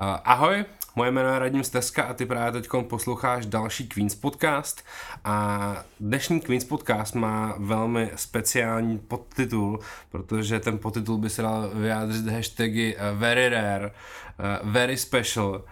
ahoj, 0.00 0.64
moje 0.96 1.10
jméno 1.10 1.28
je 1.28 1.38
Radim 1.38 1.64
Steska 1.64 2.02
a 2.02 2.14
ty 2.14 2.26
právě 2.26 2.52
teď 2.52 2.68
posloucháš 2.88 3.46
další 3.46 3.88
Queens 3.88 4.14
podcast. 4.14 4.84
A 5.24 5.76
dnešní 6.00 6.40
Queens 6.40 6.64
podcast 6.64 7.14
má 7.14 7.54
velmi 7.58 8.10
speciální 8.14 8.98
podtitul, 8.98 9.80
protože 10.10 10.60
ten 10.60 10.78
podtitul 10.78 11.18
by 11.18 11.30
se 11.30 11.42
dal 11.42 11.70
vyjádřit 11.74 12.26
hashtagy 12.26 12.96
eh, 12.98 13.14
very 13.14 13.48
rare, 13.48 13.86
eh, 13.86 14.58
very 14.62 14.96
special, 14.96 15.64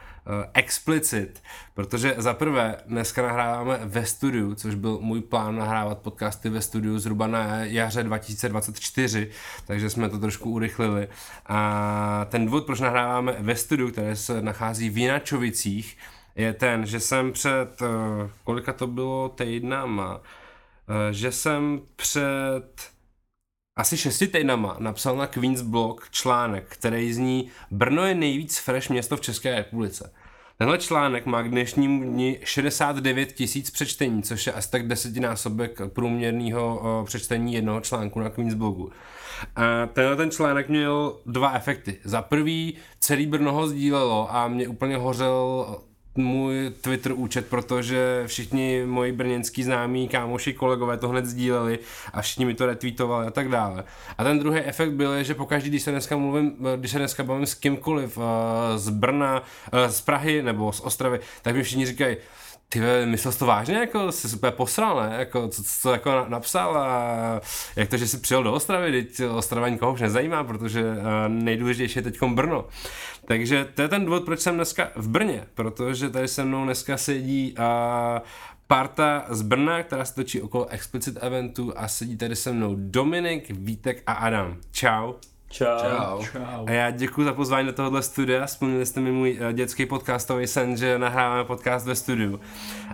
explicit, 0.54 1.42
protože 1.74 2.14
za 2.18 2.34
prvé 2.34 2.76
dneska 2.86 3.22
nahráváme 3.22 3.80
ve 3.84 4.06
studiu, 4.06 4.54
což 4.54 4.74
byl 4.74 4.98
můj 5.00 5.20
plán 5.20 5.56
nahrávat 5.56 5.98
podcasty 5.98 6.48
ve 6.48 6.62
studiu 6.62 6.98
zhruba 6.98 7.26
na 7.26 7.56
jaře 7.56 8.02
2024, 8.02 9.30
takže 9.66 9.90
jsme 9.90 10.08
to 10.08 10.18
trošku 10.18 10.50
urychlili. 10.50 11.08
A 11.46 12.26
ten 12.30 12.44
důvod, 12.44 12.66
proč 12.66 12.80
nahráváme 12.80 13.36
ve 13.38 13.56
studiu, 13.56 13.90
které 13.90 14.16
se 14.16 14.42
nachází 14.42 14.90
v 14.90 14.98
Jinačovicích, 14.98 15.98
je 16.36 16.52
ten, 16.52 16.86
že 16.86 17.00
jsem 17.00 17.32
před, 17.32 17.82
eh, 17.82 18.30
kolika 18.44 18.72
to 18.72 18.86
bylo 18.86 19.28
týdnama, 19.28 20.20
eh, 20.20 21.12
že 21.12 21.32
jsem 21.32 21.80
před 21.96 22.90
asi 23.76 23.96
šesti 23.96 24.26
týdnama 24.26 24.76
napsal 24.78 25.16
na 25.16 25.26
Queens 25.26 25.62
blog 25.62 26.10
článek, 26.10 26.64
který 26.68 27.12
zní 27.12 27.50
Brno 27.70 28.06
je 28.06 28.14
nejvíc 28.14 28.58
fresh 28.58 28.90
město 28.90 29.16
v 29.16 29.20
České 29.20 29.54
republice. 29.54 30.12
Tenhle 30.60 30.78
článek 30.78 31.26
má 31.26 31.42
k 31.42 31.48
dnešnímu 31.48 32.04
dni 32.04 32.40
69 32.44 33.32
tisíc 33.32 33.70
přečtení, 33.70 34.22
což 34.22 34.46
je 34.46 34.52
asi 34.52 34.70
tak 34.70 34.88
desetinásobek 34.88 35.80
průměrného 35.88 37.04
přečtení 37.06 37.54
jednoho 37.54 37.80
článku 37.80 38.20
na 38.20 38.30
Queens 38.30 38.54
blogu. 38.54 38.90
A 39.56 39.86
tenhle 39.86 40.16
ten 40.16 40.30
článek 40.30 40.68
měl 40.68 41.20
dva 41.26 41.52
efekty. 41.52 41.98
Za 42.04 42.22
prvý, 42.22 42.76
celý 43.00 43.26
Brno 43.26 43.52
ho 43.52 43.68
sdílelo 43.68 44.34
a 44.34 44.48
mě 44.48 44.68
úplně 44.68 44.96
hořel 44.96 45.66
můj 46.18 46.72
Twitter 46.80 47.12
účet, 47.12 47.46
protože 47.46 48.22
všichni 48.26 48.82
moji 48.86 49.12
brněnský 49.12 49.62
známí, 49.62 50.08
kámoši, 50.08 50.52
kolegové 50.52 50.96
to 50.96 51.08
hned 51.08 51.26
sdíleli 51.26 51.78
a 52.12 52.22
všichni 52.22 52.44
mi 52.44 52.54
to 52.54 52.66
retweetovali 52.66 53.26
a 53.26 53.30
tak 53.30 53.48
dále. 53.48 53.84
A 54.18 54.24
ten 54.24 54.38
druhý 54.38 54.60
efekt 54.60 54.92
byl, 54.92 55.22
že 55.22 55.34
pokaždý, 55.34 55.68
když 55.68 55.82
se 55.82 55.90
dneska 55.90 56.16
mluvím, 56.16 56.56
když 56.76 56.90
se 56.90 56.98
dneska 56.98 57.24
bavím 57.24 57.46
s 57.46 57.54
kýmkoliv 57.54 58.18
uh, 58.18 58.24
z 58.76 58.88
Brna, 58.88 59.42
uh, 59.72 59.78
z 59.88 60.00
Prahy 60.00 60.42
nebo 60.42 60.72
z 60.72 60.80
Ostravy, 60.80 61.20
tak 61.42 61.56
mi 61.56 61.62
všichni 61.62 61.86
říkají, 61.86 62.16
ty 62.68 62.80
myslel 63.04 63.32
jsi 63.32 63.38
to 63.38 63.46
vážně, 63.46 63.76
jako 63.76 64.12
jsi 64.12 64.28
super 64.28 64.52
posral, 64.52 64.96
ne? 64.96 65.16
Jako, 65.18 65.48
co, 65.48 65.62
co 65.80 65.92
jako 65.92 66.26
napsal 66.28 66.78
a 66.78 67.40
jak 67.76 67.88
to, 67.88 67.96
že 67.96 68.08
jsi 68.08 68.18
přijel 68.18 68.42
do 68.42 68.52
Ostravy, 68.52 68.92
teď 68.92 69.26
Ostrava 69.28 69.68
nikoho 69.68 69.92
už 69.92 70.00
nezajímá, 70.00 70.44
protože 70.44 70.82
uh, 70.82 70.94
nejdůležitější 71.28 71.98
je 71.98 72.02
teď 72.02 72.22
Brno. 72.22 72.64
Takže 73.24 73.64
to 73.74 73.82
je 73.82 73.88
ten 73.88 74.04
důvod, 74.04 74.24
proč 74.24 74.40
jsem 74.40 74.54
dneska 74.54 74.90
v 74.96 75.08
Brně, 75.08 75.46
protože 75.54 76.10
tady 76.10 76.28
se 76.28 76.44
mnou 76.44 76.64
dneska 76.64 76.96
sedí 76.96 77.54
uh, 77.58 77.64
parta 78.66 79.24
z 79.28 79.42
Brna, 79.42 79.82
která 79.82 80.04
se 80.04 80.14
točí 80.14 80.42
okolo 80.42 80.66
Explicit 80.66 81.18
eventu 81.20 81.72
a 81.76 81.88
sedí 81.88 82.16
tady 82.16 82.36
se 82.36 82.52
mnou 82.52 82.74
Dominik, 82.78 83.50
Vítek 83.50 84.02
a 84.06 84.12
Adam. 84.12 84.56
Čau. 84.72 85.12
Čau. 85.50 85.78
Čau. 85.80 86.24
Čau. 86.32 86.66
A 86.66 86.70
já 86.70 86.90
děkuji 86.90 87.24
za 87.24 87.32
pozvání 87.32 87.66
do 87.66 87.72
tohohle 87.72 88.02
studia. 88.02 88.46
Splnili 88.46 88.86
jste 88.86 89.00
mi 89.00 89.12
můj 89.12 89.38
uh, 89.40 89.52
dětský 89.52 89.86
podcastový 89.86 90.46
sen, 90.46 90.76
že 90.76 90.98
nahráváme 90.98 91.44
podcast 91.44 91.86
ve 91.86 91.94
studiu. 91.94 92.40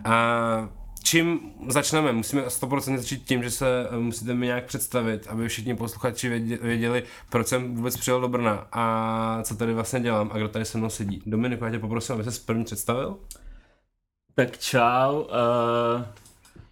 A 0.04 0.68
čím 1.02 1.40
začneme? 1.68 2.12
Musíme 2.12 2.42
100% 2.42 2.96
začít 2.96 3.24
tím, 3.24 3.42
že 3.42 3.50
se 3.50 3.88
uh, 3.90 3.98
musíte 3.98 4.34
mi 4.34 4.46
nějak 4.46 4.64
představit, 4.64 5.26
aby 5.26 5.48
všichni 5.48 5.76
posluchači 5.76 6.28
věděli, 6.62 7.02
proč 7.30 7.46
jsem 7.46 7.74
vůbec 7.74 7.96
přijel 7.96 8.20
do 8.20 8.28
Brna 8.28 8.68
a 8.72 9.42
co 9.42 9.56
tady 9.56 9.74
vlastně 9.74 10.00
dělám 10.00 10.30
a 10.32 10.38
kdo 10.38 10.48
tady 10.48 10.64
se 10.64 10.78
mnou 10.78 10.90
sedí. 10.90 11.22
Dominiku, 11.26 11.64
já 11.64 11.70
tě 11.70 11.78
poprosím, 11.78 12.14
aby 12.14 12.24
se 12.24 12.40
první 12.46 12.64
představil. 12.64 13.16
Tak 14.34 14.58
čau, 14.58 15.20
uh, 15.20 15.28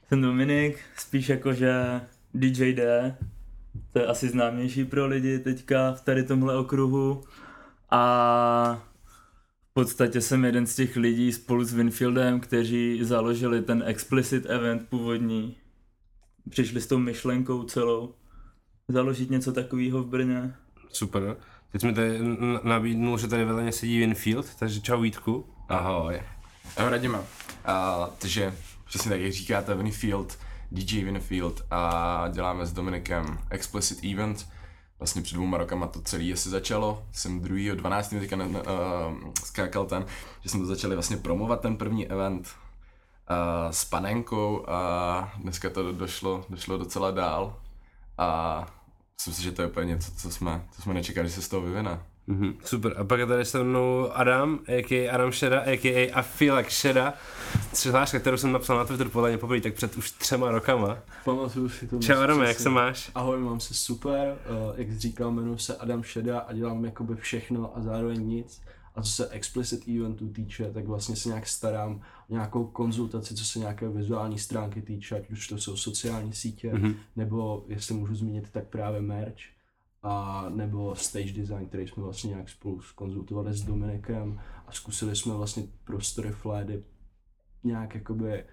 jsem 0.09 0.23
Dominik, 0.23 0.79
spíš 0.97 1.29
jakože 1.29 2.01
DJ 2.35 2.73
D, 2.73 3.17
to 3.93 3.99
je 3.99 4.07
asi 4.07 4.29
známější 4.29 4.85
pro 4.85 5.07
lidi 5.07 5.39
teďka 5.39 5.93
v 5.93 6.01
tady 6.01 6.23
tomhle 6.23 6.57
okruhu. 6.57 7.25
A 7.91 8.83
v 9.71 9.75
podstatě 9.75 10.21
jsem 10.21 10.45
jeden 10.45 10.67
z 10.67 10.75
těch 10.75 10.97
lidí 10.97 11.33
spolu 11.33 11.65
s 11.65 11.73
Winfieldem, 11.73 12.41
kteří 12.41 12.99
založili 13.03 13.63
ten 13.63 13.83
explicit 13.87 14.47
event 14.47 14.89
původní. 14.89 15.57
Přišli 16.51 16.81
s 16.81 16.87
tou 16.87 16.99
myšlenkou 16.99 17.63
celou 17.63 18.15
založit 18.89 19.31
něco 19.31 19.53
takového 19.53 20.03
v 20.03 20.07
Brně. 20.07 20.55
Super. 20.89 21.37
Teď 21.73 21.85
mi 21.85 21.95
tady 21.95 22.19
nabídnul, 22.63 23.19
že 23.19 23.29
tady 23.29 23.45
vedle 23.45 23.63
mě 23.63 23.73
sedí 23.73 23.99
Winfield, 23.99 24.55
takže 24.59 24.81
čau 24.81 25.01
Vítku. 25.01 25.47
Ahoj. 25.69 26.23
Ahoj 26.77 26.91
Radima. 26.91 27.19
Uh, 27.19 27.25
takže 28.19 28.55
přesně 28.85 29.11
tak, 29.11 29.21
jak 29.21 29.33
říkáte, 29.33 29.75
Winfield 29.75 30.39
DJ 30.73 31.05
Winfield 31.05 31.63
a 31.71 32.25
děláme 32.29 32.67
s 32.67 32.73
Dominikem 32.73 33.39
Explicit 33.51 34.05
Event. 34.13 34.49
Vlastně 34.99 35.23
před 35.23 35.35
dvouma 35.35 35.59
rokama 35.59 35.87
to 35.87 36.01
celé 36.01 36.33
asi 36.33 36.49
začalo. 36.49 37.05
Jsem 37.13 37.41
druhý 37.41 37.71
12. 37.71 38.09
teďka 38.09 38.37
uh, 38.37 38.53
skákal 39.45 39.87
ten, 39.87 40.07
že 40.43 40.49
jsme 40.49 40.61
to 40.61 40.67
začali 40.67 40.95
vlastně 40.97 41.17
promovat 41.17 41.61
ten 41.61 41.77
první 41.77 42.09
event 42.09 42.49
uh, 42.49 43.71
s 43.71 43.85
panenkou 43.85 44.65
a 44.69 45.33
dneska 45.37 45.71
to 45.71 45.93
došlo, 45.93 46.45
došlo 46.49 46.79
docela 46.79 47.11
dál 47.11 47.57
a 48.19 48.67
myslím 49.17 49.35
si, 49.35 49.43
že 49.43 49.53
to 49.53 49.63
je 49.63 49.69
úplně 49.69 49.87
něco, 49.87 50.13
co 50.13 50.31
jsme, 50.31 50.65
co 50.71 50.83
jsme 50.83 50.95
nečekali, 50.95 51.29
že 51.29 51.35
se 51.35 51.43
z 51.43 51.49
toho 51.49 51.63
vyvine. 51.63 52.01
Mm-hmm, 52.33 52.55
super. 52.65 52.95
A 52.99 53.05
pak 53.05 53.21
je 53.21 53.27
tady 53.27 53.45
se 53.45 53.65
mnou 53.65 54.13
Adam, 54.13 54.59
a.k.a. 54.69 55.11
Adam 55.15 55.33
Šeda, 55.33 55.61
a.k.a. 55.61 56.21
I 56.21 56.23
feel 56.23 56.57
like 56.57 56.71
Šeda. 56.71 57.15
Přihláška, 57.73 58.19
kterou 58.19 58.37
jsem 58.37 58.53
napsal 58.53 58.77
na 58.77 58.85
Twitter 58.85 59.09
podle 59.09 59.29
mě 59.29 59.39
poprvé, 59.39 59.61
tak 59.61 59.75
před 59.75 59.97
už 59.97 60.11
třema 60.11 60.51
rokama. 60.51 60.99
Pamatuju 61.25 61.69
si 61.69 61.87
to. 61.87 61.99
Čau 61.99 62.21
Adam, 62.21 62.43
jak 62.43 62.61
se 62.61 62.71
máš? 62.71 63.11
Ahoj, 63.15 63.41
mám 63.41 63.61
se 63.61 63.75
super. 63.75 64.39
Uh, 64.51 64.81
jak 64.81 64.89
jsi 64.89 64.99
říkal, 64.99 65.31
jmenuji 65.31 65.59
se 65.59 65.77
Adam 65.77 66.03
Šeda 66.03 66.39
a 66.39 66.53
dělám 66.53 66.85
jakoby 66.85 67.17
všechno 67.17 67.77
a 67.77 67.83
zároveň 67.83 68.29
nic. 68.29 68.63
A 68.95 69.03
co 69.03 69.11
se 69.11 69.29
explicit 69.29 69.89
eventu 69.89 70.29
týče, 70.29 70.71
tak 70.75 70.87
vlastně 70.87 71.17
se 71.17 71.29
nějak 71.29 71.47
starám 71.47 72.01
o 72.29 72.33
nějakou 72.33 72.65
konzultaci, 72.65 73.35
co 73.35 73.45
se 73.45 73.59
nějaké 73.59 73.89
vizuální 73.89 74.39
stránky 74.39 74.83
týče, 74.83 75.17
ať 75.17 75.31
už 75.31 75.49
to 75.49 75.59
jsou 75.59 75.77
sociální 75.77 76.33
sítě, 76.33 76.73
mm-hmm. 76.73 76.95
nebo 77.17 77.65
jestli 77.69 77.95
můžu 77.95 78.15
zmínit, 78.15 78.51
tak 78.53 78.65
právě 78.67 79.01
merch 79.01 79.52
a 80.03 80.45
nebo 80.49 80.95
stage 80.95 81.33
design, 81.33 81.67
který 81.67 81.89
jsme 81.89 82.03
vlastně 82.03 82.31
nějak 82.31 82.49
spolu 82.49 82.81
konzultovali 82.95 83.55
s 83.55 83.63
Dominikem 83.63 84.41
a 84.67 84.73
zkusili 84.73 85.17
jsme 85.17 85.35
vlastně 85.35 85.63
prostory 85.85 86.31
Flédy 86.31 86.85
nějak 87.65 87.95
jakoby 87.95 88.45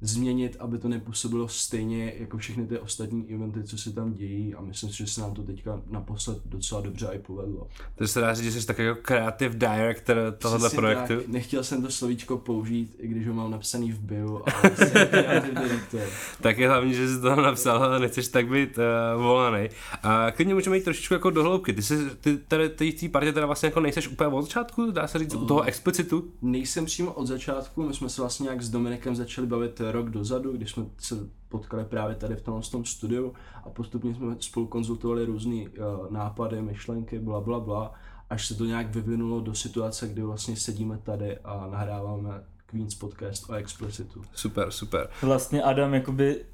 změnit, 0.00 0.56
aby 0.60 0.78
to 0.78 0.88
nepůsobilo 0.88 1.48
stejně 1.48 2.12
jako 2.18 2.38
všechny 2.38 2.66
ty 2.66 2.78
ostatní 2.78 3.34
eventy, 3.34 3.64
co 3.64 3.78
se 3.78 3.92
tam 3.92 4.14
dějí 4.14 4.54
a 4.54 4.60
myslím 4.60 4.90
si, 4.90 4.96
že 4.96 5.06
se 5.06 5.20
nám 5.20 5.34
to 5.34 5.42
teďka 5.42 5.82
naposled 5.90 6.38
docela 6.44 6.80
dobře 6.80 7.08
i 7.12 7.18
povedlo. 7.18 7.66
To 7.94 8.08
se 8.08 8.20
dá 8.20 8.34
říct, 8.34 8.52
že 8.52 8.60
jsi 8.60 8.66
tak 8.66 8.78
jako 8.78 9.00
creative 9.02 9.54
director 9.54 10.34
tohohle 10.38 10.70
projektu? 10.70 11.16
Tak, 11.16 11.28
nechtěl 11.28 11.64
jsem 11.64 11.82
to 11.82 11.90
slovíčko 11.90 12.38
použít, 12.38 12.96
i 12.98 13.08
když 13.08 13.28
ho 13.28 13.34
mám 13.34 13.50
napsaný 13.50 13.92
v 13.92 13.98
bio, 13.98 14.42
ale 14.54 14.76
jsem 14.76 14.90
creative 14.90 15.62
director. 15.62 16.00
tak 16.40 16.58
je 16.58 16.68
hlavně, 16.68 16.94
že 16.94 17.08
jsi 17.08 17.20
to 17.20 17.36
napsal, 17.36 17.82
ale 17.82 18.00
nechceš 18.00 18.28
tak 18.28 18.48
být 18.48 18.78
uh, 18.78 19.22
volaný. 19.22 19.68
A 20.02 20.30
klidně 20.30 20.54
můžeme 20.54 20.76
jít 20.76 20.84
trošičku 20.84 21.14
jako 21.14 21.30
do 21.30 21.42
hloubky. 21.42 21.72
Ty, 21.72 21.82
jsi, 21.82 22.10
ty 22.20 22.36
tady 22.36 22.68
ty, 22.68 22.92
ty 22.92 23.08
partě 23.08 23.32
teda 23.32 23.46
vlastně 23.46 23.66
jako 23.66 23.80
nejseš 23.80 24.08
úplně 24.08 24.28
od 24.28 24.42
začátku, 24.42 24.90
dá 24.90 25.08
se 25.08 25.18
říct, 25.18 25.34
uh, 25.34 25.42
u 25.42 25.46
toho 25.46 25.62
explicitu? 25.62 26.30
Nejsem 26.42 26.84
přímo 26.84 27.12
od 27.12 27.26
začátku, 27.26 27.82
my 27.82 27.94
jsme 27.94 28.08
se 28.08 28.22
vlastně 28.22 28.44
nějak 28.44 28.62
s 28.62 28.70
Dominikem 28.70 29.16
začali 29.16 29.46
bavit 29.46 29.80
rok 29.92 30.10
dozadu, 30.10 30.52
když 30.52 30.70
jsme 30.70 30.84
se 30.98 31.14
potkali 31.48 31.84
právě 31.84 32.16
tady 32.16 32.36
v 32.36 32.42
tomhle 32.42 32.62
tom 32.70 32.84
studiu 32.84 33.32
a 33.64 33.70
postupně 33.70 34.14
jsme 34.14 34.36
spolu 34.40 34.66
konzultovali 34.66 35.24
různé 35.24 35.54
uh, 35.54 36.10
nápady, 36.10 36.62
myšlenky, 36.62 37.18
bla, 37.18 37.40
bla, 37.40 37.60
bla, 37.60 37.92
až 38.30 38.46
se 38.46 38.54
to 38.54 38.64
nějak 38.64 38.94
vyvinulo 38.94 39.40
do 39.40 39.54
situace, 39.54 40.08
kdy 40.08 40.22
vlastně 40.22 40.56
sedíme 40.56 40.98
tady 40.98 41.38
a 41.38 41.66
nahráváme 41.66 42.44
Queen's 42.66 42.94
podcast 42.94 43.50
o 43.50 43.52
Explicitu. 43.52 44.22
Super, 44.34 44.70
super. 44.70 45.08
Vlastně 45.22 45.62
Adam 45.62 45.94
jakoby 45.94 46.44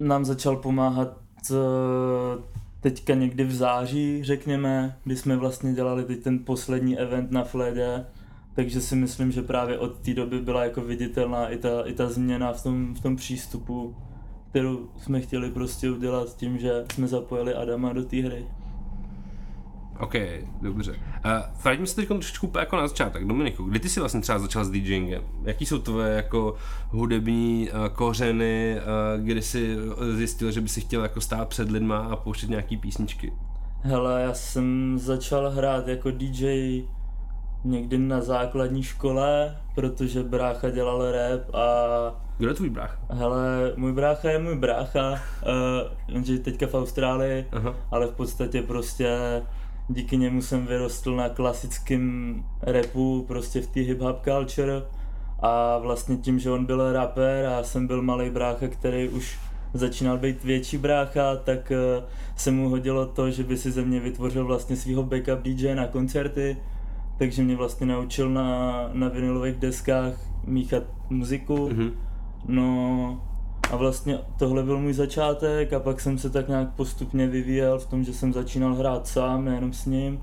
nám 0.00 0.24
začal 0.24 0.56
pomáhat 0.56 1.18
uh, 1.50 1.56
teďka 2.80 3.14
někdy 3.14 3.44
v 3.44 3.54
září, 3.54 4.24
řekněme, 4.24 4.98
kdy 5.04 5.16
jsme 5.16 5.36
vlastně 5.36 5.72
dělali 5.72 6.04
teď 6.04 6.22
ten 6.22 6.44
poslední 6.44 6.98
event 6.98 7.30
na 7.30 7.44
Fledě 7.44 8.04
takže 8.58 8.80
si 8.80 8.96
myslím, 8.96 9.32
že 9.32 9.42
právě 9.42 9.78
od 9.78 9.98
té 9.98 10.14
doby 10.14 10.38
byla 10.38 10.64
jako 10.64 10.80
viditelná 10.80 11.48
i 11.48 11.58
ta, 11.58 11.82
i 11.82 11.92
ta 11.92 12.08
změna 12.08 12.52
v 12.52 12.62
tom, 12.62 12.94
v 12.94 13.00
tom 13.00 13.16
přístupu, 13.16 13.96
kterou 14.50 14.88
jsme 14.96 15.20
chtěli 15.20 15.50
prostě 15.50 15.90
udělat 15.90 16.36
tím, 16.36 16.58
že 16.58 16.84
jsme 16.92 17.06
zapojili 17.06 17.54
Adama 17.54 17.92
do 17.92 18.04
té 18.04 18.16
hry. 18.16 18.46
OK, 20.00 20.14
dobře. 20.62 20.92
Uh, 20.92 21.62
vrátím 21.64 21.86
se 21.86 21.96
teď 21.96 22.08
trošičku 22.08 22.52
jako 22.58 22.76
na 22.76 22.88
začátek. 22.88 23.26
Dominiku, 23.26 23.64
kdy 23.64 23.80
ty 23.80 23.88
jsi 23.88 24.00
vlastně 24.00 24.20
třeba 24.20 24.38
začal 24.38 24.64
s 24.64 24.70
DJingem? 24.70 25.22
Jaký 25.42 25.66
jsou 25.66 25.78
tvoje 25.78 26.14
jako 26.14 26.54
hudební 26.88 27.70
uh, 27.70 27.88
kořeny, 27.88 28.80
uh, 29.16 29.24
kdy 29.24 29.42
jsi 29.42 29.76
zjistil, 30.14 30.50
že 30.50 30.60
by 30.60 30.68
si 30.68 30.80
chtěl 30.80 31.02
jako 31.02 31.20
stát 31.20 31.48
před 31.48 31.70
lidma 31.70 31.98
a 31.98 32.16
pouštět 32.16 32.50
nějaký 32.50 32.76
písničky? 32.76 33.32
Hele, 33.80 34.22
já 34.22 34.34
jsem 34.34 34.98
začal 34.98 35.50
hrát 35.50 35.88
jako 35.88 36.10
DJ 36.10 36.82
někdy 37.64 37.98
na 37.98 38.20
základní 38.20 38.82
škole, 38.82 39.56
protože 39.74 40.22
brácha 40.22 40.70
dělal 40.70 41.12
rap 41.12 41.54
a 41.54 41.64
Kdo 42.38 42.48
je 42.48 42.54
tvůj 42.54 42.70
brácha? 42.70 42.96
hele, 43.10 43.72
můj 43.76 43.92
brácha 43.92 44.30
je 44.30 44.38
můj 44.38 44.56
brácha, 44.56 45.10
uh, 46.10 46.16
on 46.16 46.24
žije 46.24 46.38
teďka 46.38 46.66
v 46.66 46.74
Austrálii, 46.74 47.46
Aha. 47.52 47.74
ale 47.90 48.06
v 48.06 48.10
podstatě 48.10 48.62
prostě 48.62 49.18
díky 49.88 50.16
němu 50.16 50.42
jsem 50.42 50.66
vyrostl 50.66 51.16
na 51.16 51.28
klasickém 51.28 52.44
rapu, 52.62 53.24
prostě 53.28 53.60
v 53.60 53.66
té 53.66 53.80
hip-hop 53.80 54.16
culture 54.24 54.82
a 55.40 55.78
vlastně 55.78 56.16
tím, 56.16 56.38
že 56.38 56.50
on 56.50 56.64
byl 56.64 56.92
rapper 56.92 57.46
a 57.46 57.50
já 57.50 57.62
jsem 57.62 57.86
byl 57.86 58.02
malý 58.02 58.30
brácha, 58.30 58.68
který 58.68 59.08
už 59.08 59.38
začínal 59.74 60.18
být 60.18 60.44
větší 60.44 60.78
brácha, 60.78 61.36
tak 61.36 61.72
uh, 61.98 62.04
se 62.36 62.50
mu 62.50 62.68
hodilo 62.68 63.06
to, 63.06 63.30
že 63.30 63.42
by 63.42 63.56
si 63.56 63.70
ze 63.70 63.82
mě 63.82 64.00
vytvořil 64.00 64.44
vlastně 64.44 64.76
svého 64.76 65.02
backup 65.02 65.42
DJ 65.42 65.74
na 65.74 65.86
koncerty, 65.86 66.56
takže 67.18 67.42
mě 67.42 67.56
vlastně 67.56 67.86
naučil 67.86 68.30
na, 68.30 68.90
na 68.92 69.08
vinylových 69.08 69.56
deskách 69.56 70.12
míchat 70.46 70.82
muziku. 71.10 71.68
Mhm. 71.68 71.90
No 72.46 73.20
a 73.70 73.76
vlastně 73.76 74.18
tohle 74.38 74.62
byl 74.62 74.78
můj 74.78 74.92
začátek 74.92 75.72
a 75.72 75.80
pak 75.80 76.00
jsem 76.00 76.18
se 76.18 76.30
tak 76.30 76.48
nějak 76.48 76.74
postupně 76.74 77.26
vyvíjel 77.26 77.78
v 77.78 77.86
tom, 77.86 78.04
že 78.04 78.12
jsem 78.12 78.32
začínal 78.32 78.74
hrát 78.74 79.06
sám, 79.06 79.44
nejenom 79.44 79.72
s 79.72 79.86
ním. 79.86 80.20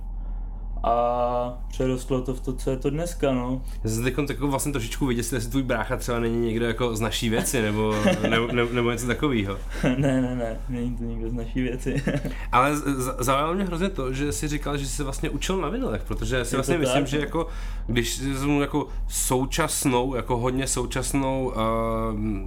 A 0.85 1.57
přerostlo 1.67 2.21
to 2.21 2.33
v 2.33 2.39
to, 2.39 2.53
co 2.53 2.69
je 2.69 2.77
to 2.77 2.89
dneska, 2.89 3.33
no. 3.33 3.61
Já 3.83 3.89
jsem 3.89 4.03
teď 4.03 4.29
jako 4.29 4.47
vlastně 4.47 4.71
trošičku 4.71 5.05
vidět, 5.05 5.33
jestli 5.33 5.49
tvůj 5.49 5.63
brácha 5.63 5.97
třeba 5.97 6.19
není 6.19 6.47
někdo 6.47 6.65
jako 6.65 6.95
z 6.95 7.01
naší 7.01 7.29
věci, 7.29 7.61
nebo, 7.61 7.95
nebo, 8.29 8.47
nebo, 8.47 8.73
nebo 8.73 8.91
něco 8.91 9.07
takového. 9.07 9.57
ne, 9.83 10.21
ne, 10.21 10.35
ne, 10.35 10.59
není 10.69 10.95
to 10.95 11.03
nikdo 11.03 11.29
z 11.29 11.33
naší 11.33 11.61
věci. 11.61 12.03
Ale 12.51 12.77
z- 12.77 13.15
zaujalo 13.19 13.53
mě 13.53 13.63
hrozně 13.63 13.89
to, 13.89 14.13
že 14.13 14.31
jsi 14.31 14.47
říkal, 14.47 14.77
že 14.77 14.85
jsi 14.85 14.95
se 14.95 15.03
vlastně 15.03 15.29
učil 15.29 15.57
na 15.57 15.69
vinilech, 15.69 16.03
protože 16.03 16.45
si 16.45 16.55
vlastně 16.55 16.77
myslím, 16.77 17.01
tak, 17.01 17.07
že 17.07 17.19
jako, 17.19 17.47
když 17.87 18.13
si 18.13 18.31
vezmu 18.31 18.61
jako 18.61 18.87
současnou, 19.07 20.15
jako 20.15 20.37
hodně 20.37 20.67
současnou 20.67 21.45
uh, 21.45 21.53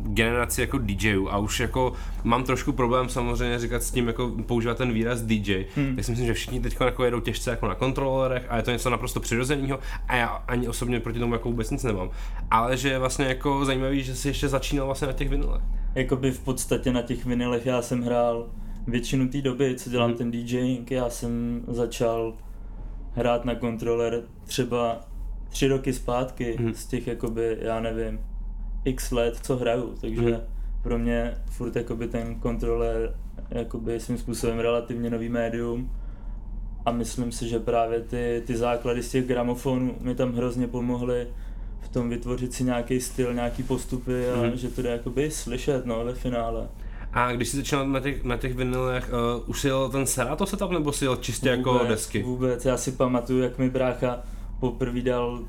generaci 0.02 0.60
jako 0.60 0.78
DJů 0.78 1.28
a 1.30 1.38
už 1.38 1.60
jako 1.60 1.92
mám 2.24 2.44
trošku 2.44 2.72
problém 2.72 3.08
samozřejmě 3.08 3.58
říkat 3.58 3.82
s 3.82 3.90
tím, 3.90 4.06
jako 4.06 4.32
používat 4.46 4.76
ten 4.76 4.92
výraz 4.92 5.22
DJ, 5.22 5.64
hmm. 5.76 5.96
tak 5.96 6.04
si 6.04 6.10
myslím, 6.10 6.26
že 6.26 6.34
všichni 6.34 6.60
teď 6.60 6.76
jako 6.80 7.04
jedou 7.04 7.20
těžce 7.20 7.50
jako 7.50 7.68
na 7.68 7.74
kontrolerech 8.28 8.46
a 8.52 8.56
je 8.56 8.62
to 8.62 8.70
něco 8.70 8.90
naprosto 8.90 9.20
přirozeného 9.20 9.78
a 10.08 10.16
já 10.16 10.26
ani 10.28 10.68
osobně 10.68 11.00
proti 11.00 11.18
tomu 11.18 11.32
jako 11.34 11.48
vůbec 11.48 11.70
nic 11.70 11.82
nemám. 11.82 12.10
Ale 12.50 12.76
že 12.76 12.88
je 12.88 12.98
vlastně 12.98 13.24
jako 13.24 13.64
zajímavý, 13.64 14.02
že 14.02 14.16
jsi 14.16 14.28
ještě 14.28 14.48
začínal 14.48 14.86
vlastně 14.86 15.06
na 15.06 15.12
těch 15.12 15.28
vinilech. 15.28 15.62
Jakoby 15.94 16.30
v 16.32 16.40
podstatě 16.40 16.92
na 16.92 17.02
těch 17.02 17.24
vinilech 17.26 17.66
já 17.66 17.82
jsem 17.82 18.02
hrál 18.02 18.46
většinu 18.86 19.28
té 19.28 19.42
doby, 19.42 19.74
co 19.76 19.90
dělám 19.90 20.14
ten 20.14 20.30
DJing, 20.30 20.90
já 20.90 21.10
jsem 21.10 21.62
začal 21.68 22.34
hrát 23.14 23.44
na 23.44 23.54
kontroler 23.54 24.22
třeba 24.44 25.00
tři 25.48 25.68
roky 25.68 25.92
zpátky 25.92 26.56
Mhm. 26.60 26.74
z 26.74 26.86
těch 26.86 27.06
jakoby, 27.06 27.56
já 27.60 27.80
nevím, 27.80 28.20
x 28.84 29.10
let, 29.10 29.38
co 29.42 29.56
hraju, 29.56 29.94
takže 30.00 30.20
Mhm. 30.22 30.40
pro 30.82 30.98
mě 30.98 31.34
furt 31.50 31.76
jakoby 31.76 32.08
ten 32.08 32.34
kontroler 32.34 33.14
jakoby 33.50 34.00
svým 34.00 34.18
způsobem 34.18 34.58
relativně 34.58 35.10
nový 35.10 35.28
médium 35.28 35.90
a 36.88 36.92
myslím 36.92 37.32
si, 37.32 37.48
že 37.48 37.58
právě 37.58 38.00
ty, 38.00 38.42
ty 38.46 38.56
základy 38.56 39.02
z 39.02 39.10
těch 39.10 39.26
gramofonů 39.26 39.94
mi 40.00 40.14
tam 40.14 40.32
hrozně 40.32 40.66
pomohly 40.66 41.26
v 41.80 41.88
tom 41.88 42.08
vytvořit 42.08 42.52
si 42.54 42.64
nějaký 42.64 43.00
styl, 43.00 43.34
nějaký 43.34 43.62
postupy 43.62 44.30
a 44.30 44.36
Mhm. 44.42 44.56
že 44.56 44.68
to 44.68 44.82
jde 44.82 44.90
jakoby 44.90 45.30
slyšet 45.30 45.86
no, 45.86 46.04
ve 46.04 46.14
finále. 46.14 46.68
A 47.12 47.32
když 47.32 47.48
jsi 47.48 47.56
začínal 47.56 47.88
na 47.88 48.00
těch, 48.00 48.24
na 48.24 48.36
těch 48.36 48.54
vinilech, 48.54 49.10
uh, 49.36 49.50
už 49.50 49.60
jsi 49.60 49.66
jel 49.68 49.88
ten 49.88 50.06
Serato 50.06 50.46
setup 50.46 50.70
nebo 50.70 50.92
si 50.92 51.04
jel 51.04 51.16
čistě 51.16 51.48
jako 51.48 51.72
Vůbec, 51.72 51.88
desky? 51.88 52.22
Vůbec, 52.22 52.64
já 52.64 52.76
si 52.76 52.92
pamatuju, 52.92 53.42
jak 53.42 53.58
mi 53.58 53.70
brácha 53.70 54.22
poprvé 54.60 55.00
dal 55.00 55.40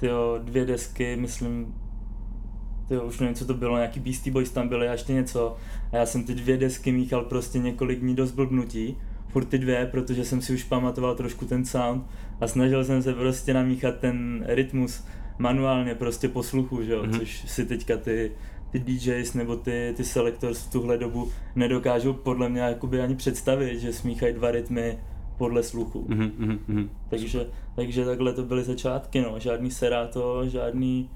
tyjo, 0.00 0.38
dvě 0.44 0.64
desky, 0.64 1.16
myslím, 1.16 1.74
tyjo, 2.88 3.02
už 3.02 3.18
nevím, 3.20 3.34
co 3.34 3.46
to 3.46 3.54
bylo, 3.54 3.76
nějaký 3.76 4.00
Beastie 4.00 4.32
Boys 4.32 4.50
tam 4.50 4.68
byly 4.68 4.88
a 4.88 4.92
ještě 4.92 5.12
něco. 5.12 5.56
A 5.92 5.96
já 5.96 6.06
jsem 6.06 6.24
ty 6.24 6.34
dvě 6.34 6.56
desky 6.56 6.92
míchal 6.92 7.22
prostě 7.24 7.58
několik 7.58 8.00
dní 8.00 8.14
do 8.14 8.26
zblbnutí, 8.26 8.96
furt 9.36 9.44
ty 9.44 9.58
dvě, 9.58 9.86
protože 9.90 10.24
jsem 10.24 10.42
si 10.42 10.54
už 10.54 10.64
pamatoval 10.64 11.14
trošku 11.14 11.44
ten 11.44 11.64
sound 11.64 12.04
a 12.40 12.46
snažil 12.46 12.84
jsem 12.84 13.02
se 13.02 13.12
prostě 13.14 13.54
namíchat 13.54 13.98
ten 13.98 14.44
rytmus 14.48 15.04
manuálně 15.38 15.94
prostě 15.94 16.28
po 16.28 16.42
sluchu, 16.42 16.82
že 16.82 16.92
jo, 16.92 17.02
Mhm. 17.02 17.10
mm-hmm. 17.12 17.18
což 17.18 17.50
si 17.50 17.66
teďka 17.66 17.96
ty, 17.96 18.32
ty 18.70 18.78
DJs 18.78 19.34
nebo 19.34 19.56
ty, 19.56 19.94
ty 19.96 20.04
selectors 20.04 20.58
v 20.66 20.70
tuhle 20.72 20.98
dobu 20.98 21.30
nedokážou 21.56 22.12
podle 22.12 22.48
mě 22.48 22.60
jakoby 22.60 23.00
ani 23.00 23.16
představit, 23.16 23.78
že 23.80 23.92
smíchají 23.92 24.34
dva 24.34 24.50
rytmy 24.50 24.98
podle 25.38 25.62
sluchu. 25.62 26.04
Mhm, 26.08 26.30
mhm, 26.38 26.58
mhm. 26.68 26.90
Takže, 27.10 27.46
takže 27.74 28.04
takhle 28.04 28.32
to 28.32 28.42
byly 28.42 28.64
začátky, 28.64 29.20
no. 29.20 29.34
Žádný 29.38 29.70
Serato, 29.70 30.48
žádný, 30.48 31.10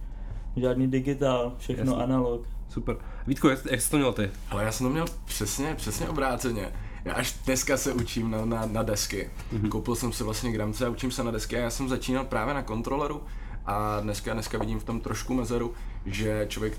žádný 0.56 0.86
digital, 0.90 1.54
všechno. 1.58 1.92
Jasně. 1.92 2.04
analog. 2.04 2.46
Super. 2.68 2.96
Vítku, 3.26 3.48
jak, 3.48 3.66
jak 3.70 3.80
jsi 3.80 3.90
to 3.90 3.96
měl 3.96 4.12
ty? 4.12 4.30
Ale 4.50 4.64
já 4.64 4.72
jsem 4.72 4.86
to 4.86 4.92
měl 4.92 5.06
přesně, 5.24 5.74
přesně 5.74 6.08
obráceně. 6.08 6.68
Já 7.04 7.14
až 7.14 7.34
dneska 7.44 7.76
se 7.76 7.92
učím 7.92 8.30
na, 8.30 8.44
na, 8.44 8.66
na 8.66 8.82
desky. 8.82 9.30
Mm-hmm. 9.52 9.68
Koupil 9.68 9.94
jsem 9.94 10.12
si 10.12 10.24
vlastně 10.24 10.52
gramce 10.52 10.86
a 10.86 10.88
učím 10.88 11.10
se 11.10 11.24
na 11.24 11.30
desky 11.30 11.56
a 11.56 11.60
já 11.60 11.70
jsem 11.70 11.88
začínal 11.88 12.24
právě 12.24 12.54
na 12.54 12.62
kontroleru 12.62 13.22
a 13.66 14.00
dneska, 14.00 14.32
dneska 14.32 14.58
vidím 14.58 14.80
v 14.80 14.84
tom 14.84 15.00
trošku 15.00 15.34
mezeru, 15.34 15.74
že 16.06 16.46
člověk 16.48 16.78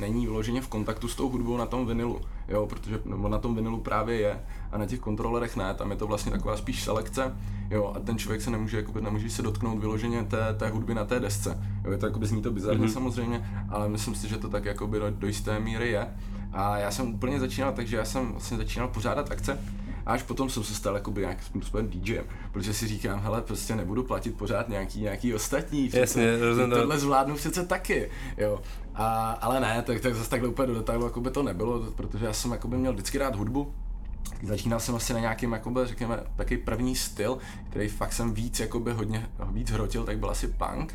není 0.00 0.26
vyloženě 0.26 0.60
v 0.60 0.68
kontaktu 0.68 1.08
s 1.08 1.14
tou 1.14 1.28
hudbou 1.28 1.56
na 1.56 1.66
tom 1.66 1.86
vinilu, 1.86 2.20
jo, 2.48 2.66
protože 2.66 3.00
nebo 3.04 3.28
na 3.28 3.38
tom 3.38 3.54
vinilu 3.54 3.80
právě 3.80 4.16
je 4.16 4.40
a 4.72 4.78
na 4.78 4.86
těch 4.86 5.00
kontrolerech 5.00 5.56
ne, 5.56 5.74
tam 5.74 5.90
je 5.90 5.96
to 5.96 6.06
vlastně 6.06 6.32
taková 6.32 6.56
spíš 6.56 6.82
selekce, 6.82 7.36
jo, 7.70 7.92
a 7.96 8.00
ten 8.00 8.18
člověk 8.18 8.42
se 8.42 8.50
nemůže, 8.50 8.76
jakoby, 8.76 9.00
nemůže 9.00 9.30
se 9.30 9.42
dotknout 9.42 9.78
vyloženě 9.78 10.24
té, 10.24 10.54
té 10.58 10.68
hudby 10.68 10.94
na 10.94 11.04
té 11.04 11.20
desce, 11.20 11.58
jo, 11.84 11.90
je 11.90 11.98
to 11.98 12.06
jakoby 12.06 12.26
zní 12.26 12.42
to 12.42 12.50
bizarně 12.50 12.86
mm-hmm. 12.86 12.92
samozřejmě, 12.92 13.66
ale 13.70 13.88
myslím 13.88 14.14
si, 14.14 14.28
že 14.28 14.38
to 14.38 14.48
tak 14.48 14.64
jakoby 14.64 14.98
do, 14.98 15.10
do 15.10 15.26
jisté 15.26 15.60
míry 15.60 15.90
je 15.90 16.08
a 16.54 16.78
já 16.78 16.90
jsem 16.90 17.14
úplně 17.14 17.40
začínal, 17.40 17.72
takže 17.72 17.96
já 17.96 18.04
jsem 18.04 18.32
vlastně 18.32 18.56
začínal 18.56 18.88
pořádat 18.88 19.30
akce 19.30 19.58
a 20.06 20.12
až 20.12 20.22
potom 20.22 20.50
jsem 20.50 20.64
se 20.64 20.74
stal 20.74 20.94
jakoby 20.94 21.20
nějakým 21.20 21.44
způsobem 21.44 21.88
DJem, 21.88 22.24
protože 22.52 22.74
si 22.74 22.88
říkám, 22.88 23.20
hele, 23.20 23.42
prostě 23.42 23.76
nebudu 23.76 24.02
platit 24.02 24.36
pořád 24.36 24.68
nějaký, 24.68 25.00
nějaký 25.00 25.34
ostatní, 25.34 25.88
přece 25.88 26.00
Jasně, 26.00 26.38
rozumím 26.38 26.70
to. 26.70 26.76
tohle 26.76 26.98
zvládnu 26.98 27.34
přece 27.34 27.66
taky, 27.66 28.10
jo. 28.36 28.60
A, 28.94 29.30
ale 29.30 29.60
ne, 29.60 29.82
tak, 29.82 30.00
tak 30.00 30.14
zase 30.14 30.30
takhle 30.30 30.48
úplně 30.48 30.66
do 30.66 30.74
detailu 30.74 31.04
jako 31.04 31.20
by 31.20 31.30
to 31.30 31.42
nebylo, 31.42 31.80
protože 31.80 32.26
já 32.26 32.32
jsem 32.32 32.52
jakoby 32.52 32.76
měl 32.76 32.92
vždycky 32.92 33.18
rád 33.18 33.36
hudbu, 33.36 33.74
Začínal 34.42 34.80
jsem 34.80 34.94
asi 34.94 35.12
na 35.12 35.20
nějakým, 35.20 35.52
jakoby, 35.52 35.80
řekněme, 35.84 36.20
takový 36.36 36.56
první 36.56 36.96
styl, 36.96 37.38
který 37.70 37.88
fakt 37.88 38.12
jsem 38.12 38.34
víc, 38.34 38.60
jakoby, 38.60 38.92
hodně 38.92 39.28
víc 39.52 39.70
hrotil, 39.70 40.04
tak 40.04 40.18
byl 40.18 40.30
asi 40.30 40.48
punk 40.48 40.94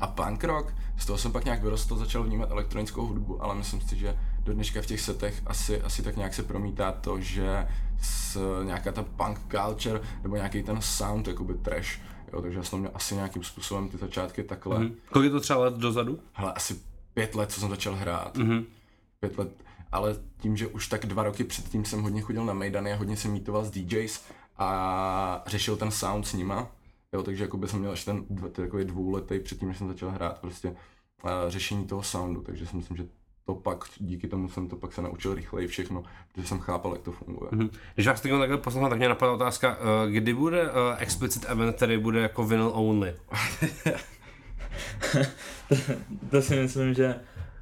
a 0.00 0.06
punk 0.06 0.44
rock. 0.44 0.74
Z 0.96 1.06
toho 1.06 1.18
jsem 1.18 1.32
pak 1.32 1.44
nějak 1.44 1.62
vyrostl, 1.62 1.96
začal 1.96 2.22
vnímat 2.22 2.50
elektronickou 2.50 3.06
hudbu, 3.06 3.42
ale 3.42 3.54
myslím 3.54 3.80
si, 3.80 3.96
že 3.96 4.16
do 4.44 4.52
dneška 4.54 4.82
v 4.82 4.86
těch 4.86 5.00
setech 5.00 5.42
asi, 5.46 5.82
asi 5.82 6.02
tak 6.02 6.16
nějak 6.16 6.34
se 6.34 6.42
promítá 6.42 6.92
to, 6.92 7.20
že 7.20 7.68
s, 8.02 8.38
nějaká 8.64 8.92
ta 8.92 9.02
punk 9.02 9.38
culture 9.50 10.00
nebo 10.22 10.36
nějaký 10.36 10.62
ten 10.62 10.82
sound, 10.82 11.28
jakoby 11.28 11.54
trash, 11.54 12.00
jo, 12.32 12.42
takže 12.42 12.58
já 12.58 12.64
jsem 12.64 12.78
měl 12.78 12.90
asi 12.94 13.14
nějakým 13.14 13.44
způsobem 13.44 13.88
ty 13.88 13.96
začátky 13.96 14.42
takhle. 14.42 14.78
Mm. 14.78 14.86
Hm. 14.86 14.94
Kolik 15.12 15.24
je 15.24 15.30
to 15.30 15.40
třeba 15.40 15.58
let 15.58 15.74
dozadu? 15.74 16.18
Hele, 16.32 16.52
asi 16.52 16.80
pět 17.14 17.34
let, 17.34 17.52
co 17.52 17.60
jsem 17.60 17.68
začal 17.68 17.94
hrát. 17.94 18.36
Mhm. 18.36 18.64
Pět 19.20 19.38
let, 19.38 19.64
ale 19.92 20.16
tím, 20.38 20.56
že 20.56 20.66
už 20.66 20.88
tak 20.88 21.06
dva 21.06 21.22
roky 21.22 21.44
předtím 21.44 21.84
jsem 21.84 22.02
hodně 22.02 22.20
chodil 22.20 22.44
na 22.44 22.52
Mejdany 22.52 22.92
a 22.92 22.96
hodně 22.96 23.16
jsem 23.16 23.32
mítoval 23.32 23.64
s 23.64 23.70
DJs 23.70 24.24
a 24.56 25.42
řešil 25.46 25.76
ten 25.76 25.90
sound 25.90 26.26
s 26.26 26.32
nima. 26.32 26.70
Jo, 27.12 27.22
takže 27.22 27.44
jakoby 27.44 27.68
jsem 27.68 27.78
měl 27.78 27.92
až 27.92 28.04
ten 28.04 28.24
takový 28.52 28.84
dvouletý 28.84 29.38
předtím, 29.38 29.68
než 29.68 29.78
jsem 29.78 29.88
začal 29.88 30.10
hrát 30.10 30.38
prostě 30.40 30.68
uh, 30.68 31.30
řešení 31.48 31.86
toho 31.86 32.02
soundu, 32.02 32.42
takže 32.42 32.66
si 32.66 32.76
myslím, 32.76 32.96
že 32.96 33.06
to 33.46 33.54
pak, 33.54 33.84
díky 33.98 34.28
tomu 34.28 34.48
jsem 34.48 34.68
to 34.68 34.76
pak 34.76 34.92
se 34.92 35.02
naučil 35.02 35.34
rychleji 35.34 35.68
všechno, 35.68 36.04
protože 36.32 36.48
jsem 36.48 36.58
chápal, 36.58 36.92
jak 36.92 37.02
to 37.02 37.12
funguje. 37.12 37.50
Mhm. 37.52 37.70
Když 37.94 38.06
vás 38.06 38.20
teď 38.20 38.32
takhle 38.38 38.58
poslouchám, 38.58 38.90
tak 38.90 38.98
mě 38.98 39.08
napadla 39.08 39.34
otázka, 39.34 39.78
eh, 39.78 40.10
kdy 40.10 40.34
bude 40.34 40.62
uh, 40.62 40.76
explicit 40.98 41.44
event, 41.48 41.76
který 41.76 41.98
bude 41.98 42.20
jako 42.20 42.44
vinyl 42.44 42.70
only? 42.74 43.14
To 46.30 46.42
si 46.42 46.56
myslím, 46.56 46.94
že 46.94 47.14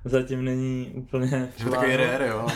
zatím 0.05 0.45
není 0.45 0.91
úplně 0.95 1.53
Že 1.57 1.65
byl 1.65 1.73
takový 1.73 1.97
rare, 1.97 2.29
jo. 2.29 2.47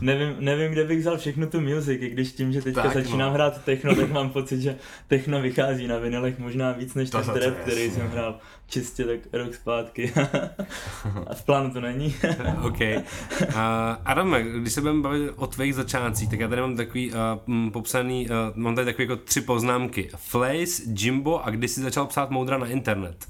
Nevím, 0.00 0.36
nevím, 0.38 0.72
kde 0.72 0.84
bych 0.84 0.98
vzal 0.98 1.18
všechno 1.18 1.46
tu 1.46 1.60
music, 1.60 2.02
i 2.02 2.10
když 2.10 2.32
tím, 2.32 2.52
že 2.52 2.62
teďka 2.62 2.82
Tak, 2.82 2.92
začínám 2.92 3.28
no. 3.28 3.34
hrát 3.34 3.64
techno, 3.64 3.94
tak 3.94 4.10
mám 4.12 4.30
pocit, 4.30 4.60
že 4.60 4.76
techno 5.08 5.40
vychází 5.40 5.86
na 5.86 5.98
vinilech 5.98 6.38
možná 6.38 6.72
víc 6.72 6.94
než 6.94 7.10
To 7.10 7.22
ten 7.22 7.34
trap, 7.34 7.54
který 7.54 7.90
jsem 7.90 8.08
hrál 8.08 8.38
čistě 8.68 9.04
tak 9.04 9.20
rok 9.32 9.54
zpátky. 9.54 10.12
A 11.26 11.34
v 11.34 11.44
plánu 11.44 11.70
to 11.70 11.80
není. 11.80 12.14
OK. 12.62 12.80
Uh, 12.80 13.56
Adame, 14.04 14.42
když 14.42 14.72
se 14.72 14.80
budeme 14.80 15.02
bavit 15.02 15.30
o 15.36 15.46
tvých 15.46 15.74
začátcích, 15.74 16.30
tak 16.30 16.40
já 16.40 16.48
tady 16.48 16.60
mám 16.60 16.76
takový 16.76 17.12
uh, 17.12 17.70
popsaný, 17.70 18.28
uh, 18.30 18.36
mám 18.54 18.74
tady 18.74 18.84
takový 18.84 19.08
jako 19.08 19.16
tři 19.16 19.40
poznámky. 19.40 20.08
Flace, 20.16 20.82
Jimbo 20.86 21.44
a 21.44 21.50
kdy 21.50 21.68
jsi 21.68 21.80
začal 21.80 22.06
psát 22.06 22.30
moudra 22.30 22.58
na 22.58 22.66
internet? 22.66 23.26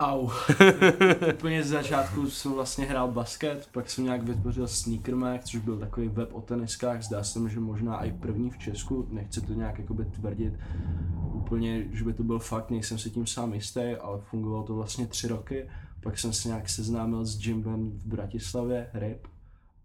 Au. 0.00 0.30
Úplně 1.34 1.62
z 1.62 1.68
začátku 1.68 2.30
jsem 2.30 2.52
vlastně 2.52 2.84
hrál 2.84 3.12
basket, 3.12 3.68
pak 3.72 3.90
jsem 3.90 4.04
nějak 4.04 4.22
vytvořil 4.22 4.68
Sneaker 4.68 5.16
Mag, 5.16 5.44
což 5.44 5.60
byl 5.60 5.78
takový 5.78 6.08
web 6.08 6.28
o 6.32 6.40
teniskách, 6.40 7.02
zdá 7.02 7.24
se 7.24 7.38
mi, 7.38 7.50
že 7.50 7.60
možná 7.60 8.04
i 8.04 8.12
první 8.12 8.50
v 8.50 8.58
Česku, 8.58 9.08
nechci 9.10 9.40
to 9.40 9.52
nějak 9.52 9.78
jakoby 9.78 10.04
tvrdit 10.04 10.54
úplně, 11.32 11.84
že 11.92 12.04
by 12.04 12.12
to 12.12 12.22
byl 12.22 12.38
fakt, 12.38 12.70
nejsem 12.70 12.98
si 12.98 13.10
tím 13.10 13.26
sám 13.26 13.54
jistý, 13.54 13.80
ale 13.80 14.20
fungovalo 14.20 14.62
to 14.62 14.74
vlastně 14.74 15.06
tři 15.06 15.28
roky, 15.28 15.68
pak 16.02 16.18
jsem 16.18 16.32
se 16.32 16.48
nějak 16.48 16.68
seznámil 16.68 17.24
s 17.24 17.46
Jimbem 17.46 17.90
v 17.90 18.06
Bratislavě, 18.06 18.90
RIP, 18.94 19.26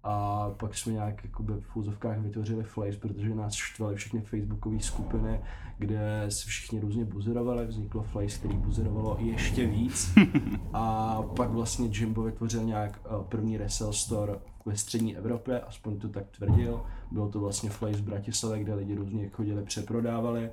a 0.07 0.49
pak 0.57 0.77
jsme 0.77 0.93
nějak 0.93 1.23
jakoby 1.23 1.53
v 1.59 1.77
úzovkách 1.77 2.19
vytvořili 2.19 2.63
Flames, 2.63 2.97
protože 2.97 3.35
nás 3.35 3.53
štvaly 3.53 3.95
všechny 3.95 4.21
facebookové 4.21 4.79
skupiny, 4.79 5.41
kde 5.77 6.25
se 6.29 6.47
všichni 6.47 6.79
různě 6.79 7.05
buzerovali, 7.05 7.65
vzniklo 7.65 8.03
Flames, 8.03 8.37
který 8.37 8.57
buzerovalo 8.57 9.17
ještě 9.19 9.67
víc. 9.67 10.13
A 10.73 11.21
pak 11.35 11.49
vlastně 11.49 11.89
Jimbo 11.93 12.23
vytvořil 12.23 12.63
nějak 12.63 12.99
eh, 13.05 13.09
první 13.29 13.57
resell 13.57 13.93
store 13.93 14.35
ve 14.65 14.75
střední 14.75 15.17
Evropě, 15.17 15.61
aspoň 15.61 15.99
to 15.99 16.09
tak 16.09 16.23
tvrdil. 16.37 16.85
Bylo 17.11 17.29
to 17.29 17.39
vlastně 17.39 17.69
Flames 17.69 17.99
v 17.99 18.03
Bratislavě, 18.03 18.63
kde 18.63 18.73
lidi 18.73 18.95
různě 18.95 19.29
chodili, 19.29 19.63
přeprodávali. 19.63 20.49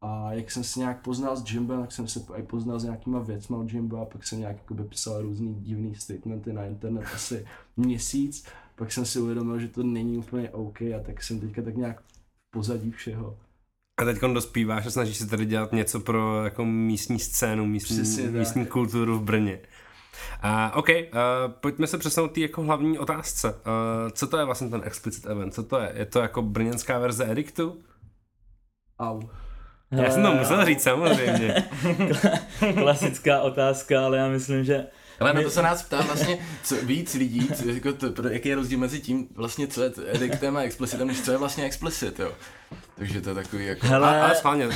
A 0.00 0.32
jak 0.32 0.50
jsem 0.50 0.64
se 0.64 0.80
nějak 0.80 1.02
poznal 1.02 1.36
s 1.36 1.50
Jimbem, 1.50 1.80
tak 1.80 1.92
jsem 1.92 2.08
se 2.08 2.20
i 2.36 2.42
poznal 2.42 2.78
s 2.80 2.84
nějakýma 2.84 3.18
věcma 3.18 3.58
od 3.58 3.72
Jimba 3.72 4.02
a 4.02 4.04
pak 4.04 4.26
jsem 4.26 4.38
nějak 4.38 4.56
jakoby 4.56 4.84
psal 4.84 5.22
různý 5.22 5.54
divný 5.54 5.94
statementy 5.94 6.52
na 6.52 6.64
internet 6.64 7.04
asi 7.14 7.46
měsíc 7.76 8.46
pak 8.82 8.92
jsem 8.92 9.06
si 9.06 9.18
uvědomil, 9.20 9.58
že 9.58 9.68
to 9.68 9.82
není 9.82 10.18
úplně 10.18 10.50
OK 10.50 10.82
a 10.82 11.02
tak 11.06 11.22
jsem 11.22 11.40
teďka 11.40 11.62
tak 11.62 11.76
nějak 11.76 12.00
v 12.00 12.50
pozadí 12.50 12.90
všeho. 12.90 13.38
A 14.00 14.04
teď 14.04 14.20
dospíváš 14.20 14.86
a 14.86 14.90
snažíš 14.90 15.16
se 15.16 15.26
tady 15.26 15.46
dělat 15.46 15.72
něco 15.72 16.00
pro 16.00 16.44
jako 16.44 16.64
místní 16.64 17.18
scénu, 17.18 17.66
místní, 17.66 17.96
Přesně 17.96 18.30
místní 18.30 18.64
tak. 18.64 18.72
kulturu 18.72 19.18
v 19.18 19.22
Brně. 19.22 19.58
Uh, 20.44 20.78
OK, 20.78 20.88
uh, 20.88 20.94
pojďme 21.60 21.86
se 21.86 21.98
přesunout 21.98 22.32
té 22.32 22.40
jako 22.40 22.62
hlavní 22.62 22.98
otázce. 22.98 23.50
Uh, 23.50 24.10
co 24.12 24.26
to 24.26 24.38
je 24.38 24.44
vlastně 24.44 24.68
ten 24.68 24.80
explicit 24.84 25.26
event? 25.26 25.54
Co 25.54 25.62
to 25.62 25.78
je? 25.78 25.92
Je 25.96 26.06
to 26.06 26.20
jako 26.20 26.42
brněnská 26.42 26.98
verze 26.98 27.30
Edictu? 27.30 27.82
Au. 28.98 29.22
Já 29.90 30.10
jsem 30.10 30.22
to 30.22 30.34
musel 30.34 30.64
říct 30.64 30.82
samozřejmě. 30.82 31.68
Klasická 32.74 33.40
otázka, 33.40 34.04
ale 34.04 34.18
já 34.18 34.28
myslím, 34.28 34.64
že 34.64 34.86
ale 35.22 35.34
na 35.34 35.42
to 35.42 35.50
se 35.50 35.62
nás 35.62 35.82
ptá 35.82 36.00
vlastně 36.00 36.38
co, 36.62 36.76
víc 36.82 37.14
lidí, 37.14 37.48
co, 37.54 37.68
jako 37.68 37.92
to, 37.92 38.28
jaký 38.28 38.48
je 38.48 38.54
rozdíl 38.54 38.78
mezi 38.78 39.00
tím, 39.00 39.28
vlastně, 39.34 39.66
co 39.66 39.82
je 39.82 39.92
ediktem 40.06 40.56
a 40.56 40.62
explicitem, 40.62 41.08
než 41.08 41.20
co 41.20 41.32
je 41.32 41.38
vlastně 41.38 41.64
explicit, 41.64 42.18
jo. 42.18 42.32
Takže 42.94 43.20
to 43.20 43.28
je 43.28 43.34
takový 43.34 43.66
jako... 43.66 43.86
Hele... 43.86 44.20
A, 44.20 44.24
ale 44.24 44.34
schválně, 44.34 44.68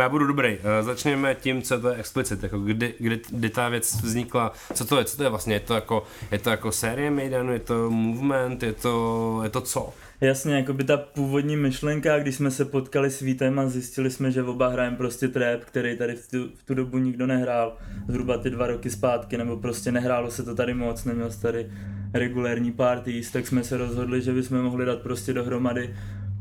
já 0.00 0.08
budu 0.08 0.26
dobrý. 0.26 0.58
Eh, 0.62 0.82
začněme 0.82 1.34
tím, 1.34 1.62
co 1.62 1.80
to 1.80 1.88
je 1.88 1.96
explicit, 1.96 2.42
jako 2.42 2.58
kdy, 2.58 2.94
kdy, 2.98 3.20
kdy, 3.30 3.50
ta 3.50 3.68
věc 3.68 4.02
vznikla, 4.02 4.52
co 4.74 4.84
to 4.84 4.98
je, 4.98 5.04
co 5.04 5.16
to 5.16 5.22
je 5.22 5.28
vlastně, 5.28 5.54
je 5.54 5.60
to 5.60 5.74
jako, 5.74 6.04
je 6.30 6.38
to 6.38 6.50
jako 6.50 6.72
série 6.72 7.10
Maidenu, 7.10 7.52
je 7.52 7.58
to 7.58 7.90
movement, 7.90 8.62
je 8.62 8.72
to, 8.72 9.40
je 9.44 9.50
to 9.50 9.60
co? 9.60 9.94
Jasně, 10.20 10.54
jako 10.54 10.72
by 10.72 10.84
ta 10.84 10.96
původní 10.96 11.56
myšlenka, 11.56 12.18
když 12.18 12.34
jsme 12.34 12.50
se 12.50 12.64
potkali 12.64 13.10
s 13.10 13.20
Vítem 13.20 13.58
a 13.58 13.68
zjistili 13.68 14.10
jsme, 14.10 14.30
že 14.30 14.42
oba 14.42 14.68
hrajeme 14.68 14.96
prostě 14.96 15.28
trap, 15.28 15.60
který 15.60 15.98
tady 15.98 16.14
v 16.14 16.30
tu, 16.30 16.48
v 16.56 16.62
tu 16.62 16.74
dobu 16.74 16.98
nikdo 16.98 17.26
nehrál, 17.26 17.76
zhruba 18.08 18.38
ty 18.38 18.50
dva 18.50 18.66
roky 18.66 18.90
zpátky, 18.90 19.38
nebo 19.38 19.56
prostě 19.56 19.92
nehrálo 19.92 20.30
se 20.30 20.42
to 20.42 20.54
tady 20.54 20.74
moc, 20.74 21.04
neměl 21.04 21.30
tady 21.42 21.70
regulérní 22.14 22.72
parties, 22.72 23.30
tak 23.30 23.46
jsme 23.46 23.64
se 23.64 23.76
rozhodli, 23.76 24.22
že 24.22 24.32
bychom 24.32 24.62
mohli 24.62 24.84
dát 24.84 24.98
prostě 24.98 25.32
dohromady 25.32 25.94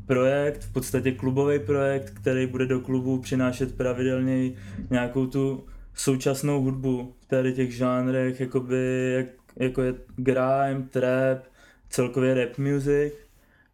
projekt, 0.08 0.64
v 0.64 0.74
podstatě 0.74 1.12
klubový 1.12 1.60
projekt, 1.60 2.10
který 2.10 2.48
bude 2.48 2.66
do 2.66 2.80
klubu 2.80 3.20
přinášet 3.20 3.78
pravidelně 3.78 4.52
nějakou 4.90 5.26
tu 5.26 5.66
současnou 5.94 6.62
hudbu 6.62 7.16
v 7.20 7.26
tady 7.26 7.54
těch 7.54 7.76
žánrech, 7.76 8.40
jakoby, 8.40 9.14
jak, 9.18 9.28
jako 9.56 9.82
je 9.82 9.94
grime, 10.16 10.88
trap, 10.90 11.44
celkově 11.90 12.34
rap 12.34 12.58
music 12.58 13.14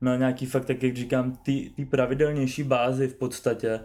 na 0.01 0.15
nějaký 0.15 0.45
fakt, 0.45 0.65
tak 0.65 0.83
jak 0.83 0.95
říkám, 0.95 1.37
ty 1.43 1.71
pravidelnější 1.89 2.63
bázi 2.63 3.07
v 3.07 3.15
podstatě. 3.15 3.79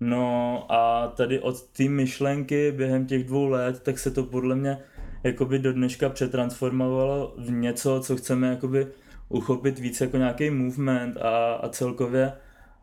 No 0.00 0.66
a 0.72 1.08
tady 1.16 1.40
od 1.40 1.62
té 1.62 1.88
myšlenky 1.88 2.72
během 2.72 3.06
těch 3.06 3.24
dvou 3.24 3.48
let, 3.48 3.80
tak 3.82 3.98
se 3.98 4.10
to 4.10 4.22
podle 4.22 4.56
mě 4.56 4.78
jakoby 5.24 5.58
do 5.58 5.72
dneška 5.72 6.08
přetransformovalo 6.08 7.34
v 7.38 7.50
něco, 7.50 8.00
co 8.00 8.16
chceme 8.16 8.48
jakoby 8.48 8.86
uchopit 9.34 9.78
víc 9.78 10.00
jako 10.00 10.16
nějaký 10.16 10.50
movement 10.50 11.16
a, 11.16 11.54
a 11.54 11.68
celkově 11.68 12.32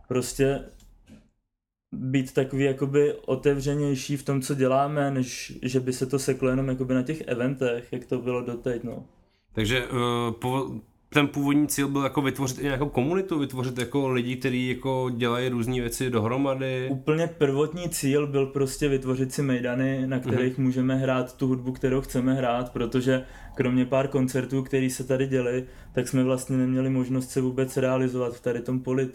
prostě 0.08 0.60
být 1.92 2.34
takový 2.34 2.64
jakoby 2.64 3.14
otevřenější 3.14 4.18
v 4.18 4.24
tom, 4.24 4.42
co 4.42 4.56
děláme, 4.56 5.12
než 5.12 5.58
že 5.62 5.80
by 5.80 5.94
se 5.94 6.06
to 6.06 6.20
seklo 6.20 6.50
jenom 6.50 6.68
jakoby 6.68 6.94
na 6.94 7.04
těch 7.04 7.22
eventech, 7.22 7.88
jak 7.92 8.06
to 8.06 8.18
bylo 8.18 8.42
doteď, 8.42 8.84
no. 8.84 9.06
Takže 9.54 9.88
uh, 9.88 10.32
po, 10.32 10.72
ten 11.14 11.28
původní 11.28 11.68
cíl 11.68 11.88
byl 11.88 12.04
jako 12.04 12.22
vytvořit 12.22 12.60
i 12.60 12.64
nějakou 12.64 12.90
komunitu, 12.90 13.40
vytvořit 13.40 13.78
jako 13.78 14.10
lidi, 14.10 14.36
kteří 14.36 14.70
jako 14.70 15.12
dělají 15.16 15.50
různé 15.50 15.82
věci 15.82 16.10
dohromady. 16.10 16.88
Úplně 16.92 17.28
prvotní 17.28 17.90
cíl 17.90 18.28
byl 18.28 18.46
prostě 18.46 18.88
vytvořit 18.88 19.34
si 19.34 19.42
mejdany, 19.42 20.08
na 20.08 20.20
kterých 20.20 20.58
mm-hmm. 20.58 20.64
můžeme 20.64 20.96
hrát 20.96 21.38
tu 21.38 21.48
hudbu, 21.48 21.72
kterou 21.72 22.02
chceme 22.02 22.34
hrát, 22.34 22.74
protože 22.74 23.26
kromě 23.56 23.86
pár 23.86 24.08
koncertů, 24.08 24.64
které 24.64 24.90
se 24.90 25.04
tady 25.04 25.28
děly, 25.28 25.66
tak 25.94 26.08
jsme 26.08 26.24
vlastně 26.24 26.58
neměli 26.58 26.90
možnost 26.90 27.30
se 27.30 27.42
vůbec 27.42 27.78
realizovat 27.78 28.36
v 28.36 28.42
tady 28.42 28.62
tom 28.62 28.80
poli 28.80 29.06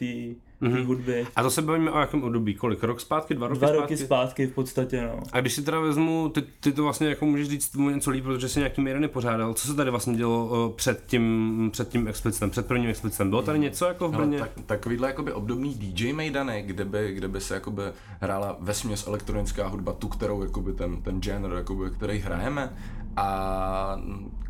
mm-hmm. 0.62 0.84
hudby. 0.84 1.26
A 1.36 1.42
to 1.42 1.50
se 1.50 1.62
bavíme 1.62 1.90
o 1.90 1.98
jakém 1.98 2.24
období? 2.24 2.54
Kolik? 2.54 2.82
Rok 2.82 3.00
zpátky? 3.00 3.34
Dva 3.34 3.48
roky 3.48 3.58
Dva 3.58 3.68
zpátky? 3.68 3.82
roky 3.82 3.96
zpátky 3.96 4.46
v 4.46 4.52
podstatě, 4.52 5.02
no. 5.02 5.22
A 5.32 5.40
když 5.40 5.52
si 5.52 5.62
teda 5.62 5.80
vezmu, 5.80 6.28
ty, 6.28 6.42
ty 6.60 6.72
to 6.72 6.82
vlastně 6.82 7.08
jako 7.08 7.26
můžeš 7.26 7.48
říct 7.48 7.68
tomu 7.68 7.90
něco 7.90 8.10
líp, 8.10 8.24
protože 8.24 8.48
jsi 8.48 8.58
nějaký 8.58 8.80
Maideny 8.80 9.08
pořádal. 9.08 9.54
Co 9.54 9.68
se 9.68 9.74
tady 9.74 9.90
vlastně 9.90 10.16
dělo 10.16 10.72
před 10.76 11.02
tím, 11.06 11.68
před 11.72 11.88
tím 11.88 12.08
explicitem, 12.08 12.50
před 12.50 12.66
prvním 12.66 12.90
explicitem? 12.90 13.30
Bylo 13.30 13.42
tady 13.42 13.58
něco 13.58 13.84
jako 13.84 14.08
v 14.08 14.16
Brně? 14.16 14.38
No, 14.38 14.44
tak, 14.44 14.66
takovýhle 14.66 15.08
jakoby 15.08 15.32
obdobný 15.32 15.74
DJ 15.74 16.12
Maidany, 16.12 16.62
kde 16.66 16.84
by, 16.84 17.12
kde 17.12 17.28
by 17.28 17.40
se 17.40 17.54
jakoby 17.54 17.82
hrála 18.20 18.56
vesměs 18.60 19.06
elektronická 19.06 19.68
hudba, 19.68 19.92
tu, 19.92 20.08
kterou 20.08 20.42
jakoby 20.42 20.72
ten, 20.72 21.02
ten 21.02 21.22
genre, 21.22 21.56
jakoby, 21.56 21.90
který 21.90 22.18
hrajeme, 22.18 22.76
a 23.16 23.98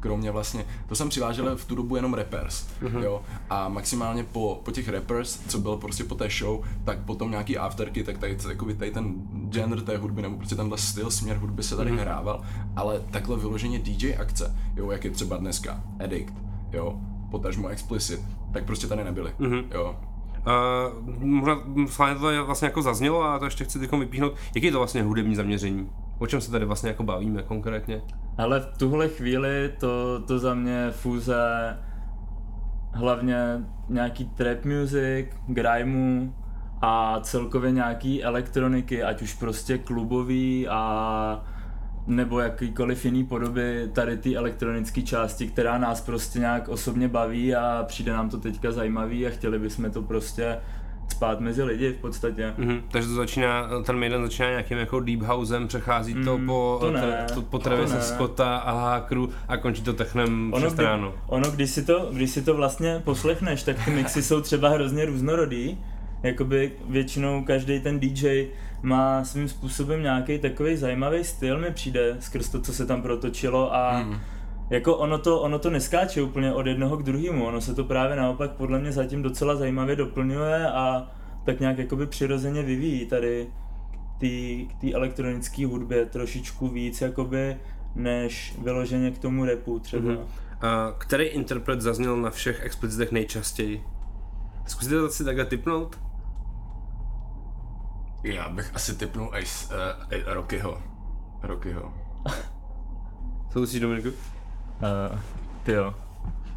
kromě 0.01 0.31
vlastně, 0.31 0.65
to 0.89 0.95
jsem 0.95 1.09
přivážel 1.09 1.57
v 1.57 1.65
tu 1.65 1.75
dobu 1.75 1.97
jenom 1.97 2.15
rappers, 2.15 2.67
mm-hmm. 2.83 3.03
jo, 3.03 3.23
a 3.51 3.69
maximálně 3.69 4.25
po, 4.25 4.61
po 4.65 4.71
těch 4.71 4.89
rappers, 4.89 5.41
co 5.49 5.59
bylo 5.59 5.79
prostě 5.79 6.05
po 6.05 6.15
té 6.15 6.29
show, 6.31 6.65
tak 6.85 6.99
potom 6.99 7.31
nějaký 7.31 7.59
afterky, 7.59 8.05
tak 8.05 8.19
tady, 8.19 8.37
jakoby 8.49 8.75
tady 8.75 8.91
ten 8.91 9.15
genre 9.49 9.83
té 9.83 9.97
hudby, 9.97 10.23
nebo 10.23 10.37
prostě 10.37 10.55
tenhle 10.55 10.79
styl, 10.79 11.11
směr 11.11 11.37
hudby 11.37 11.63
se 11.63 11.77
tady 11.77 11.91
mm-hmm. 11.91 12.01
hrával, 12.01 12.43
ale 12.77 13.01
takhle 13.11 13.37
vyloženě 13.37 13.79
DJ 13.79 14.17
akce, 14.17 14.57
jo, 14.77 14.91
jak 14.91 15.05
je 15.05 15.11
třeba 15.11 15.37
dneska, 15.37 15.81
Addict, 16.05 16.35
jo, 16.73 17.01
potažmo 17.31 17.69
Explicit, 17.69 18.21
tak 18.53 18.65
prostě 18.65 18.87
tady 18.87 19.05
nebyly, 19.05 19.33
mm-hmm. 19.41 19.65
jo, 19.75 19.97
Uh, 20.47 21.15
možná 21.21 21.57
to 22.21 22.45
vlastně 22.47 22.67
jako 22.67 22.83
zaznělo 22.83 23.25
a 23.25 23.39
to 23.39 23.45
ještě 23.45 23.65
chci 23.65 23.79
teď 23.79 23.93
vypíchnout. 23.93 24.35
Jaký 24.55 24.67
je 24.67 24.73
to 24.73 24.79
vlastně 24.79 25.03
hudební 25.03 25.35
zaměření? 25.35 25.91
O 26.19 26.27
čem 26.27 26.41
se 26.41 26.51
tady 26.51 26.65
vlastně 26.65 26.89
jako 26.89 27.03
bavíme 27.03 27.43
konkrétně? 27.43 28.03
Ale 28.39 28.61
v 28.61 28.79
tuhle 28.79 29.09
chvíli 29.09 29.73
to, 29.81 30.23
to 30.27 30.39
za 30.39 30.55
mě 30.55 30.91
fúze 30.91 31.37
hlavně 32.93 33.37
nějaký 33.89 34.25
trap 34.25 34.65
music, 34.65 35.27
grimeu 35.49 36.33
a 36.83 37.21
celkově 37.21 37.71
nějaký 37.71 38.25
elektroniky, 38.25 39.03
ať 39.03 39.23
už 39.23 39.35
prostě 39.35 39.79
klubový 39.79 40.69
a 40.69 41.45
nebo 42.07 42.41
jakýkoliv 42.41 43.05
jiný 43.05 43.25
podoby 43.25 43.91
tady 43.93 44.17
ty 44.17 44.37
elektronické 44.37 45.03
části, 45.03 45.49
která 45.49 45.79
nás 45.79 46.01
prostě 46.01 46.39
nějak 46.39 46.69
osobně 46.69 47.09
baví 47.09 47.55
a 47.55 47.85
přijde 47.89 48.13
nám 48.13 48.31
to 48.31 48.39
teďka 48.39 48.73
zajímavý 48.73 49.27
a 49.27 49.31
chtěli 49.31 49.59
bychom 49.59 49.91
to 49.91 50.03
prostě 50.03 50.59
spát 51.09 51.41
mezi 51.41 51.63
lidi 51.63 51.93
v 51.93 51.97
podstatě. 51.97 52.55
Mm-hmm. 52.59 52.83
Takže 52.91 53.09
to 53.09 53.15
začíná, 53.15 53.69
ten 53.83 53.99
Maiden 53.99 54.23
začíná 54.23 54.51
nějakým 54.51 54.79
jako 54.79 55.01
deep 55.01 55.23
housem, 55.23 55.69
přechází 55.69 56.15
mm, 56.15 56.25
to 56.25 56.41
po, 56.47 56.79
to 56.81 56.91
ne, 56.91 57.27
to, 57.35 57.43
po 57.43 57.59
Travise 57.59 58.03
Scotta 58.03 58.57
a 58.57 58.73
Hakru 58.73 59.31
a 59.49 59.57
končí 59.57 59.83
to 59.83 59.93
technem 59.93 60.53
ono, 60.55 60.71
kdy, 60.71 60.85
ono, 61.27 61.51
když 61.51 61.71
si, 61.71 61.85
to, 61.85 62.11
když 62.13 62.31
si 62.31 62.43
to 62.43 62.55
vlastně 62.55 63.01
poslechneš, 63.05 63.63
tak 63.63 63.85
ty 63.85 63.91
mixy 63.91 64.23
jsou 64.23 64.41
třeba 64.41 64.69
hrozně 64.69 65.05
různorodý. 65.05 65.79
Jakoby 66.23 66.73
většinou 66.89 67.45
každý 67.45 67.81
ten 67.81 68.01
DJ 68.01 68.47
má 68.83 69.25
svým 69.25 69.49
způsobem 69.49 70.03
nějaký 70.03 70.39
takový 70.39 70.77
zajímavý 70.77 71.25
styl, 71.25 71.59
mi 71.59 71.71
přijde 71.71 72.17
skrz 72.21 72.49
to, 72.49 72.61
co 72.61 72.73
se 72.73 72.87
tam 72.87 73.03
protočilo 73.03 73.75
a 73.75 73.99
mm 73.99 74.17
jako 74.71 74.97
ono 74.97 75.19
to, 75.19 75.41
ono 75.41 75.59
to 75.59 75.71
neskáče 75.71 76.23
úplně 76.23 76.53
od 76.55 76.67
jednoho 76.67 76.97
k 76.97 77.03
druhému, 77.03 77.47
ono 77.47 77.61
se 77.61 77.75
to 77.75 77.85
právě 77.85 78.17
naopak 78.17 78.51
podle 78.51 78.79
mě 78.79 78.93
zatím 78.93 79.23
docela 79.23 79.57
zajímavě 79.57 79.97
doplňuje 79.97 80.71
a 80.71 81.11
tak 81.45 81.61
nějak 81.61 81.79
jakoby 81.79 82.07
přirozeně 82.07 82.63
vyvíjí 82.63 83.07
tady 83.07 83.47
k 84.69 84.81
té 84.81 84.93
elektronické 84.93 85.67
hudbě 85.67 86.07
trošičku 86.07 86.69
víc 86.69 87.01
jakoby 87.01 87.57
než 87.95 88.55
vyloženě 88.63 89.11
k 89.11 89.19
tomu 89.19 89.45
repu 89.45 89.79
třeba. 89.79 90.11
Mm-hmm. 90.11 90.27
A 90.61 90.95
který 90.99 91.25
interpret 91.25 91.81
zazněl 91.81 92.17
na 92.17 92.31
všech 92.31 92.61
explicitech 92.65 93.13
nejčastěji? 93.13 93.85
Zkusíte 94.67 94.95
to 94.95 95.11
si 95.11 95.25
takhle 95.25 95.45
typnout? 95.45 96.01
Já 98.23 98.49
bych 98.49 98.71
asi 98.75 98.97
typnul 98.97 99.31
Ace, 99.35 99.75
uh, 99.75 100.35
Rockyho. 100.35 100.83
Rockyho. 101.43 101.95
Co 103.53 103.61
myslíš, 103.61 103.81
Dominiku? 103.81 104.09
Uh, 104.83 105.19
ty 105.63 105.73
jo. 105.73 105.95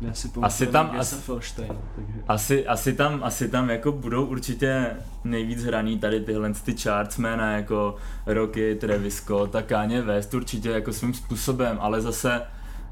Já 0.02 0.14
si 0.14 0.30
Asi 0.42 0.68
tam- 0.68 0.92
asi- 1.00 1.16
takže... 1.96 2.14
Asi, 2.28 2.68
asi, 2.68 2.94
tam, 2.94 3.24
asi 3.24 3.50
tam 3.50 3.70
jako 3.70 3.92
budou 3.92 4.26
určitě 4.26 4.86
nejvíc 5.24 5.64
hraný 5.64 6.00
tady 6.00 6.20
tyhle 6.20 6.54
ty 6.54 6.78
charts 6.78 7.18
jména 7.18 7.52
jako 7.52 7.96
Rocky, 8.26 8.76
Travis 8.76 9.16
Scott 9.16 9.56
a 9.56 9.62
Kanye 9.62 10.02
West 10.02 10.34
určitě 10.34 10.70
jako 10.70 10.94
svým 10.94 11.14
způsobem, 11.14 11.78
ale 11.82 12.02
zase 12.02 12.42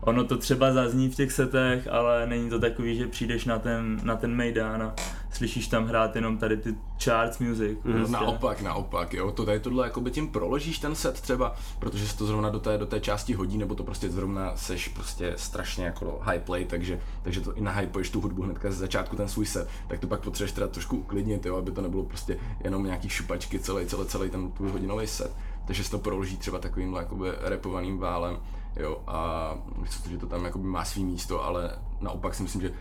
ono 0.01 0.24
to 0.24 0.38
třeba 0.38 0.74
zazní 0.74 1.10
v 1.10 1.16
těch 1.16 1.32
setech, 1.32 1.88
ale 1.92 2.27
není 2.27 2.50
to 2.50 2.60
takový, 2.60 2.98
že 2.98 3.08
přijdeš 3.08 3.46
na 3.46 3.60
ten, 3.60 4.00
na 4.04 4.16
ten 4.16 4.36
Mejdan 4.36 4.84
a 4.84 4.94
slyšíš 5.32 5.68
tam 5.68 5.86
hrát 5.86 6.16
jenom 6.16 6.38
tady 6.38 6.58
ty 6.58 6.75
charts 7.04 7.39
music. 7.39 7.77
No, 7.86 7.94
prostě. 7.94 8.13
naopak, 8.13 8.62
naopak, 8.62 9.13
jo, 9.13 9.32
to 9.32 9.46
tady 9.46 9.60
tohle 9.60 9.88
jakoby 9.88 10.12
tím 10.12 10.27
proložíš 10.27 10.80
ten 10.80 10.96
set 10.96 11.22
třeba, 11.22 11.56
protože 11.80 12.08
se 12.08 12.18
to 12.18 12.25
zrovna 12.25 12.50
do 12.50 12.60
té, 12.60 12.77
do 12.77 12.86
té 12.86 13.00
části 13.00 13.34
hodí, 13.34 13.58
nebo 13.58 13.75
to 13.75 13.84
prostě 13.84 14.10
zrovna 14.10 14.56
seš 14.56 14.88
prostě 14.88 15.34
strašně 15.38 15.86
jako 15.86 16.20
high 16.24 16.39
play, 16.39 16.66
takže, 16.66 17.00
takže 17.24 17.42
to 17.42 17.54
i 17.54 17.62
nahypuješ 17.62 18.10
tu 18.10 18.22
hudbu 18.22 18.42
hnedka 18.42 18.72
ze 18.72 18.77
začátku 18.77 19.16
ten 19.16 19.27
svůj 19.27 19.46
set, 19.46 19.70
tak 19.88 20.00
to 20.00 20.08
pak 20.08 20.20
potřebuješ 20.22 20.51
teda 20.51 20.68
trošku 20.68 20.98
uklidnit, 20.98 21.46
jo, 21.46 21.56
aby 21.56 21.72
to 21.72 21.82
nebylo 21.82 22.04
prostě 22.04 22.38
jenom 22.63 22.84
nějaký 22.84 23.10
šupačky 23.10 23.60
celý, 23.60 23.86
celý, 23.86 24.06
celý 24.06 24.30
ten 24.30 24.51
tvůj 24.51 24.70
hodinový 24.70 25.08
set, 25.08 25.32
takže 25.68 25.84
se 25.84 25.92
to 25.92 26.00
proloží 26.00 26.38
třeba 26.38 26.60
takovýmhle 26.60 27.01
jakoby 27.01 27.30
repovaným 27.42 27.98
válem, 27.98 28.38
jo, 28.79 29.01
a 29.07 29.53
myslím 29.81 30.03
si, 30.03 30.10
že 30.10 30.17
to 30.17 30.27
tam 30.27 30.46
jakoby 30.46 30.67
má 30.67 30.86
svý 30.86 31.05
místo, 31.05 31.43
ale 31.46 31.72
naopak 32.01 32.36
si 32.36 32.43
myslím, 32.43 32.62
že 32.62 32.72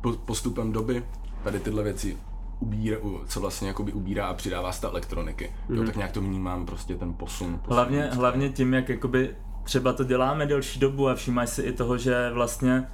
po- 0.00 0.12
postupem 0.12 0.72
doby 0.72 1.04
tady 1.44 1.60
tyhle 1.60 1.82
věci 1.82 2.16
ubírá, 2.60 2.98
u- 3.02 3.20
co 3.26 3.40
vlastně 3.40 3.68
jakoby 3.68 3.92
ubírá 3.92 4.26
a 4.26 4.34
přidává 4.34 4.72
z 4.72 4.80
té 4.80 4.86
elektroniky. 4.86 5.52
Mm. 5.68 5.76
Jo, 5.76 5.84
tak 5.84 5.96
nějak 5.96 6.12
to 6.12 6.20
vnímám 6.20 6.66
prostě 6.66 6.94
ten 6.94 7.14
posun. 7.14 7.58
posun 7.58 7.74
Hlavně, 7.74 8.02
hlavně 8.12 8.48
tím, 8.48 8.74
jak 8.74 8.88
jakoby 8.88 9.36
třeba 9.62 9.92
to 9.92 10.04
děláme 10.04 10.46
delší 10.46 10.80
dobu 10.80 11.08
a 11.08 11.14
všímáš 11.14 11.50
si 11.50 11.62
i 11.62 11.72
toho, 11.72 11.98
že 11.98 12.30
vlastně 12.34 12.86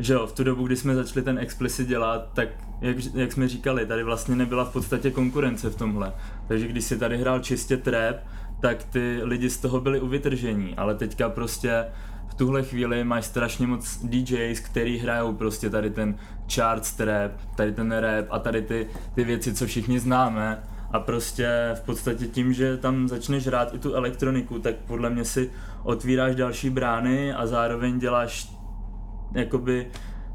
že 0.00 0.12
jo, 0.12 0.26
v 0.26 0.32
tu 0.32 0.44
dobu, 0.44 0.66
kdy 0.66 0.76
jsme 0.76 0.94
začali 0.94 1.24
ten 1.24 1.38
explicit 1.38 1.88
dělat, 1.88 2.30
tak 2.34 2.48
jak, 2.80 2.96
jak 3.14 3.32
jsme 3.32 3.48
říkali, 3.48 3.86
tady 3.86 4.02
vlastně 4.04 4.36
nebyla 4.36 4.64
v 4.64 4.72
podstatě 4.72 5.10
konkurence 5.10 5.70
v 5.70 5.76
tomhle. 5.76 6.12
Takže 6.48 6.68
když 6.68 6.84
si 6.84 6.98
tady 6.98 7.18
hrál 7.18 7.40
čistě 7.40 7.76
trap, 7.76 8.16
tak 8.60 8.84
ty 8.84 9.20
lidi 9.22 9.50
z 9.50 9.58
toho 9.58 9.80
byli 9.80 10.00
uvytržení, 10.00 10.74
ale 10.76 10.94
teďka 10.94 11.28
prostě 11.28 11.84
v 12.28 12.34
tuhle 12.34 12.62
chvíli 12.62 13.04
máš 13.04 13.24
strašně 13.24 13.66
moc 13.66 13.98
DJs, 14.02 14.60
který 14.60 14.98
hrajou 14.98 15.32
prostě 15.32 15.70
tady 15.70 15.90
ten 15.90 16.14
charts 16.54 16.92
trap, 16.92 17.32
tady 17.56 17.72
ten 17.72 17.92
rap 17.92 18.26
a 18.30 18.38
tady 18.38 18.62
ty, 18.62 18.86
ty 19.14 19.24
věci, 19.24 19.54
co 19.54 19.66
všichni 19.66 20.00
známe 20.00 20.62
a 20.92 21.00
prostě 21.00 21.48
v 21.74 21.80
podstatě 21.80 22.26
tím, 22.26 22.52
že 22.52 22.76
tam 22.76 23.08
začneš 23.08 23.46
hrát 23.46 23.74
i 23.74 23.78
tu 23.78 23.94
elektroniku, 23.94 24.58
tak 24.58 24.74
podle 24.86 25.10
mě 25.10 25.24
si 25.24 25.50
otvíráš 25.82 26.34
další 26.34 26.70
brány 26.70 27.32
a 27.32 27.46
zároveň 27.46 27.98
děláš 27.98 28.52
jakoby 29.34 29.86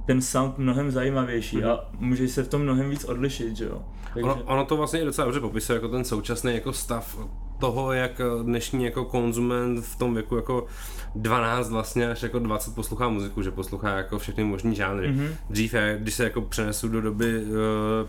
ten 0.06 0.22
sound 0.22 0.58
mnohem 0.58 0.92
zajímavější 0.92 1.58
mm-hmm. 1.58 1.72
a 1.72 1.89
můžeš 2.00 2.32
se 2.32 2.44
v 2.44 2.48
tom 2.48 2.62
mnohem 2.62 2.89
víc 2.89 3.03
odlišit, 3.03 3.58
že 3.58 3.65
jo. 3.65 3.82
Takže... 4.13 4.30
Ono, 4.30 4.44
ono 4.44 4.65
to 4.65 4.77
vlastně 4.77 5.06
docela 5.06 5.25
dobře 5.25 5.39
popisuje 5.39 5.75
jako 5.75 5.88
ten 5.88 6.03
současný 6.03 6.53
jako 6.53 6.74
stav 6.74 7.18
toho, 7.63 7.93
jak 7.93 8.22
dnešní 8.43 8.86
jako 8.86 9.05
konzument 9.05 9.79
v 9.86 9.96
tom 9.96 10.13
věku 10.13 10.36
jako 10.36 10.65
12 11.15 11.70
vlastně 11.70 12.10
až 12.10 12.24
jako 12.24 12.39
20 12.39 12.75
poslouchá 12.75 13.10
muziku, 13.10 13.41
že 13.41 13.51
poslouchá 13.51 13.98
jako 13.98 14.20
všechny 14.20 14.43
možný 14.43 14.75
žánry. 14.75 15.10
Mm-hmm. 15.10 15.29
Dřív, 15.50 15.74
já, 15.74 15.96
když 15.96 16.13
se 16.13 16.24
jako 16.24 16.41
přenesu 16.41 16.88
do 16.88 17.01
doby 17.01 17.43
uh, 17.43 17.51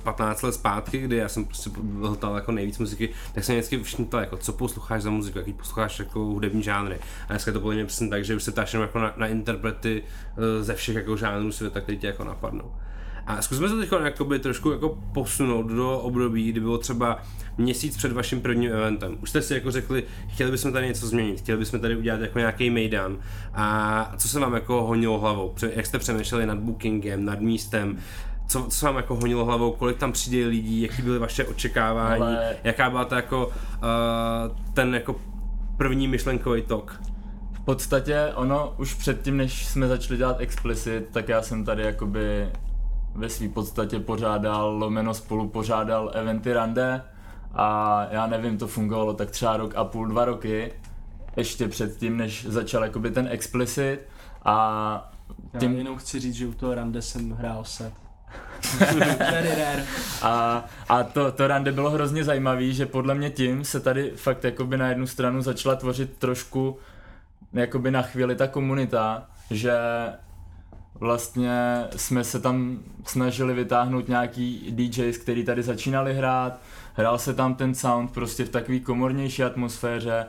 15 0.03 0.43
let 0.43 0.53
zpátky, 0.53 0.99
kdy 0.99 1.17
já 1.17 1.29
jsem 1.29 1.45
prostě 1.45 1.71
hltal 2.01 2.35
jako 2.35 2.53
nejvíc 2.53 2.79
muziky, 2.79 3.09
tak 3.35 3.45
jsem 3.45 3.55
vždycky 3.55 3.83
všichni 3.83 4.05
ptal, 4.05 4.21
jako 4.21 4.37
co 4.37 4.53
posloucháš 4.53 5.03
za 5.03 5.11
muziku, 5.11 5.39
jaký 5.39 5.53
posloucháš 5.53 5.99
jako 5.99 6.21
hudební 6.21 6.63
žánry. 6.63 6.99
A 7.29 7.33
dneska 7.33 7.53
to 7.53 7.61
podle 7.61 7.75
mě 7.75 7.85
přesně 7.85 8.09
tak, 8.09 8.25
že 8.25 8.37
už 8.37 8.43
se 8.43 8.53
ptáš 8.53 8.75
jako 8.75 8.99
na, 8.99 9.15
na 9.17 9.27
interprety 9.27 10.03
uh, 10.03 10.65
ze 10.65 10.75
všech 10.75 10.97
jako 10.97 11.17
žánrů 11.17 11.53
světa, 11.53 11.81
který 11.81 11.99
tě 11.99 12.07
jako 12.07 12.25
napadnou. 12.25 12.73
A 13.27 13.43
zkusme 13.43 13.69
se 13.69 13.77
teď 13.77 13.89
jakoby 14.05 14.39
trošku 14.39 14.71
jako 14.71 14.99
posunout 15.15 15.63
do 15.67 15.99
období, 15.99 16.53
kdy 16.53 16.61
bylo 16.61 16.79
třeba 16.79 17.23
měsíc 17.59 17.97
před 17.97 18.13
vaším 18.13 18.41
prvním 18.41 18.73
eventem. 18.73 19.17
Už 19.23 19.31
jste 19.31 19.43
si 19.43 19.55
jako 19.55 19.71
řekli, 19.71 20.05
chtěli 20.29 20.51
bychom 20.51 20.73
tady 20.73 20.87
něco 20.87 21.07
změnit, 21.07 21.39
chtěli 21.41 21.59
bychom 21.59 21.81
tady 21.81 21.97
udělat 21.97 22.21
jako 22.21 22.39
nějaký 22.39 22.71
mejdan. 22.71 23.17
A 23.55 24.13
co 24.17 24.29
se 24.29 24.41
vám 24.41 24.55
jako 24.55 24.83
honilo 24.83 25.19
hlavou? 25.19 25.55
Jak 25.75 25.87
jste 25.87 25.99
přemýšleli 25.99 26.47
nad 26.47 26.59
bookingem, 26.59 27.25
nad 27.25 27.41
místem? 27.41 27.99
Co, 28.49 28.63
co 28.63 28.71
se 28.79 28.87
vám 28.87 28.97
jako 28.97 29.15
honilo 29.15 29.45
hlavou, 29.45 29.73
kolik 29.73 29.97
tam 29.97 30.13
přijde 30.13 30.47
lidí, 30.47 30.83
jaký 30.83 31.03
byly 31.03 31.19
vaše 31.19 31.45
očekávání, 31.45 32.23
Ale- 32.23 32.57
jaká 32.65 32.91
byla 32.91 33.05
ta 33.05 33.17
jako, 33.17 33.47
uh, 33.47 34.73
ten 34.75 34.95
jako 34.95 35.21
první 35.77 36.09
myšlenkový 36.09 36.63
tok? 36.63 37.01
V 37.53 37.61
podstatě 37.61 38.29
ono 38.35 38.75
už 38.79 38.95
předtím, 38.95 39.37
než 39.37 39.67
jsme 39.67 39.89
začali 39.89 40.19
dělat 40.19 40.37
explicit, 40.41 41.03
tak 41.13 41.29
já 41.29 41.43
jsem 41.43 41.65
tady 41.65 41.83
jakoby 41.83 42.49
ve 43.15 43.29
své 43.29 43.49
podstatě 43.49 44.01
pořádal, 44.01 44.77
lomeno 44.79 45.15
spolu 45.15 45.49
pořádal 45.49 46.11
eventy 46.15 46.53
rande 46.53 47.03
a 47.55 48.01
já 48.11 48.27
nevím, 48.27 48.59
to 48.59 48.69
fungovalo 48.69 49.15
tak 49.15 49.31
třeba 49.31 49.57
rok 49.57 49.75
a 49.77 49.85
půl, 49.85 50.09
dva 50.09 50.25
roky, 50.25 50.73
ještě 51.37 51.69
předtím, 51.69 52.17
než 52.17 52.47
začal 52.47 52.83
jakoby 52.85 53.11
ten 53.11 53.29
explicit 53.31 53.99
a 54.45 55.13
Já 55.53 55.61
tím, 55.61 55.79
jenom 55.79 55.99
chci 55.99 56.21
říct, 56.21 56.35
že 56.35 56.47
u 56.47 56.53
toho 56.53 56.75
rande 56.75 57.03
jsem 57.03 57.31
hrál 57.31 57.65
set. 57.65 57.93
A, 60.23 60.65
a 60.89 61.03
to, 61.03 61.33
to 61.33 61.47
rande 61.47 61.73
bylo 61.73 61.91
hrozně 61.91 62.25
zajímavý, 62.25 62.75
že 62.75 62.87
podle 62.87 63.15
mě 63.15 63.31
tím 63.31 63.65
se 63.65 63.81
tady 63.81 64.13
fakt 64.17 64.45
jakoby 64.45 64.77
na 64.77 64.89
jednu 64.89 65.07
stranu 65.07 65.43
začala 65.43 65.77
tvořit 65.77 66.17
trošku 66.19 66.79
jakoby 67.53 67.91
na 67.91 68.03
chvíli 68.03 68.37
ta 68.37 68.47
komunita, 68.47 69.27
že 69.51 69.73
vlastně 71.01 71.85
jsme 71.97 72.25
se 72.25 72.41
tam 72.41 72.79
snažili 73.05 73.55
vytáhnout 73.55 74.09
nějaký 74.09 74.67
DJs, 74.71 75.19
který 75.19 75.45
tady 75.45 75.63
začínali 75.63 76.15
hrát, 76.15 76.61
hrál 76.95 77.19
se 77.19 77.35
tam 77.35 77.55
ten 77.55 77.75
sound 77.75 78.11
prostě 78.11 78.45
v 78.45 78.49
takový 78.49 78.81
komornější 78.81 79.43
atmosféře 79.43 80.27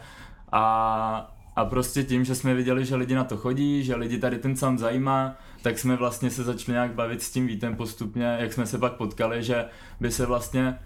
a, 0.52 1.36
a 1.56 1.66
prostě 1.66 2.04
tím, 2.04 2.26
že 2.26 2.36
jsme 2.36 2.54
viděli, 2.54 2.86
že 2.86 2.96
lidi 2.96 3.16
na 3.16 3.24
to 3.24 3.38
chodí, 3.38 3.84
že 3.84 3.96
lidi 3.96 4.18
tady 4.18 4.38
ten 4.38 4.56
sound 4.56 4.80
zajímá, 4.80 5.36
tak 5.62 5.80
jsme 5.80 5.96
vlastně 5.96 6.30
se 6.30 6.44
začali 6.44 6.74
nějak 6.74 6.94
bavit 6.94 7.22
s 7.22 7.32
tím 7.32 7.48
Vítem 7.48 7.76
postupně, 7.76 8.38
jak 8.40 8.54
jsme 8.54 8.66
se 8.66 8.78
pak 8.78 8.94
potkali, 8.94 9.44
že 9.44 9.66
by 10.00 10.12
se 10.12 10.26
vlastně 10.26 10.80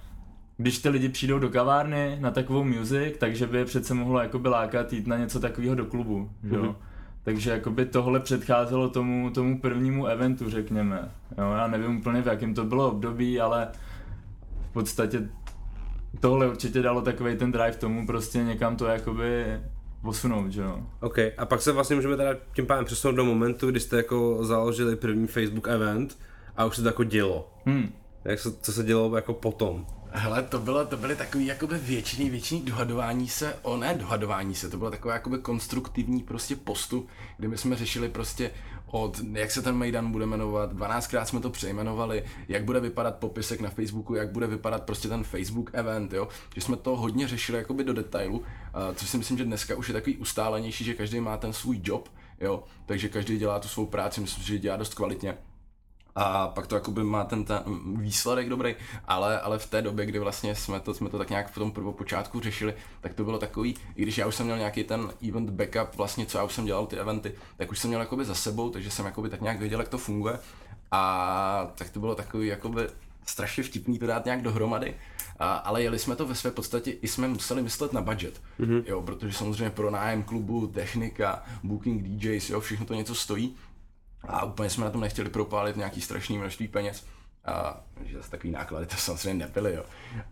když 0.57 0.79
ty 0.79 0.89
lidi 0.89 1.09
přijdou 1.09 1.39
do 1.39 1.49
kavárny 1.49 2.17
na 2.19 2.31
takovou 2.31 2.63
music, 2.63 3.13
takže 3.19 3.47
by 3.47 3.57
je 3.57 3.65
přece 3.65 3.93
mohlo 3.93 4.19
jakoby 4.19 4.49
lákat 4.49 4.93
jít 4.93 5.07
na 5.07 5.17
něco 5.17 5.39
takového 5.39 5.75
do 5.75 5.85
klubu, 5.85 6.29
že 6.43 6.55
jo. 6.55 6.63
Mhm. 6.63 6.75
Takže 7.29 7.51
jakoby 7.51 7.85
tohle 7.85 8.19
předcházelo 8.19 8.89
tomu, 8.89 9.29
tomu 9.29 9.59
prvnímu 9.59 10.07
eventu, 10.07 10.49
řekněme. 10.49 11.11
Jo, 11.37 11.51
já 11.51 11.67
nevím 11.67 11.97
úplně 11.97 12.21
v 12.21 12.27
jakém 12.27 12.53
to 12.53 12.63
bylo 12.63 12.91
období, 12.91 13.39
ale 13.39 13.67
v 14.69 14.73
podstatě 14.73 15.29
tohle 16.19 16.49
určitě 16.49 16.81
dalo 16.81 17.01
takový 17.01 17.37
ten 17.37 17.51
drive 17.51 17.71
tomu 17.71 18.07
prostě 18.07 18.43
někam 18.43 18.75
to 18.75 18.85
jakoby 18.85 19.59
posunout, 20.01 20.51
že 20.51 20.61
jo. 20.61 20.83
OK, 21.01 21.17
a 21.37 21.45
pak 21.45 21.61
se 21.61 21.71
vlastně 21.71 21.95
můžeme 21.95 22.17
teda 22.17 22.35
tím 22.53 22.65
pádem 22.65 22.85
přesunout 22.85 23.15
do 23.15 23.25
momentu, 23.25 23.71
kdy 23.71 23.79
jste 23.79 23.97
jako 23.97 24.45
založili 24.45 24.95
první 24.95 25.27
Facebook 25.27 25.67
event 25.67 26.17
a 26.57 26.65
už 26.65 26.75
se 26.75 26.81
to 26.81 26.87
jako 26.87 27.03
dělo. 27.03 27.53
Hmm. 27.65 27.93
Jak 28.25 28.39
se, 28.39 28.51
co 28.51 28.73
se 28.73 28.83
dělo 28.83 29.15
jako 29.15 29.33
potom? 29.33 29.85
Hele, 30.11 30.43
to 30.43 30.59
bylo, 30.59 30.85
to 30.85 30.97
byly 30.97 31.15
takový 31.15 31.45
jakoby 31.45 31.77
věčný, 31.77 32.29
věčný 32.29 32.61
dohadování 32.61 33.29
se, 33.29 33.55
o 33.61 33.77
ne 33.77 33.93
dohadování 33.93 34.55
se, 34.55 34.69
to 34.69 34.77
bylo 34.77 34.91
takové 34.91 35.13
jakoby 35.13 35.37
konstruktivní 35.37 36.23
prostě 36.23 36.55
postup, 36.55 37.09
kdy 37.37 37.47
my 37.47 37.57
jsme 37.57 37.75
řešili 37.75 38.09
prostě 38.09 38.51
od, 38.85 39.21
jak 39.31 39.51
se 39.51 39.61
ten 39.61 39.75
Mejdan 39.75 40.11
bude 40.11 40.25
jmenovat, 40.25 40.73
12krát 40.73 41.23
jsme 41.23 41.39
to 41.39 41.49
přejmenovali, 41.49 42.23
jak 42.47 42.63
bude 42.63 42.79
vypadat 42.79 43.15
popisek 43.15 43.61
na 43.61 43.69
Facebooku, 43.69 44.15
jak 44.15 44.31
bude 44.31 44.47
vypadat 44.47 44.83
prostě 44.83 45.07
ten 45.07 45.23
Facebook 45.23 45.69
event, 45.73 46.13
jo, 46.13 46.27
že 46.55 46.61
jsme 46.61 46.77
to 46.77 46.97
hodně 46.97 47.27
řešili 47.27 47.57
jakoby 47.57 47.83
do 47.83 47.93
detailu, 47.93 48.43
což 48.95 49.09
si 49.09 49.17
myslím, 49.17 49.37
že 49.37 49.45
dneska 49.45 49.75
už 49.75 49.87
je 49.87 49.93
takový 49.93 50.17
ustálenější, 50.17 50.83
že 50.83 50.93
každý 50.93 51.19
má 51.19 51.37
ten 51.37 51.53
svůj 51.53 51.81
job, 51.83 52.09
jo, 52.41 52.63
takže 52.85 53.09
každý 53.09 53.37
dělá 53.37 53.59
tu 53.59 53.67
svou 53.67 53.85
práci, 53.85 54.21
myslím, 54.21 54.43
že 54.43 54.59
dělá 54.59 54.77
dost 54.77 54.93
kvalitně 54.93 55.37
a 56.21 56.47
pak 56.47 56.67
to 56.67 56.75
jakoby 56.75 57.03
má 57.03 57.23
ten, 57.23 57.45
ten 57.45 57.61
výsledek 57.95 58.49
dobrý, 58.49 58.75
ale, 59.07 59.39
ale 59.39 59.59
v 59.59 59.67
té 59.67 59.81
době, 59.81 60.05
kdy 60.05 60.19
vlastně 60.19 60.55
jsme 60.55 60.79
to, 60.79 60.93
jsme 60.93 61.09
to 61.09 61.17
tak 61.17 61.29
nějak 61.29 61.51
v 61.51 61.55
tom 61.55 61.71
prvopočátku 61.71 62.39
řešili, 62.39 62.73
tak 63.01 63.13
to 63.13 63.23
bylo 63.23 63.39
takový, 63.39 63.75
i 63.95 64.01
když 64.01 64.17
já 64.17 64.27
už 64.27 64.35
jsem 64.35 64.45
měl 64.45 64.57
nějaký 64.57 64.83
ten 64.83 65.09
event 65.29 65.49
backup, 65.49 65.95
vlastně 65.95 66.25
co 66.25 66.37
já 66.37 66.43
už 66.43 66.53
jsem 66.53 66.65
dělal 66.65 66.87
ty 66.87 66.97
eventy, 66.97 67.33
tak 67.57 67.71
už 67.71 67.79
jsem 67.79 67.87
měl 67.87 67.99
jakoby 67.99 68.25
za 68.25 68.35
sebou, 68.35 68.69
takže 68.69 68.91
jsem 68.91 69.05
jakoby 69.05 69.29
tak 69.29 69.41
nějak 69.41 69.59
věděl, 69.59 69.79
jak 69.79 69.89
to 69.89 69.97
funguje. 69.97 70.39
A 70.91 71.71
tak 71.75 71.89
to 71.89 71.99
bylo 71.99 72.15
takový 72.15 72.47
jakoby 72.47 72.87
strašně 73.25 73.63
vtipný 73.63 73.99
to 73.99 74.07
dát 74.07 74.25
nějak 74.25 74.41
dohromady, 74.41 74.95
a, 75.39 75.53
ale 75.53 75.83
jeli 75.83 75.99
jsme 75.99 76.15
to 76.15 76.27
ve 76.27 76.35
své 76.35 76.51
podstatě, 76.51 76.91
i 76.91 77.07
jsme 77.07 77.27
museli 77.27 77.61
myslet 77.61 77.93
na 77.93 78.01
budget, 78.01 78.41
mm-hmm. 78.59 78.83
jo, 78.87 79.01
protože 79.01 79.37
samozřejmě 79.37 79.69
pro 79.69 79.91
nájem 79.91 80.23
klubu, 80.23 80.67
technika, 80.67 81.43
booking 81.63 82.03
DJs, 82.03 82.49
jo, 82.49 82.59
všechno 82.59 82.85
to 82.85 82.93
něco 82.93 83.15
stojí, 83.15 83.55
a 84.27 84.45
úplně 84.45 84.69
jsme 84.69 84.85
na 84.85 84.91
tom 84.91 85.01
nechtěli 85.01 85.29
propálit 85.29 85.75
nějaký 85.77 86.01
strašný 86.01 86.37
množství 86.37 86.67
peněz. 86.67 87.05
A, 87.45 87.81
že 88.05 88.17
zase 88.17 88.31
takový 88.31 88.51
náklady 88.51 88.85
to 88.85 88.95
samozřejmě 88.95 89.45
nebyly, 89.45 89.73
jo. 89.75 89.83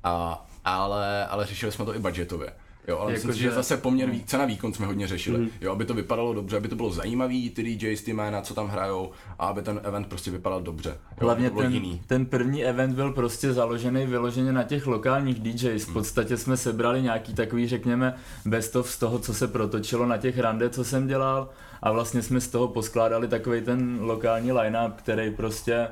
A, 0.04 0.46
ale, 0.66 1.28
ale 1.28 1.46
řešili 1.46 1.72
jsme 1.72 1.86
to 1.86 1.96
i 1.96 2.00
budgetově. 2.00 2.54
Jo, 2.88 2.98
ale 3.00 3.14
Jako 3.14 3.28
myslím 3.28 3.44
že- 3.44 3.50
že 3.50 3.56
zase 3.56 3.78
poměr 3.78 4.10
vý, 4.10 4.24
cena 4.24 4.46
výkon 4.46 4.74
jsme 4.74 4.86
hodně 4.86 5.08
řešili. 5.08 5.38
Mhm. 5.40 5.50
Jo, 5.62 5.72
aby 5.72 5.86
to 5.86 5.94
vypadalo 5.94 6.34
dobře, 6.34 6.58
aby 6.58 6.68
to 6.68 6.76
bylo 6.76 6.92
zajímavý, 6.92 7.50
ty 7.50 7.64
DJs, 7.64 8.02
ty 8.02 8.14
jména, 8.14 8.42
co 8.42 8.54
tam 8.54 8.68
hrajou, 8.68 9.12
a 9.40 9.48
aby 9.48 9.62
ten 9.62 9.80
event 9.84 10.08
prostě 10.08 10.32
vypadal 10.32 10.62
dobře. 10.62 10.90
Jo, 10.90 10.96
Hlavně 11.20 11.50
ten, 11.50 11.74
jiný. 11.74 12.02
ten 12.08 12.26
první 12.26 12.66
event 12.66 12.96
byl 12.96 13.12
prostě 13.14 13.54
založený 13.54 14.06
vyloženě 14.06 14.52
na 14.54 14.64
těch 14.64 14.88
lokálních 14.88 15.40
DJs. 15.40 15.84
V 15.88 15.94
podstatě 15.94 16.38
jsme 16.38 16.58
sebrali 16.58 17.02
nějaký 17.02 17.34
takový, 17.34 17.68
řekněme, 17.68 18.14
best 18.46 18.76
of 18.76 18.92
z 18.92 18.98
toho, 18.98 19.20
co 19.20 19.34
se 19.34 19.48
protočilo 19.48 20.06
na 20.06 20.18
těch 20.18 20.40
rande, 20.40 20.70
co 20.70 20.84
jsem 20.86 21.08
dělal 21.08 21.50
a 21.82 21.92
vlastně 21.92 22.22
jsme 22.22 22.42
z 22.42 22.48
toho 22.48 22.68
poskládali 22.68 23.28
takový 23.28 23.62
ten 23.62 23.98
lokální 24.02 24.52
line-up, 24.52 24.94
který 24.96 25.32
prostě 25.32 25.88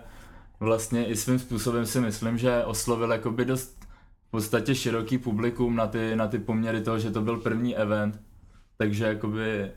vlastně 0.59 1.05
i 1.05 1.15
svým 1.15 1.39
způsobem 1.39 1.85
si 1.85 2.01
myslím, 2.01 2.37
že 2.37 2.63
oslovil 2.65 3.11
jakoby 3.11 3.45
dost 3.45 3.77
v 4.27 4.31
podstatě 4.31 4.75
široký 4.75 5.17
publikum 5.17 5.75
na 5.75 5.87
ty, 5.87 6.15
na 6.15 6.27
ty 6.27 6.39
poměry 6.39 6.81
toho, 6.81 6.99
že 6.99 7.11
to 7.11 7.21
byl 7.21 7.37
první 7.37 7.77
event. 7.77 8.21
Takže 8.77 9.05
jakoby 9.05 9.71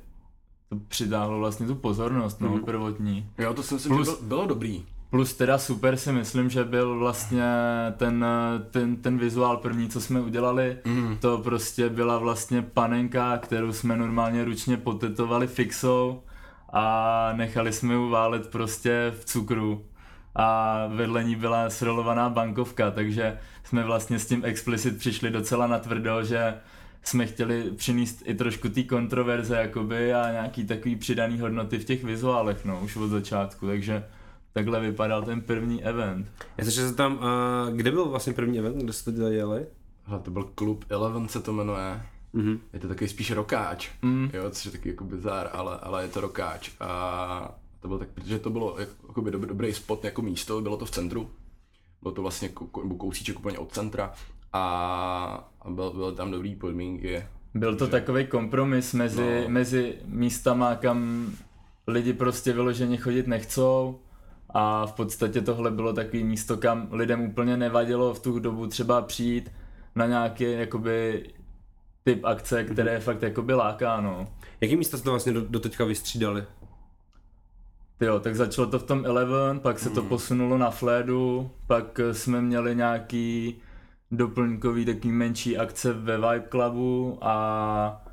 to 0.69 0.77
přitáhlo 0.89 1.39
vlastně 1.39 1.67
tu 1.67 1.75
pozornost, 1.75 2.41
no, 2.41 2.49
Mhm. 2.49 2.65
prvotní. 2.65 3.31
Jo, 3.39 3.55
to 3.55 3.63
si 3.63 3.75
myslím, 3.75 3.93
Plus- 3.97 4.09
že 4.09 4.15
bylo, 4.17 4.29
bylo 4.29 4.47
dobrý. 4.47 4.85
Plus 5.11 5.35
teda 5.35 5.59
super 5.59 5.97
si 5.97 6.13
myslím, 6.13 6.51
že 6.51 6.65
byl 6.65 6.99
vlastně 6.99 7.45
ten, 7.97 8.25
ten, 8.71 8.97
ten 8.97 9.19
vizuál 9.19 9.57
první, 9.57 9.89
co 9.89 10.01
jsme 10.01 10.21
udělali, 10.21 10.77
Mm. 10.85 11.17
to 11.21 11.39
prostě 11.39 11.89
byla 11.89 12.19
vlastně 12.19 12.63
panenka, 12.63 13.39
kterou 13.39 13.73
jsme 13.73 13.97
normálně 13.97 14.45
ručně 14.45 14.77
potetovali 14.77 15.47
fixou 15.47 16.23
a 16.73 17.33
nechali 17.37 17.73
jsme 17.73 17.95
ji 17.95 18.11
válet 18.11 18.51
prostě 18.51 19.13
v 19.21 19.25
cukru 19.25 19.85
a 20.35 20.79
vedle 20.89 21.25
ní 21.25 21.37
byla 21.37 21.71
srolovaná 21.71 22.29
bankovka, 22.29 22.91
takže 22.91 23.39
jsme 23.65 23.85
vlastně 23.85 24.19
s 24.19 24.27
tím 24.27 24.45
explicit 24.45 24.99
přišli 24.99 25.31
docela 25.31 25.67
natvrdo, 25.67 26.25
že 26.25 26.55
jsme 27.03 27.27
chtěli 27.27 27.71
přinést 27.77 28.23
i 28.25 28.35
trošku 28.35 28.69
té 28.69 28.83
kontroverze 28.83 29.57
jakoby 29.57 30.15
a 30.15 30.33
nějaký 30.33 30.65
takový 30.67 30.97
přidaný 30.97 31.41
hodnoty 31.41 31.79
v 31.79 31.85
těch 31.85 32.05
vizuálech, 32.05 32.65
no, 32.65 32.81
už 32.85 32.97
od 32.97 33.09
začátku, 33.09 33.67
takže 33.67 34.05
takhle 34.53 34.81
vypadal 34.81 35.23
ten 35.23 35.41
první 35.41 35.85
event. 35.85 36.27
Já 36.59 36.65
se 36.65 36.71
že 36.71 36.93
tam, 36.93 37.13
uh, 37.15 37.77
kde 37.77 37.91
byl 37.91 38.05
vlastně 38.09 38.33
první 38.33 38.59
event, 38.59 38.77
kde 38.83 38.93
jste 38.93 39.13
to 39.13 39.31
dělali? 39.31 39.67
Hele, 40.05 40.21
to 40.23 40.31
byl 40.31 40.45
klub 40.55 40.85
Eleven 40.89 41.29
se 41.29 41.41
to 41.41 41.53
jmenuje. 41.53 42.03
Mhm. 42.33 42.61
Je 42.73 42.81
to 42.81 42.89
takový 42.89 43.09
spíš 43.09 43.31
rokáč. 43.31 43.89
Mm. 44.03 44.31
Jo, 44.33 44.51
což 44.51 44.65
je 44.65 44.71
taky 44.71 44.89
jako 44.89 45.05
bizár, 45.05 45.51
ale, 45.53 45.79
ale 45.83 46.03
je 46.03 46.09
to 46.09 46.21
rokáč. 46.21 46.71
A 46.81 47.59
to 47.81 47.89
bylo 47.89 47.99
tak, 48.01 48.09
protože 48.09 48.39
to 48.39 48.51
bylo 48.51 48.77
jak- 48.79 48.89
jakoby 49.09 49.31
dobrý, 49.31 49.49
dobrý 49.49 49.73
spot 49.73 50.05
jako 50.05 50.23
místo, 50.23 50.61
bylo 50.61 50.77
to 50.77 50.85
v 50.85 50.91
centru. 50.91 51.31
Bylo 52.03 52.15
to 52.15 52.23
vlastně 52.23 52.49
kou- 52.49 52.97
kousíček 52.97 53.39
úplně 53.39 53.59
od 53.59 53.73
centra. 53.73 54.13
A, 54.53 55.51
a 55.63 55.71
byl, 55.71 55.91
byly 55.91 56.15
tam 56.15 56.31
dobrý 56.31 56.55
podmínky. 56.55 57.25
Byl 57.55 57.77
to 57.77 57.87
takový 57.89 58.27
kompromis 58.27 58.95
mezi, 58.95 59.41
No. 59.45 59.49
mezi 59.49 59.95
místama, 60.05 60.75
kam 60.75 61.27
lidi 61.87 62.13
prostě 62.13 62.53
vyloženě 62.53 62.97
chodit 62.97 63.27
nechcou 63.27 63.99
a 64.51 64.87
v 64.87 64.93
podstatě 64.93 65.41
tohle 65.41 65.71
bylo 65.71 65.93
takový 65.93 66.25
místo, 66.25 66.57
kam 66.57 66.89
lidem 66.91 67.21
úplně 67.21 67.57
nevadilo 67.57 68.15
v 68.15 68.21
tu 68.21 68.39
dobu 68.39 68.67
třeba 68.67 69.03
přijít 69.03 69.53
na 69.95 70.07
nějaký 70.07 70.53
jakoby 70.53 71.25
typ 72.05 72.25
akce, 72.25 72.65
které 72.65 72.93
je 72.93 73.01
fakt 73.01 73.23
jakoby 73.23 73.55
láká, 73.55 74.01
no. 74.01 74.29
Jaký 74.61 74.77
místa 74.77 74.99
jste 74.99 75.11
vlastně 75.11 75.33
do, 75.33 75.41
do 75.41 75.61
teďka 75.61 75.85
vystřídali? 75.85 76.45
Jo, 78.01 78.21
tak 78.21 78.37
začalo 78.37 78.67
to 78.67 78.79
v 78.79 78.83
tom 78.83 79.07
Eleven, 79.07 79.61
pak 79.61 79.79
se 79.79 79.91
to 79.91 80.03
posunulo 80.03 80.59
na 80.59 80.71
Fledu, 80.71 81.51
pak 81.67 82.01
eh, 82.01 82.15
jsme 82.15 82.41
měli 82.41 82.77
nějaký 82.77 83.57
doplňkový 84.11 84.85
takový 84.85 85.13
menší 85.13 85.59
akce 85.59 85.93
ve 85.93 86.17
Vibe 86.17 86.49
Clubu 86.51 87.19
a 87.21 88.05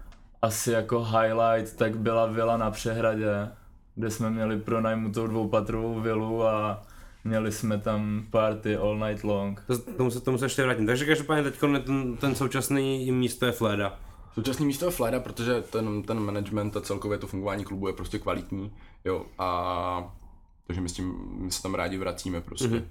asi 0.42 0.72
jako 0.72 1.04
highlight 1.04 1.76
tak 1.78 1.98
byla 1.98 2.26
vila 2.26 2.58
na 2.58 2.72
Přehradě, 2.72 3.50
kde 3.96 4.12
jsme 4.12 4.30
měli 4.30 4.60
pronajmutou 4.60 5.28
dvoupatrovou 5.28 6.00
vilu 6.00 6.44
a 6.44 6.82
měli 7.24 7.52
jsme 7.52 7.78
tam 7.78 8.26
party 8.30 8.76
all 8.76 9.00
night 9.08 9.24
long. 9.24 9.64
To, 9.68 9.78
tomu, 9.78 10.12
se, 10.12 10.22
tomu 10.22 10.38
se 10.38 10.46
ještě 10.46 10.64
vrátím. 10.64 10.86
Takže 10.86 11.06
každopádně 11.06 11.44
teď 11.44 11.60
ten, 11.60 12.18
ten 12.18 12.36
současný 12.36 13.12
místo 13.12 13.46
je 13.46 13.52
Fleda. 13.52 14.00
Současný 14.34 14.66
místo 14.66 14.86
je 14.86 14.92
Fleda, 14.92 15.20
protože 15.20 15.62
ten, 15.62 16.04
ten 16.04 16.20
management 16.20 16.78
a 16.78 16.82
celkově 16.82 17.18
to 17.18 17.28
fungování 17.28 17.64
klubu 17.64 17.88
je 17.88 17.94
prostě 17.94 18.20
kvalitní. 18.20 18.72
Jo, 19.06 19.26
a 19.40 20.16
takže 20.68 20.82
my 20.82 20.90
s 20.90 20.94
tím 20.94 21.16
my 21.30 21.52
se 21.52 21.62
tam 21.62 21.76
rádi 21.76 21.98
vracíme 21.98 22.42
prostě. 22.42 22.68
Mm-hmm. 22.68 22.84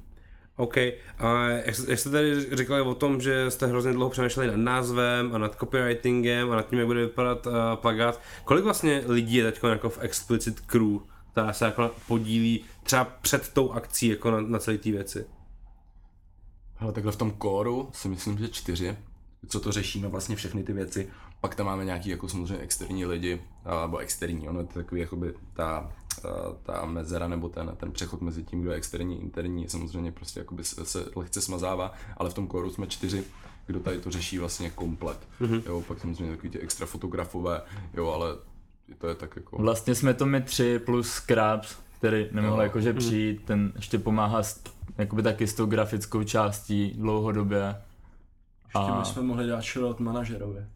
OK. 0.56 0.76
A 1.18 1.48
jak, 1.48 1.74
jak 1.88 1.98
jste 1.98 2.10
tady 2.10 2.56
říkali 2.56 2.80
o 2.80 2.94
tom, 2.94 3.20
že 3.20 3.50
jste 3.50 3.66
hrozně 3.66 3.92
dlouho 3.92 4.10
přemýšleli 4.10 4.48
nad 4.48 4.56
názvem 4.56 5.34
a 5.34 5.38
nad 5.38 5.56
copywritingem 5.58 6.52
a 6.52 6.56
nad 6.56 6.68
tím, 6.68 6.78
jak 6.78 6.86
bude 6.86 7.00
vypadat 7.00 7.46
uh, 7.46 7.52
plagát, 7.74 8.20
kolik 8.44 8.64
vlastně 8.64 9.02
lidí 9.06 9.34
je 9.34 9.52
teď 9.52 9.64
jako 9.64 9.90
v 9.90 9.98
Explicit 10.00 10.60
Crew, 10.60 10.98
která 11.32 11.52
se 11.52 11.64
jako 11.64 11.90
podílí 12.08 12.64
třeba 12.82 13.04
před 13.04 13.48
tou 13.48 13.72
akcí 13.72 14.08
jako 14.08 14.30
na, 14.30 14.40
na 14.40 14.58
celé 14.58 14.78
té 14.78 14.90
věci? 14.90 15.26
Hele, 16.76 16.92
takhle 16.92 17.12
v 17.12 17.16
tom 17.16 17.30
kóru 17.30 17.88
si 17.92 18.08
myslím, 18.08 18.38
že 18.38 18.48
čtyři, 18.48 18.96
co 19.48 19.60
to 19.60 19.72
řešíme 19.72 20.08
vlastně 20.08 20.36
všechny 20.36 20.62
ty 20.62 20.72
věci. 20.72 21.08
Pak 21.40 21.54
tam 21.54 21.66
máme 21.66 21.84
nějaký 21.84 22.08
jako 22.08 22.28
samozřejmě 22.28 22.58
externí 22.58 23.06
lidi, 23.06 23.42
a- 23.64 23.82
nebo 23.82 23.98
externí, 23.98 24.48
ono 24.48 24.60
je 24.60 24.66
to 24.66 24.74
takový 24.74 25.00
jakoby 25.00 25.34
ta, 25.54 25.92
ta, 26.22 26.56
ta 26.62 26.86
mezera 26.86 27.28
nebo 27.28 27.48
ten, 27.48 27.72
ten 27.76 27.92
přechod 27.92 28.20
mezi 28.20 28.42
tím, 28.42 28.60
kdo 28.60 28.70
je 28.70 28.76
externí, 28.76 29.22
interní, 29.22 29.62
je 29.62 29.68
samozřejmě 29.68 30.12
prostě 30.12 30.40
jakoby 30.40 30.64
se, 30.64 30.84
se 30.84 31.04
lehce 31.16 31.40
smazává, 31.40 31.92
ale 32.16 32.30
v 32.30 32.34
tom 32.34 32.46
kóru 32.46 32.70
jsme 32.70 32.86
čtyři, 32.86 33.24
kdo 33.66 33.80
tady 33.80 34.00
to 34.00 34.10
řeší 34.10 34.38
vlastně 34.38 34.70
komplet. 34.70 35.28
Mm-hmm. 35.40 35.62
Jo, 35.66 35.80
pak 35.88 36.00
samozřejmě 36.00 36.34
takový 36.34 36.50
ty 36.50 36.58
extra 36.58 36.86
fotografové, 36.86 37.62
jo, 37.94 38.08
ale 38.08 38.28
to 38.98 39.08
je 39.08 39.14
tak 39.14 39.36
jako... 39.36 39.56
Vlastně 39.62 39.94
jsme 39.94 40.14
to 40.14 40.26
my 40.26 40.42
tři 40.42 40.78
plus 40.78 41.10
Scraps, 41.10 41.76
který 41.98 42.28
nemohl 42.32 42.56
Jo. 42.56 42.62
jakože 42.62 42.92
přijít, 42.92 43.44
ten 43.44 43.72
ještě 43.76 43.98
pomáhá 43.98 44.42
s, 44.42 44.62
jakoby 44.98 45.22
taky 45.22 45.46
s 45.46 45.54
tou 45.54 45.66
grafickou 45.66 46.22
částí 46.22 46.94
dlouhodobě. 46.98 47.76
Ještě 48.64 48.92
A- 48.92 48.98
bychom 49.00 49.26
mohli 49.26 49.46
dát 49.46 49.64
shoutout 49.64 50.00
manažerovi. 50.00 50.66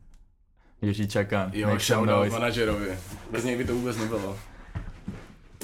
Jiří 0.83 1.09
Čakan. 1.09 1.51
Jo, 1.55 1.79
shoutout 1.79 2.33
manažerovi. 2.33 2.99
Bez 3.31 3.45
něj 3.45 3.57
by 3.57 3.65
to 3.65 3.75
vůbec 3.75 3.97
nebylo. 3.97 4.37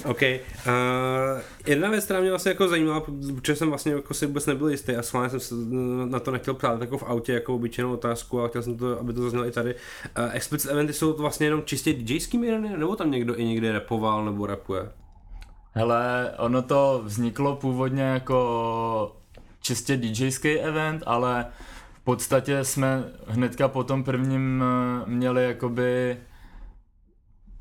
OK. 0.05 0.21
Uh, 0.21 1.41
jedna 1.65 1.89
věc, 1.89 2.05
která 2.05 2.19
mě 2.19 2.29
vlastně 2.29 2.51
jako 2.51 2.67
zajímala, 2.67 3.03
protože 3.35 3.55
jsem 3.55 3.69
vlastně 3.69 3.91
jako 3.91 4.13
si 4.13 4.25
vůbec 4.25 4.45
nebyl 4.45 4.69
jistý 4.69 4.95
a 4.95 5.01
schválně 5.01 5.29
jsem 5.29 5.39
se 5.39 5.55
na 6.05 6.19
to 6.19 6.31
nechtěl 6.31 6.53
ptát 6.53 6.81
jako 6.81 6.97
v 6.97 7.03
autě 7.03 7.33
jako 7.33 7.55
obyčejnou 7.55 7.93
otázku, 7.93 8.39
ale 8.39 8.49
chtěl 8.49 8.61
jsem 8.61 8.77
to, 8.77 8.99
aby 8.99 9.13
to 9.13 9.21
zaznělo 9.21 9.47
i 9.47 9.51
tady. 9.51 9.75
Uh, 9.75 10.29
explicit 10.31 10.71
eventy 10.71 10.93
jsou 10.93 11.13
to 11.13 11.21
vlastně 11.21 11.47
jenom 11.47 11.63
čistě 11.65 11.93
DJský 11.93 12.37
mírny, 12.37 12.77
nebo 12.77 12.95
tam 12.95 13.11
někdo 13.11 13.35
i 13.35 13.45
někdy 13.45 13.71
repoval 13.71 14.25
nebo 14.25 14.45
rapuje? 14.45 14.89
Hele, 15.71 16.31
ono 16.37 16.61
to 16.61 17.01
vzniklo 17.05 17.55
původně 17.55 18.03
jako 18.03 19.15
čistě 19.61 19.97
DJský 19.97 20.59
event, 20.59 21.03
ale 21.05 21.45
v 21.93 22.03
podstatě 22.03 22.63
jsme 22.63 23.03
hnedka 23.27 23.67
po 23.67 23.83
tom 23.83 24.03
prvním 24.03 24.63
eh, 24.63 25.09
měli 25.09 25.43
jakoby 25.43 26.17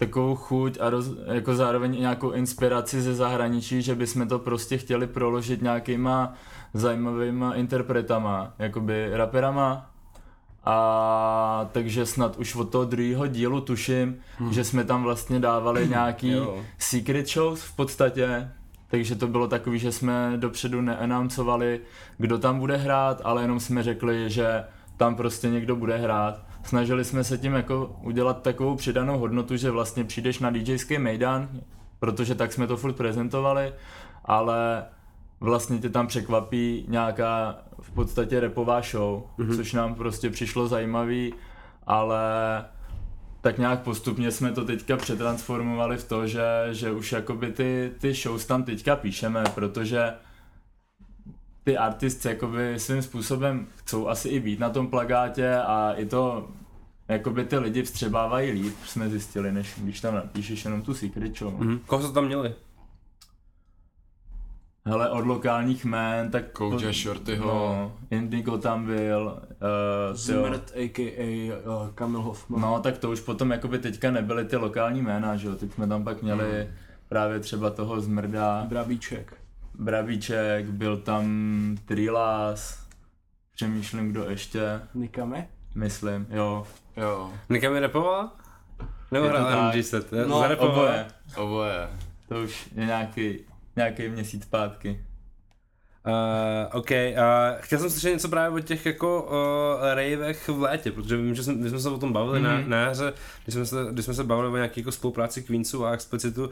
takovou 0.07 0.35
chuť 0.35 0.79
a 0.81 0.91
roz, 0.91 1.11
jako 1.33 1.55
zároveň 1.55 1.95
i 1.95 2.01
nějakou 2.01 2.31
inspiraci 2.31 3.03
ze 3.03 3.15
zahraničí, 3.15 3.83
že 3.83 3.95
bychom 3.95 4.29
to 4.29 4.39
prostě 4.39 4.79
chtěli 4.79 5.07
proložit 5.07 5.63
nějakýma 5.63 6.35
zajímavýma 6.75 7.55
interpretama, 7.55 8.53
jakoby 8.59 9.09
raperama, 9.13 9.91
a 10.65 11.69
takže 11.73 12.07
snad 12.07 12.37
už 12.37 12.55
od 12.55 12.71
toho 12.71 12.85
druhého 12.85 13.27
dílu 13.27 13.61
tuším, 13.61 14.17
hmm. 14.39 14.53
že 14.53 14.65
jsme 14.65 14.85
tam 14.85 15.03
vlastně 15.03 15.41
dávali 15.41 15.89
nějaký 15.89 16.37
secret 16.79 17.29
shows 17.29 17.63
v 17.63 17.77
podstatě, 17.77 18.49
takže 18.89 19.17
to 19.17 19.27
bylo 19.27 19.49
takový, 19.49 19.79
že 19.79 19.93
jsme 19.93 20.33
dopředu 20.37 20.81
neannouncovali, 20.81 21.81
kdo 22.19 22.39
tam 22.39 22.59
bude 22.59 22.77
hrát, 22.77 23.21
ale 23.25 23.43
jenom 23.43 23.61
jsme 23.61 23.83
řekli, 23.83 24.31
že 24.31 24.65
tam 24.97 25.17
prostě 25.17 25.49
někdo 25.49 25.77
bude 25.77 25.97
hrát. 25.97 26.43
Snažili 26.65 27.05
jsme 27.05 27.25
se 27.25 27.39
tím 27.39 27.53
jako 27.53 27.97
udělat 28.03 28.43
takovou 28.43 28.77
přidanou 28.77 29.19
hodnotu, 29.19 29.57
že 29.57 29.71
vlastně 29.71 30.05
přijdeš 30.05 30.39
na 30.39 30.51
DJský 30.51 30.99
mejdan, 30.99 31.49
protože 31.99 32.35
tak 32.35 32.53
jsme 32.53 32.67
to 32.67 32.77
furt 32.77 32.93
prezentovali, 32.93 33.73
ale 34.25 34.85
vlastně 35.41 35.79
tě 35.79 35.89
tam 35.89 36.07
překvapí 36.07 36.85
nějaká 36.89 37.59
v 37.81 37.91
podstatě 37.91 38.41
repová 38.41 38.81
show, 38.81 39.23
mm-hmm. 39.39 39.57
což 39.57 39.73
nám 39.73 39.95
prostě 39.95 40.31
přišlo 40.31 40.69
zajímavý, 40.69 41.35
ale 41.87 42.21
tak 43.41 43.59
nějak 43.59 43.81
postupně 43.81 44.31
jsme 44.31 44.53
to 44.53 44.65
teďka 44.65 44.97
přetransformovali 44.97 45.97
v 45.97 46.09
to, 46.09 46.27
že, 46.27 46.45
že 46.71 46.93
už 46.93 47.13
jakoby 47.13 47.53
ty, 47.53 47.93
ty 48.01 48.15
shows 48.15 48.47
tam 48.47 48.63
teďka 48.63 48.97
píšeme, 48.97 49.45
protože 49.55 50.13
ty 51.65 51.79
artisti 51.79 52.29
jakoby 52.29 52.75
svým 52.79 53.03
způsobem 53.03 53.67
chcou 53.77 54.09
asi 54.09 54.29
i 54.29 54.41
být 54.41 54.61
na 54.61 54.71
tom 54.71 54.87
plagátě 54.87 55.57
a 55.57 55.93
i 55.93 56.07
to 56.07 56.49
jakoby 57.09 57.45
ty 57.45 57.59
lidi 57.59 57.83
vstřebávají 57.83 58.51
líp, 58.51 58.75
jsme 58.87 59.09
zjistili, 59.11 59.53
než 59.53 59.75
když 59.77 60.01
tam 60.01 60.15
napíšeš 60.15 60.65
jenom 60.65 60.83
tu 60.83 60.95
secret 60.95 61.39
show. 61.39 61.55
Mhm. 61.55 61.79
Koho 61.87 62.03
jste 62.03 62.13
tam 62.15 62.27
měli? 62.27 62.55
Hele, 64.87 65.11
od 65.11 65.27
lokálních 65.27 65.85
jmén, 65.85 66.31
tak... 66.31 66.51
Kouja 66.53 66.93
Shortyho. 66.93 67.47
No, 67.47 67.93
Indigo 68.11 68.59
tam 68.59 68.87
byl. 68.87 69.39
Uh, 70.11 70.17
Zmrt, 70.17 70.73
a.k.a. 70.75 71.53
Uh, 71.67 71.89
Kamil 71.95 72.21
Hoffman. 72.21 72.61
No, 72.61 72.81
tak 72.81 72.99
to 72.99 73.11
už 73.11 73.21
potom 73.21 73.51
jakoby 73.51 73.79
teďka 73.79 74.11
nebyly 74.11 74.45
ty 74.45 74.57
lokální 74.57 75.03
jména, 75.03 75.37
že 75.37 75.49
jo, 75.49 75.55
teď 75.55 75.73
jsme 75.73 75.87
tam 75.87 76.05
pak 76.05 76.23
měli 76.23 76.45
Hmm. 76.65 76.75
právě 77.09 77.41
třeba 77.41 77.71
toho 77.71 78.01
Zmrda, 78.01 78.67
Brabíček. 78.69 79.37
Brabíček, 79.79 80.67
byl 80.67 80.97
tam 80.97 81.27
Trilas, 81.85 82.87
přemýšlím, 83.55 84.11
kdo 84.11 84.25
ještě, 84.31 84.81
Nikame? 84.95 85.49
myslím, 85.75 86.27
jo. 86.31 86.67
Jo, 86.97 87.33
Nikam 87.51 87.75
je 87.75 87.81
repovala? 87.81 88.37
Nebo 89.11 89.29
tak. 89.29 89.75
MG 89.75 89.85
set? 89.85 90.13
No, 90.13 90.57
oboje, 90.59 91.07
oboje. 91.37 91.89
to 92.29 92.43
už 92.43 92.69
je 92.75 92.87
nějaký, 92.87 93.39
nějaký 93.77 94.09
měsíc 94.09 94.43
zpátky. 94.43 95.05
Uh, 96.07 96.79
OK, 96.79 96.91
uh, 96.91 97.17
chtěl 97.61 97.79
jsem 97.79 97.91
slyšet 97.91 98.11
něco 98.11 98.29
právě 98.29 98.61
o 98.61 98.65
těch 98.65 98.87
jako 98.87 99.23
uh, 99.23 99.95
ravech 99.95 100.49
v 100.49 100.63
létě, 100.63 100.93
protože 100.93 101.17
vím, 101.17 101.35
že 101.35 101.43
jsme, 101.43 101.55
my 101.55 101.69
jsme 101.69 101.79
se 101.81 101.89
o 101.89 101.99
tom 101.99 102.13
bavili 102.13 102.41
mm-hmm. 102.41 102.61
Mhm. 102.61 102.71
na, 102.71 102.77
na 102.77 102.83
jaře, 102.87 103.13
když 103.45 103.55
jsme, 103.55 103.67
se, 103.67 103.77
když 103.91 104.05
jsme 104.05 104.15
se 104.15 104.25
bavili 104.25 104.49
o 104.49 104.57
nějaké 104.57 104.81
jako 104.81 104.93
spolupráci 104.93 105.43
Queensu 105.43 105.87
a 105.87 105.93
Explicitu. 105.93 106.45
Uh, 106.45 106.51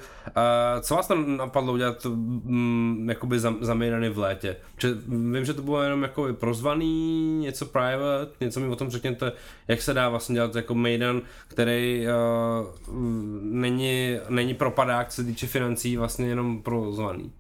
co 0.81 0.95
vás 0.95 1.07
tam 1.07 1.37
napadlo 1.37 1.73
udělat 1.73 2.07
um, 2.07 3.07
jakoby 3.09 3.41
za, 3.41 3.55
za 3.61 3.75
Maidany 3.75 4.11
v 4.11 4.19
létě? 4.19 4.57
Protože 4.75 4.95
vím, 5.09 5.45
že 5.45 5.55
to 5.55 5.63
bylo 5.63 5.83
jenom 5.83 6.03
jako 6.03 6.33
prozvaný, 6.33 7.39
něco 7.39 7.67
private, 7.67 8.33
něco 8.41 8.61
mi 8.61 8.69
o 8.69 8.77
tom 8.77 8.91
řekněte, 8.91 9.33
jak 9.69 9.83
se 9.83 9.95
dá 9.95 10.09
vlastně 10.09 10.35
dělat 10.35 10.55
jako 10.55 10.75
Maidan, 10.75 11.23
který 11.49 12.07
uh, 12.07 12.97
není, 13.43 14.19
není 14.29 14.55
propadák, 14.55 15.09
co 15.09 15.17
se 15.17 15.25
týče 15.25 15.47
financí, 15.47 15.97
vlastně 15.97 16.27
jenom 16.27 16.63
prozvaný. 16.63 17.33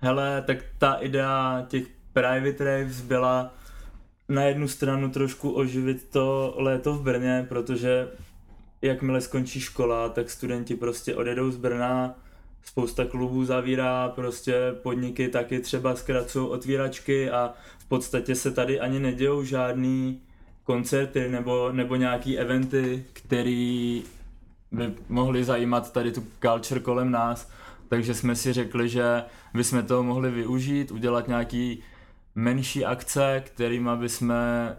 Hele, 0.00 0.42
tak 0.46 0.58
ta 0.78 0.94
idea 0.94 1.64
těch 1.68 1.84
private 2.12 2.64
raves 2.64 3.00
byla 3.00 3.54
na 4.28 4.42
jednu 4.42 4.68
stranu 4.68 5.10
trošku 5.10 5.50
oživit 5.50 6.08
to 6.10 6.54
léto 6.58 6.94
v 6.94 7.02
Brně, 7.02 7.46
protože 7.48 8.08
jakmile 8.82 9.20
skončí 9.20 9.60
škola, 9.60 10.08
tak 10.08 10.30
studenti 10.30 10.76
prostě 10.76 11.14
odjedou 11.14 11.50
z 11.50 11.56
Brna, 11.56 12.14
spousta 12.64 13.04
klubů 13.04 13.44
zavírá, 13.44 14.08
prostě 14.08 14.54
podniky 14.82 15.28
taky 15.28 15.60
třeba 15.60 15.96
zkracují 15.96 16.48
otvíračky 16.48 17.30
a 17.30 17.54
v 17.78 17.84
podstatě 17.88 18.34
se 18.34 18.50
tady 18.50 18.80
ani 18.80 19.00
nedějou 19.00 19.44
žádný 19.44 20.20
koncerty 20.64 21.28
nebo, 21.28 21.72
nebo 21.72 21.96
nějaký 21.96 22.38
eventy, 22.38 23.04
který 23.12 24.02
by 24.72 24.94
mohli 25.08 25.44
zajímat 25.44 25.92
tady 25.92 26.12
tu 26.12 26.24
culture 26.42 26.80
kolem 26.80 27.10
nás. 27.10 27.50
Takže 27.88 28.14
jsme 28.14 28.36
si 28.36 28.52
řekli, 28.52 28.88
že 28.88 29.24
bychom 29.54 29.82
toho 29.82 30.02
mohli 30.02 30.30
využít, 30.30 30.90
udělat 30.90 31.28
nějaký 31.28 31.82
menší 32.34 32.84
akce, 32.84 33.42
kterými 33.46 33.90
bychom 33.96 34.34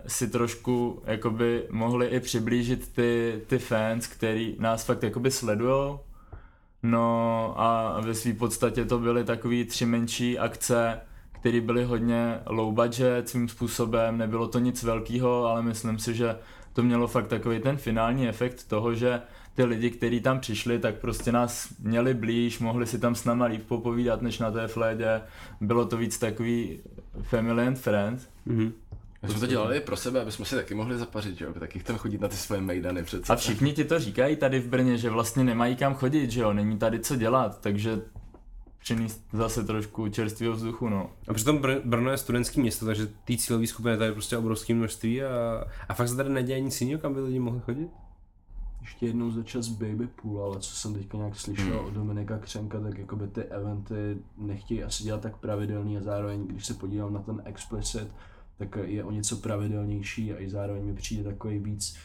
si 0.08 0.28
trošku 0.28 1.02
jakoby 1.06 1.63
mohli 1.69 2.08
i 2.08 2.19
přiblížit 2.19 2.93
ty, 2.93 3.41
ty 3.48 3.60
fans, 3.60 4.08
který 4.08 4.56
nás 4.60 4.86
fakt 4.86 5.04
jakoby 5.04 5.32
sledujou. 5.32 6.00
No 6.84 7.54
a 7.58 8.00
ve 8.02 8.13
své 8.13 8.34
podstatě 8.34 8.86
to 8.86 9.00
byly 9.00 9.24
takové 9.24 9.63
tři 9.63 9.86
menší 9.86 10.39
akce, 10.39 11.02
které 11.32 11.62
byly 11.62 11.84
hodně 11.84 12.39
low 12.45 12.74
budget 12.74 13.30
svým 13.30 13.48
způsobem, 13.48 14.17
nebylo 14.17 14.48
to 14.48 14.60
nic 14.60 14.84
velkého, 14.84 15.45
ale 15.45 15.62
myslím 15.62 16.00
si, 16.00 16.15
že 16.15 16.36
to 16.74 16.84
mělo 16.84 17.08
fakt 17.08 17.28
takový 17.28 17.60
ten 17.60 17.78
finální 17.78 18.28
efekt 18.28 18.67
toho, 18.67 18.95
že 18.95 19.22
ty 19.60 19.65
lidi, 19.65 19.89
kteří 19.89 20.22
tam 20.22 20.39
přišli, 20.39 20.80
tak 20.80 20.95
prostě 20.95 21.32
nás 21.32 21.67
měli 21.80 22.13
blíž, 22.13 22.60
mohli 22.60 22.88
si 22.88 23.00
tam 23.00 23.15
s 23.15 23.26
náma 23.26 23.45
líp 23.45 23.67
popovídat, 23.67 24.22
než 24.22 24.39
na 24.39 24.52
té 24.52 24.67
flédě. 24.67 25.22
Bylo 25.62 25.86
to 25.86 25.98
víc 25.98 26.17
takový 26.17 26.80
family 27.22 27.67
and 27.67 27.80
friends. 27.80 28.28
Mm-hmm. 28.48 28.72
My 29.22 29.30
jsme 29.30 29.39
to 29.39 29.45
dělali 29.45 29.80
pro 29.80 29.98
sebe, 29.98 30.22
aby 30.22 30.32
jsme 30.32 30.45
si 30.45 30.56
taky 30.56 30.76
mohli 30.76 30.98
zapařit, 30.98 31.41
jo, 31.41 31.50
aby 31.50 31.60
taky 31.60 31.80
chceme 31.80 31.98
chodit 31.98 32.22
na 32.22 32.28
ty 32.28 32.36
svoje 32.36 32.62
mejdany 32.62 33.04
přece. 33.04 33.34
A 33.34 33.36
všichni 33.36 33.74
ti 33.74 33.84
to 33.84 34.00
říkají 34.00 34.36
tady 34.36 34.60
v 34.60 34.67
Brně, 34.67 34.98
že 34.98 35.10
vlastně 35.10 35.43
nemají 35.43 35.76
kam 35.76 35.93
chodit, 35.93 36.32
že 36.32 36.41
jo, 36.41 36.54
není 36.54 36.78
tady 36.78 37.00
co 37.00 37.15
dělat, 37.15 37.62
takže 37.62 38.02
přinést 38.80 39.24
zase 39.34 39.63
trošku 39.63 40.08
čerstvého 40.10 40.54
vzduchu, 40.54 40.89
no. 40.89 41.12
A 41.28 41.34
přitom 41.34 41.58
Br- 41.58 41.82
Brno 41.86 42.12
je 42.12 42.17
studentské 42.17 42.62
město, 42.62 42.86
takže 42.86 43.08
ty 43.26 43.38
cílové 43.38 43.67
skupiny 43.67 43.98
tady 43.98 44.10
je 44.10 44.13
prostě 44.13 44.38
obrovské 44.38 44.74
množství 44.74 45.24
a, 45.24 45.63
a 45.89 45.93
fakt 45.93 46.08
se 46.08 46.15
tady 46.15 46.30
neděje 46.30 46.60
nic 46.60 46.82
jiného, 46.82 47.02
kam 47.02 47.13
by 47.13 47.19
lidi 47.19 47.39
mohli 47.39 47.60
chodit? 47.60 47.89
Ještě 48.82 49.06
jednou 49.06 49.32
za 49.32 49.44
čas 49.44 49.68
Baby 49.68 50.08
Pool, 50.08 50.44
ale 50.44 50.60
co 50.60 50.76
jsem 50.76 50.94
teďka 50.94 51.18
nějak 51.18 51.36
slyšel 51.36 51.78
Hmm. 51.78 51.86
od 51.86 51.94
Dominika 51.94 52.38
Křenka, 52.38 52.80
tak 52.80 52.98
jakoby 52.98 53.28
ty 53.28 53.44
eventy 53.44 54.18
nechtějí 54.38 54.84
asi 54.84 55.04
dělat 55.04 55.22
tak 55.22 55.38
pravidelný 55.38 55.98
a 55.98 56.02
zároveň, 56.02 56.48
když 56.48 56.65
se 56.65 56.74
podívám 56.74 57.13
na 57.13 57.20
ten 57.20 57.42
explicit, 57.46 58.08
tak 58.58 58.78
je 58.84 59.04
o 59.04 59.12
něco 59.12 59.36
pravidelnější 59.36 60.34
a 60.34 60.42
i 60.42 60.50
zároveň 60.50 60.86
mi 60.86 60.94
přijde 60.94 61.24
takový 61.24 61.60
víc 61.60 61.96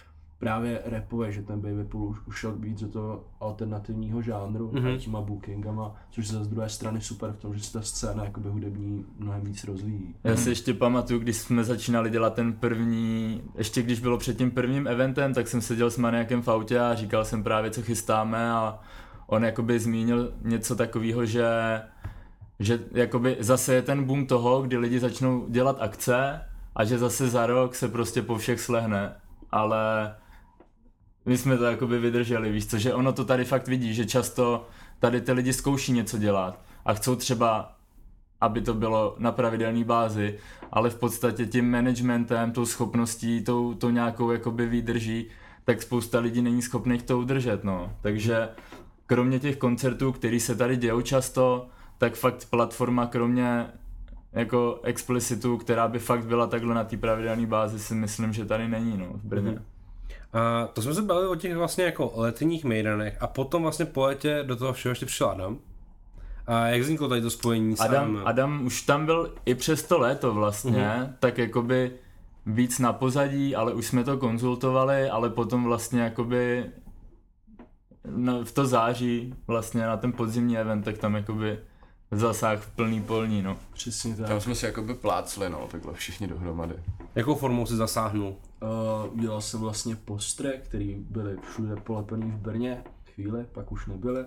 právě 0.44 0.82
rapové, 0.84 1.32
že 1.32 1.42
ten 1.42 1.60
Baby 1.60 1.84
Pool 1.84 2.08
už 2.08 2.18
ušel 2.26 2.52
víc 2.56 2.80
do 2.80 2.88
toho 2.88 3.24
alternativního 3.40 4.22
žánru 4.22 4.70
Mhm. 4.72 4.84
mm-hmm. 4.84 4.94
a 4.94 4.98
těma 4.98 5.20
bookingama, 5.20 5.94
což 6.10 6.28
je 6.28 6.44
z 6.44 6.48
druhé 6.48 6.68
strany 6.68 7.00
super 7.00 7.32
v 7.32 7.36
tom, 7.40 7.54
že 7.54 7.60
se 7.64 7.72
ta 7.72 7.82
scéna 7.82 8.24
jakoby 8.24 8.48
hudební 8.48 9.04
mnohem 9.18 9.42
víc 9.44 9.64
rozvíjí. 9.64 10.14
Já 10.24 10.36
si 10.36 10.48
ještě 10.48 10.74
pamatuju, 10.74 11.20
když 11.20 11.36
jsme 11.36 11.64
začínali 11.64 12.10
dělat 12.10 12.34
ten 12.34 12.52
první, 12.52 13.42
ještě 13.54 13.82
když 13.82 14.00
bylo 14.00 14.18
před 14.18 14.38
tím 14.38 14.50
prvním 14.50 14.86
eventem, 14.88 15.34
tak 15.34 15.48
jsem 15.48 15.60
seděl 15.60 15.90
s 15.90 15.98
Maniakem 15.98 16.42
v 16.42 16.48
autě 16.48 16.80
a 16.80 16.94
říkal 16.94 17.24
jsem 17.24 17.42
právě, 17.42 17.70
co 17.70 17.82
chystáme 17.82 18.50
a 18.50 18.78
on 19.26 19.44
jakoby 19.44 19.78
zmínil 19.80 20.32
něco 20.42 20.76
takového, 20.76 21.26
že 21.26 21.46
že 22.60 22.78
jakoby 22.92 23.36
zase 23.40 23.74
je 23.74 23.82
ten 23.82 24.04
boom 24.04 24.26
toho, 24.26 24.62
kdy 24.62 24.76
lidi 24.78 24.98
začnou 25.00 25.46
dělat 25.48 25.76
akce 25.80 26.40
a 26.76 26.84
že 26.84 26.98
zase 26.98 27.28
za 27.28 27.46
rok 27.46 27.74
se 27.74 27.88
prostě 27.88 28.22
po 28.22 28.36
všech 28.38 28.60
slehne, 28.60 29.12
ale 29.50 30.14
my 31.26 31.38
jsme 31.38 31.58
to 31.58 31.64
jakoby 31.64 31.98
vydrželi, 31.98 32.52
víš 32.52 32.66
co, 32.66 32.78
že 32.78 32.94
ono 32.94 33.12
to 33.12 33.24
tady 33.24 33.44
fakt 33.44 33.68
vidí, 33.68 33.94
že 33.94 34.06
často 34.06 34.66
tady 34.98 35.20
ty 35.20 35.32
lidi 35.32 35.52
zkouší 35.52 35.92
něco 35.92 36.18
dělat 36.18 36.60
a 36.84 36.94
chcou 36.94 37.16
třeba 37.16 37.74
aby 38.44 38.60
to 38.60 38.74
bylo 38.74 39.16
na 39.18 39.32
pravidelné 39.32 39.84
bázi, 39.84 40.38
ale 40.72 40.90
v 40.90 40.98
podstatě 40.98 41.46
tím 41.46 41.70
managementem, 41.70 42.52
tou 42.52 42.66
schopností, 42.66 43.44
tou, 43.44 43.74
tou 43.74 43.90
nějakou 43.90 44.30
jakoby 44.30 44.66
výdrží, 44.66 45.26
tak 45.64 45.82
spousta 45.82 46.18
lidí 46.18 46.42
není 46.42 46.62
schopných 46.62 47.02
to 47.02 47.18
udržet, 47.18 47.64
no. 47.64 47.92
Takže 48.00 48.48
kromě 49.06 49.38
těch 49.40 49.56
koncertů, 49.56 50.12
který 50.12 50.40
se 50.40 50.54
tady 50.54 50.76
dějou 50.76 51.00
často, 51.00 51.66
tak 51.98 52.14
fakt 52.14 52.46
platforma 52.50 53.06
kromě 53.06 53.66
jako 54.32 54.80
explicitu, 54.82 55.56
která 55.56 55.88
by 55.88 55.98
fakt 55.98 56.26
byla 56.26 56.46
takhle 56.46 56.74
na 56.74 56.84
té 56.84 56.96
pravidelné 56.96 57.46
bázi, 57.46 57.78
si 57.78 57.94
myslím, 57.94 58.32
že 58.32 58.44
tady 58.44 58.68
není, 58.68 58.96
no, 58.96 59.06
v 59.14 59.24
Brně. 59.24 59.50
Mhm. 59.50 59.64
A 60.34 60.66
to 60.72 60.82
jsme 60.82 60.94
se 60.94 61.02
bavili 61.02 61.28
o 61.28 61.34
těch 61.34 61.56
vlastně 61.56 61.84
jako 61.84 62.12
letních 62.14 62.64
mejdanech 62.64 63.16
a 63.20 63.26
potom 63.26 63.62
vlastně 63.62 63.84
po 63.84 64.02
letě 64.02 64.42
do 64.46 64.56
toho 64.56 64.72
všeho 64.72 64.90
ještě 64.90 65.06
přišel 65.06 65.28
Adam. 65.28 65.58
A 66.46 66.66
jak 66.66 66.80
vzniklo 66.82 67.08
tady 67.08 67.20
to 67.20 67.30
spojení 67.30 67.76
s 67.76 67.80
Adam? 67.80 68.22
Adam 68.24 68.66
už 68.66 68.82
tam 68.82 69.06
byl 69.06 69.34
i 69.46 69.54
přes 69.54 69.82
to 69.82 69.98
léto 69.98 70.34
vlastně, 70.34 70.94
Mhm. 70.98 71.16
tak 71.20 71.38
jakoby 71.38 71.92
víc 72.46 72.78
na 72.78 72.92
pozadí, 72.92 73.56
ale 73.56 73.74
už 73.74 73.86
jsme 73.86 74.04
to 74.04 74.16
konzultovali, 74.18 75.08
ale 75.10 75.30
potom 75.30 75.64
vlastně 75.64 76.00
jakoby 76.00 76.64
na, 78.16 78.44
v 78.44 78.52
to 78.52 78.66
září 78.66 79.34
vlastně 79.46 79.82
na 79.82 79.96
ten 79.96 80.12
podzimní 80.12 80.58
event, 80.58 80.84
tak 80.84 80.98
tam 80.98 81.14
jakoby 81.14 81.58
zasáh 82.18 82.60
v 82.60 82.70
plný 82.70 83.02
polní, 83.02 83.42
no. 83.42 83.56
Přesně 83.72 84.16
tak. 84.16 84.28
Tam 84.28 84.40
jsme 84.40 84.54
si 84.54 84.66
jakoby 84.66 84.94
plácli, 84.94 85.50
no, 85.50 85.68
takhle 85.70 85.94
všichni 85.94 86.26
dohromady. 86.26 86.74
Jakou 87.14 87.34
formou 87.34 87.66
si 87.66 87.76
zasáhnul? 87.76 88.28
Uh, 88.28 89.18
udělal 89.18 89.40
jsem 89.40 89.60
vlastně 89.60 89.96
postre, 89.96 90.52
který 90.52 90.94
byly 91.10 91.36
všude 91.50 91.76
polepený 91.76 92.30
v 92.30 92.36
Brně, 92.36 92.84
chvíli, 93.14 93.46
pak 93.52 93.72
už 93.72 93.86
nebyly. 93.86 94.24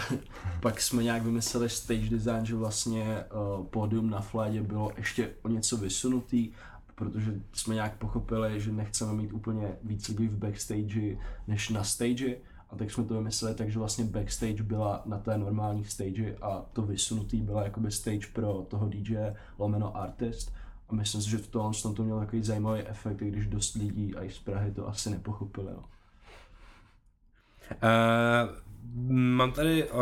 pak 0.60 0.80
jsme 0.80 1.02
nějak 1.02 1.22
vymysleli 1.22 1.68
stage 1.68 2.08
design, 2.10 2.46
že 2.46 2.54
vlastně 2.54 3.24
uh, 3.58 3.66
pódium 3.66 4.10
na 4.10 4.20
fládě 4.20 4.62
bylo 4.62 4.92
ještě 4.96 5.30
o 5.42 5.48
něco 5.48 5.76
vysunutý, 5.76 6.52
protože 6.94 7.34
jsme 7.52 7.74
nějak 7.74 7.96
pochopili, 7.96 8.60
že 8.60 8.72
nechceme 8.72 9.12
mít 9.12 9.32
úplně 9.32 9.76
víc 9.82 10.08
lidí 10.08 10.28
v 10.28 10.38
backstage 10.38 11.16
než 11.46 11.68
na 11.68 11.84
stage. 11.84 12.36
A 12.74 12.76
tak 12.76 12.90
jsme 12.90 13.04
to 13.04 13.14
vymysleli, 13.14 13.54
takže 13.54 13.78
vlastně 13.78 14.04
backstage 14.04 14.62
byla 14.62 15.02
na 15.06 15.18
té 15.18 15.38
normální 15.38 15.84
stage 15.84 16.36
a 16.42 16.62
to 16.72 16.82
vysunutý 16.82 17.42
byla 17.42 17.62
jakoby 17.62 17.90
stage 17.90 18.26
pro 18.32 18.66
toho 18.68 18.88
DJ 18.88 19.16
lomeno 19.58 19.96
artist. 19.96 20.52
A 20.88 20.94
myslím 20.94 21.22
si, 21.22 21.30
že 21.30 21.38
v 21.38 21.46
tom 21.46 21.72
to 21.96 22.02
mělo 22.04 22.20
takový 22.20 22.42
zajímavý 22.42 22.80
efekt, 22.80 23.22
i 23.22 23.30
když 23.30 23.46
dost 23.46 23.74
lidí 23.74 24.14
a 24.14 24.22
i 24.22 24.30
z 24.30 24.38
Prahy 24.38 24.70
to 24.72 24.88
asi 24.88 25.10
nepochopili. 25.10 25.66
No. 25.72 25.84
Uh, 27.72 28.50
mám 29.10 29.52
tady 29.52 29.88
uh, 29.90 29.98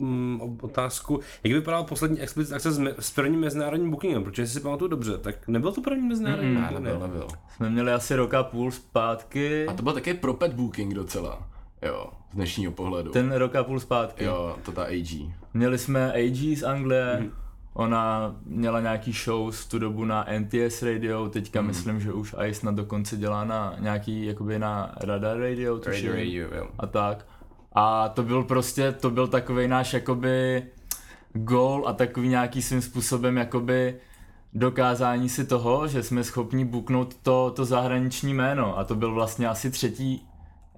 um, 0.00 0.58
otázku, 0.62 1.20
jak 1.44 1.52
vypadal 1.52 1.84
poslední 1.84 2.20
explicit 2.20 2.54
akce 2.54 2.72
s, 2.72 2.78
me- 2.78 2.94
s 2.98 3.10
prvním 3.10 3.40
mezinárodním 3.40 3.90
bookingem, 3.90 4.24
protože 4.24 4.46
si 4.46 4.60
pamatuju 4.60 4.88
dobře, 4.88 5.18
tak 5.18 5.48
nebyl 5.48 5.72
to 5.72 5.80
první 5.80 6.08
mezinárodní 6.08 6.48
Mm, 6.50 6.54
Ne, 6.54 6.60
booking? 6.68 6.84
nebyl, 6.84 7.00
nebyl. 7.08 7.28
Jsme 7.56 7.70
měli 7.70 7.92
asi 7.92 8.14
roka 8.16 8.42
půl 8.42 8.70
zpátky, 8.70 9.66
A 9.66 9.72
to 9.72 9.82
byl 9.82 9.92
taky 9.92 10.14
pro 10.14 10.34
pet 10.34 10.52
booking 10.54 10.94
docela, 10.94 11.48
jo, 11.82 12.06
z 12.32 12.34
dnešního 12.34 12.72
pohledu. 12.72 13.10
ten 13.10 13.32
rok 13.32 13.56
a 13.56 13.64
půl 13.64 13.80
zpátky. 13.80 14.24
Jo, 14.24 14.56
to 14.64 14.72
ta 14.72 14.82
AG. 14.84 15.32
Měli 15.54 15.78
jsme 15.78 16.12
AG 16.12 16.56
z 16.56 16.62
Anglie, 16.62 17.16
Mhm. 17.20 17.30
Ona 17.74 18.34
měla 18.46 18.80
nějaký 18.80 19.12
show 19.12 19.50
v 19.54 19.68
tu 19.68 19.78
dobu 19.78 20.04
na 20.04 20.26
NTS 20.38 20.82
Radio, 20.82 21.28
teďka 21.28 21.60
Mhm. 21.60 21.66
myslím, 21.68 22.00
že 22.00 22.12
už 22.12 22.34
i 22.38 22.54
snad 22.54 22.74
dokonce 22.74 23.16
dělá 23.16 23.44
na 23.44 23.74
nějaký, 23.78 24.26
jakoby 24.26 24.58
na 24.58 24.94
Radar 25.00 25.38
Radio, 25.38 25.78
tuším. 25.78 26.10
Radio, 26.10 26.46
radio, 26.46 26.58
jo. 26.64 26.68
a 26.78 26.86
tak. 26.86 27.26
A 27.72 28.08
to 28.08 28.22
byl 28.22 28.44
prostě, 28.44 28.92
to 28.92 29.10
byl 29.10 29.28
takový 29.28 29.68
náš 29.68 29.92
jakoby 29.92 30.62
goal 31.32 31.88
a 31.88 31.92
takový 31.92 32.28
nějaký 32.28 32.62
svým 32.62 32.82
způsobem 32.82 33.36
jakoby 33.36 33.94
dokázání 34.54 35.28
si 35.28 35.44
toho, 35.46 35.88
že 35.88 36.02
jsme 36.02 36.24
schopni 36.24 36.64
buknout 36.64 37.14
to, 37.22 37.50
to 37.56 37.64
zahraniční 37.64 38.34
jméno 38.34 38.78
a 38.78 38.84
to 38.84 38.94
byl 38.94 39.14
vlastně 39.14 39.48
asi 39.48 39.70
třetí 39.70 40.27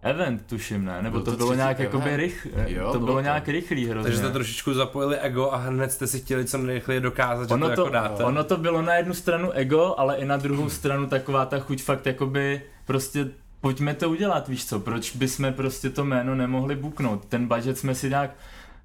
event, 0.03 0.43
tuším, 0.47 0.85
ne? 0.85 1.03
Nebo 1.03 1.17
Byl 1.17 1.25
to, 1.25 1.31
to 1.31 1.37
bylo 1.37 1.55
nějak 1.55 1.79
jakoby 1.79 2.05
event? 2.05 2.17
rych, 2.17 2.47
Jo, 2.67 2.85
to 2.93 2.99
bylo 2.99 3.05
bylo 3.07 3.17
to. 3.17 3.21
nějak 3.23 3.49
rychlý 3.49 3.87
hrozně. 3.87 4.03
Takže 4.03 4.19
jste 4.19 4.31
trošičku 4.33 4.75
zapojili 4.75 5.19
ego 5.19 5.51
a 5.51 5.57
hned 5.57 5.93
jste 5.93 6.07
si 6.07 6.21
chtěli 6.21 6.45
co 6.45 6.59
nejrychleji 6.59 7.01
dokázat, 7.01 7.49
že 7.49 7.55
ono 7.55 7.69
to, 7.69 7.75
to, 7.75 7.81
jako 7.83 7.93
dáte. 7.93 8.25
ono 8.25 8.45
to 8.45 8.57
bylo 8.57 8.83
na 8.83 8.95
jednu 8.95 9.15
stranu 9.15 9.51
ego, 9.53 9.95
ale 9.99 10.17
i 10.17 10.25
na 10.25 10.37
druhou 10.37 10.69
stranu 10.71 11.07
taková 11.07 11.47
ta 11.47 11.59
chuť 11.59 11.83
fakt 11.83 12.07
jakoby 12.07 12.63
prostě 12.85 13.27
pojďme 13.61 13.95
to 13.95 14.11
udělat, 14.11 14.49
víš 14.49 14.67
co, 14.67 14.81
proč 14.81 15.17
bychom 15.17 15.53
prostě 15.53 15.91
to 15.91 16.05
jméno 16.05 16.35
nemohli 16.35 16.77
buknout. 16.77 17.25
Ten 17.25 17.47
budget 17.49 17.79
jsme 17.79 17.95
si 17.95 18.09
nějak 18.11 18.31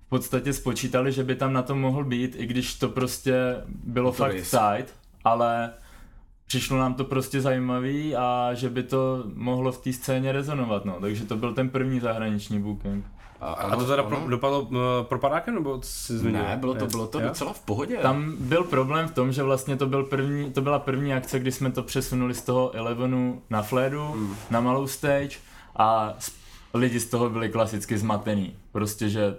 v 0.05 0.09
podstatě 0.09 0.53
spočítali, 0.53 1.11
že 1.11 1.23
by 1.23 1.35
tam 1.35 1.53
na 1.53 1.61
to 1.61 1.75
mohl 1.75 2.03
být, 2.03 2.35
i 2.39 2.45
když 2.45 2.73
to 2.75 2.89
prostě 2.89 3.33
bylo 3.67 4.09
To 4.11 4.17
fakt 4.17 4.33
tight, 4.35 4.93
ale 5.23 5.69
přišlo 6.47 6.79
nám 6.79 6.93
to 6.93 7.03
prostě 7.03 7.41
zajímavý 7.41 8.15
a 8.15 8.49
že 8.53 8.69
by 8.69 8.83
to 8.83 9.23
mohlo 9.33 9.71
v 9.71 9.77
té 9.77 9.93
scéně 9.93 10.31
rezonovat, 10.31 10.85
no. 10.85 10.97
Takže 11.01 11.25
to 11.25 11.37
byl 11.37 11.53
ten 11.53 11.69
první 11.69 11.99
zahraniční 11.99 12.59
booking. 12.61 13.05
A 13.41 13.75
to 13.75 13.85
teda 13.85 14.03
pro, 14.03 14.23
dopadlo 14.29 14.61
uh, 14.61 14.77
pro 15.01 15.19
padákem, 15.19 15.55
nebo 15.55 15.77
co 15.77 15.89
jsi 15.89 16.17
zmínil? 16.17 16.43
Ne, 16.43 16.57
bylo 16.57 16.73
to, 16.73 16.85
bylo 16.87 17.07
to 17.07 17.19
Jo? 17.19 17.27
docela 17.27 17.53
v 17.53 17.59
pohodě. 17.59 17.97
Tam 17.97 18.35
byl 18.39 18.63
problém 18.63 19.07
v 19.07 19.11
tom, 19.13 19.31
že 19.31 19.43
vlastně 19.43 19.75
to, 19.77 19.85
byl 19.87 20.03
první, 20.03 20.51
to 20.51 20.61
byla 20.61 20.79
první 20.79 21.13
akce, 21.13 21.39
kdy 21.39 21.51
jsme 21.51 21.71
to 21.71 21.83
přesunuli 21.83 22.33
z 22.33 22.41
toho 22.41 22.75
Elevenu 22.75 23.41
na 23.49 23.61
Fledu, 23.61 24.05
Hmm. 24.07 24.35
na 24.49 24.59
malou 24.59 24.87
stage 24.87 25.37
a 25.77 26.13
lidi 26.73 26.99
z 26.99 27.05
toho 27.05 27.29
byli 27.29 27.49
klasicky 27.49 27.97
zmatený. 27.97 28.53
Prostě, 28.71 29.09
že 29.09 29.35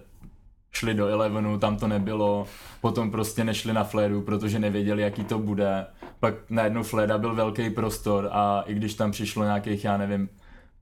šli 0.73 0.95
do 0.95 1.07
Elevenu, 1.07 1.59
tam 1.59 1.77
to 1.77 1.89
nebylo, 1.89 2.47
potom 2.81 3.11
prostě 3.11 3.45
nešli 3.45 3.73
na 3.73 3.85
Fledu, 3.85 4.23
protože 4.23 4.59
nevěděli, 4.59 5.03
jaký 5.03 5.25
to 5.25 5.39
bude. 5.39 5.87
Pak 6.21 6.35
najednou 6.51 6.83
Fleda 6.83 7.19
byl 7.19 7.35
velký 7.35 7.71
prostor 7.71 8.29
a 8.33 8.63
i 8.67 8.75
když 8.75 8.95
tam 8.95 9.11
přišlo 9.11 9.45
nějakých, 9.45 9.85
já 9.85 9.97
nevím, 9.97 10.29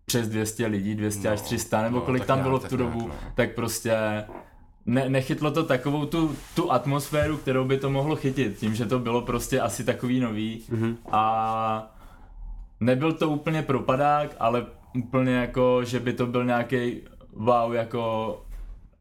přes 0.06 0.28
200 0.28 0.66
lidí, 0.66 0.94
200 0.94 1.28
až 1.28 1.40
No, 1.40 1.44
300, 1.46 1.82
nebo 1.82 1.96
no, 1.96 2.02
kolik 2.02 2.24
tam 2.24 2.36
nějak, 2.38 2.46
bylo 2.48 2.58
v 2.58 2.68
tu 2.68 2.76
nějak, 2.76 2.92
dobu, 2.92 3.08
no. 3.08 3.14
tak 3.34 3.54
prostě 3.54 3.94
ne, 4.86 5.08
nechytlo 5.10 5.50
to 5.50 5.64
takovou 5.64 6.06
tu, 6.06 6.36
tu 6.56 6.72
atmosféru, 6.72 7.36
kterou 7.36 7.64
by 7.64 7.78
to 7.78 7.90
mohlo 7.90 8.16
chytit, 8.16 8.58
tím, 8.58 8.74
že 8.74 8.86
to 8.86 8.98
bylo 8.98 9.22
prostě 9.22 9.60
asi 9.60 9.84
takový 9.84 10.20
nový 10.20 10.62
Mhm. 10.70 10.96
a 11.12 11.94
nebyl 12.80 13.12
to 13.12 13.30
úplně 13.30 13.62
propadák, 13.62 14.36
ale 14.40 14.66
úplně 14.94 15.34
jako, 15.34 15.84
že 15.84 16.00
by 16.00 16.12
to 16.12 16.26
byl 16.26 16.44
nějaký 16.44 17.00
wow 17.32 17.72
jako 17.74 18.40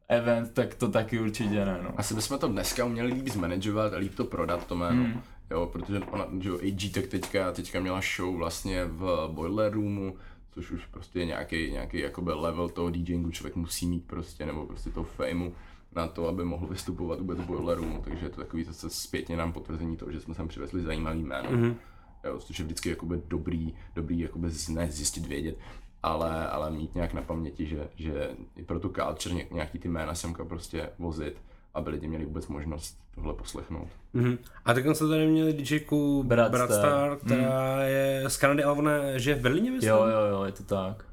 event, 0.08 0.50
tak 0.54 0.74
to 0.74 0.88
taky 0.88 1.20
určitě 1.20 1.64
ne, 1.64 1.78
no. 1.82 1.90
Asi 1.96 2.14
bychom 2.14 2.38
to 2.38 2.48
dneska 2.48 2.84
uměli 2.84 3.12
líp 3.12 3.28
zmanagovat 3.28 3.92
a 3.94 3.96
líp 3.96 4.14
to 4.14 4.24
prodat 4.24 4.66
to 4.66 4.74
jméno. 4.76 5.02
Hmm. 5.02 5.20
Jo, 5.50 5.66
protože 5.72 5.98
ona, 6.00 6.26
že 6.40 6.48
jo, 6.48 6.54
AG 6.58 6.92
tak 6.94 7.06
teďka, 7.06 7.52
teďka 7.52 7.80
měla 7.80 8.00
show 8.16 8.36
vlastně 8.36 8.84
v 8.84 9.28
Boiler 9.32 9.72
Roomu, 9.72 10.16
což 10.50 10.70
už 10.70 10.86
prostě 10.86 11.18
je 11.18 11.26
nějaký, 11.26 11.70
nějaký 11.70 11.98
jakoby 11.98 12.32
level 12.32 12.68
toho 12.68 12.90
DJingu 12.90 13.30
člověk 13.30 13.56
musí 13.56 13.86
mít 13.86 14.04
prostě, 14.04 14.46
nebo 14.46 14.66
prostě 14.66 14.90
toho 14.90 15.04
fameu 15.04 15.52
na 15.96 16.06
to, 16.08 16.28
aby 16.28 16.44
mohl 16.44 16.66
vystupovat 16.66 17.18
vůbec 17.18 17.38
v 17.38 17.46
Boiler 17.46 17.78
Roomu, 17.78 18.02
takže 18.04 18.26
je 18.26 18.30
to 18.30 18.40
takový 18.40 18.64
zase 18.64 18.90
zpětně 18.90 19.36
nám 19.36 19.52
potvrzení 19.52 19.96
toho, 19.96 20.12
že 20.12 20.20
jsme 20.20 20.34
sem 20.34 20.48
přivezli 20.48 20.82
zajímavý 20.82 21.22
jméno. 21.22 21.50
Mm-hmm. 21.50 21.74
Jo, 22.24 22.38
což 22.38 22.58
je 22.58 22.64
vždycky 22.64 22.88
jakoby 22.88 23.22
dobrý, 23.28 23.74
dobrý 23.94 24.20
jakoby 24.20 24.50
z- 24.50 24.68
ne 24.68 24.90
zjistit, 24.90 25.26
vědět, 25.26 25.58
ale, 26.02 26.48
ale 26.48 26.70
mít 26.70 26.94
nějak 26.94 27.12
na 27.14 27.22
paměti, 27.22 27.66
že, 27.66 27.88
že 27.96 28.30
i 28.56 28.62
pro 28.62 28.80
tu 28.80 28.88
culture 28.88 29.34
ně- 29.34 29.46
nějaký 29.50 29.78
ty 29.78 29.88
jména 29.88 30.14
semka 30.14 30.44
prostě 30.44 30.88
vozit, 30.98 31.36
aby 31.74 31.90
lidi 31.90 32.08
měli 32.08 32.24
vůbec 32.24 32.48
možnost 32.48 32.98
tohle 33.14 33.34
poslechnout. 33.34 33.88
Mhm. 34.12 34.38
A 34.64 34.74
teď 34.74 34.84
jste 34.92 35.08
tady 35.08 35.26
měli 35.26 35.52
DJku 35.52 36.22
Bradstar. 36.22 36.58
Bradstar, 36.68 37.16
která 37.16 37.82
je 37.82 38.24
z 38.28 38.36
Kanady, 38.36 38.64
ale 38.64 38.78
ona 38.78 39.18
žije 39.18 39.36
v 39.36 39.40
Berlíně, 39.40 39.70
myslím? 39.70 39.90
Jo, 39.90 39.96
jo, 40.06 40.26
jo, 40.30 40.44
je 40.44 40.52
to 40.52 40.62
tak. 40.62 41.04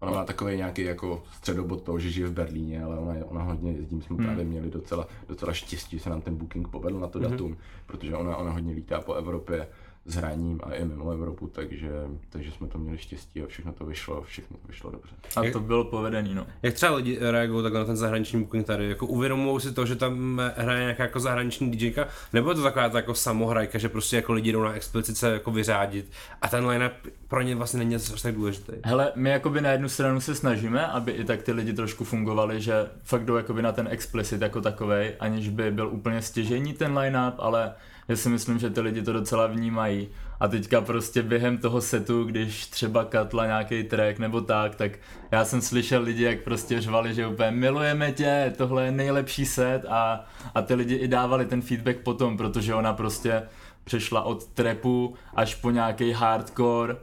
Ona 0.00 0.12
má 0.12 0.24
takový 0.24 0.56
nějaký 0.56 0.82
jako 0.82 1.22
středobod 1.32 1.82
toho, 1.82 1.98
že 1.98 2.10
žije 2.10 2.26
v 2.26 2.32
Berlíně, 2.32 2.82
ale 2.84 2.98
ona, 2.98 3.14
je- 3.14 3.24
ona 3.24 3.42
hodně 3.42 3.72
jezdí, 3.72 3.96
my 3.96 4.02
jsme 4.02 4.16
Hmm. 4.16 4.24
právě 4.26 4.44
měli 4.44 4.70
docela, 4.70 5.06
docela 5.28 5.52
štěstí, 5.52 5.96
že 5.98 6.02
se 6.02 6.10
nám 6.10 6.20
ten 6.20 6.36
booking 6.36 6.68
povedl 6.68 7.00
na 7.00 7.08
to 7.08 7.18
Mhm. 7.18 7.30
datum, 7.30 7.56
protože 7.86 8.16
ona, 8.16 8.36
ona 8.36 8.50
hodně 8.50 8.72
lítá 8.74 9.00
po 9.00 9.14
Evropě 9.14 9.68
s 10.06 10.14
hraním 10.14 10.60
a 10.62 10.74
i 10.74 10.84
mimo 10.84 11.10
Evropu, 11.10 11.46
takže, 11.46 11.90
takže 12.28 12.52
jsme 12.52 12.68
to 12.68 12.78
měli 12.78 12.98
štěstí 12.98 13.42
a 13.42 13.46
všechno 13.46 13.72
to 13.72 13.86
vyšlo, 13.86 14.22
všechno 14.22 14.56
to 14.56 14.68
vyšlo 14.68 14.90
dobře. 14.90 15.14
A 15.36 15.52
to 15.52 15.60
bylo 15.60 15.84
povedený, 15.84 16.34
no. 16.34 16.46
Jak 16.62 16.74
třeba 16.74 16.96
lidi 16.96 17.18
reagují 17.20 17.62
takhle 17.62 17.80
na 17.80 17.86
ten 17.86 17.96
zahraniční 17.96 18.40
booking 18.40 18.66
tady? 18.66 18.88
Jako 18.88 19.06
uvědomují 19.06 19.60
si 19.60 19.72
to, 19.72 19.86
že 19.86 19.96
tam 19.96 20.42
hraje 20.56 20.80
nějaká 20.80 21.02
jako 21.02 21.20
zahraniční 21.20 21.70
DJka? 21.70 22.08
Nebo 22.32 22.48
je 22.48 22.54
to 22.54 22.62
taková 22.62 22.88
ta 22.88 22.98
jako 22.98 23.14
samohrajka, 23.14 23.78
že 23.78 23.88
prostě 23.88 24.16
jako 24.16 24.32
lidi 24.32 24.52
jdou 24.52 24.62
na 24.62 24.72
explicit 24.72 25.16
se 25.16 25.32
jako 25.32 25.50
vyřádit 25.50 26.10
a 26.42 26.48
ten 26.48 26.66
line 26.66 26.90
pro 27.28 27.42
ně 27.42 27.56
vlastně 27.56 27.78
není 27.78 27.94
až 27.94 28.22
tak 28.22 28.34
důležitý? 28.34 28.72
Hele, 28.84 29.12
my 29.14 29.30
jakoby 29.30 29.60
na 29.60 29.70
jednu 29.70 29.88
stranu 29.88 30.20
se 30.20 30.34
snažíme, 30.34 30.86
aby 30.86 31.12
i 31.12 31.24
tak 31.24 31.42
ty 31.42 31.52
lidi 31.52 31.72
trošku 31.72 32.04
fungovali, 32.04 32.60
že 32.60 32.74
fakt 33.02 33.24
jdou 33.24 33.36
jakoby 33.36 33.62
na 33.62 33.72
ten 33.72 33.88
explicit 33.90 34.42
jako 34.42 34.60
takovej, 34.60 35.14
aniž 35.20 35.48
by 35.48 35.70
byl 35.70 35.88
úplně 35.88 36.22
stěžení 36.22 36.72
ten 36.72 36.98
line-up, 36.98 37.34
ale 37.38 37.72
já 38.08 38.16
si 38.16 38.28
myslím, 38.28 38.58
že 38.58 38.70
ty 38.70 38.80
lidi 38.80 39.02
to 39.02 39.12
docela 39.12 39.46
vnímají. 39.46 40.08
A 40.40 40.48
teďka 40.48 40.80
prostě 40.80 41.22
během 41.22 41.58
toho 41.58 41.80
setu, 41.80 42.24
když 42.24 42.66
třeba 42.66 43.04
katla 43.04 43.46
nějaký 43.46 43.84
track 43.84 44.18
nebo 44.18 44.40
tak, 44.40 44.74
tak 44.74 44.92
já 45.30 45.44
jsem 45.44 45.60
slyšel 45.60 46.02
lidi, 46.02 46.22
jak 46.22 46.40
prostě 46.40 46.80
řvali, 46.80 47.14
že 47.14 47.26
úplně 47.26 47.50
milujeme 47.50 48.12
tě, 48.12 48.52
tohle 48.56 48.84
je 48.84 48.92
nejlepší 48.92 49.46
set 49.46 49.84
a, 49.88 50.24
a 50.54 50.62
ty 50.62 50.74
lidi 50.74 50.94
i 50.94 51.08
dávali 51.08 51.46
ten 51.46 51.62
feedback 51.62 51.96
potom, 51.96 52.36
protože 52.36 52.74
ona 52.74 52.92
prostě 52.92 53.42
přešla 53.84 54.22
od 54.22 54.44
trapu 54.46 55.14
až 55.34 55.54
po 55.54 55.70
nějaký 55.70 56.12
hardcore, 56.12 56.96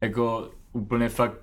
jako 0.00 0.50
úplně 0.72 1.08
fakt 1.08 1.38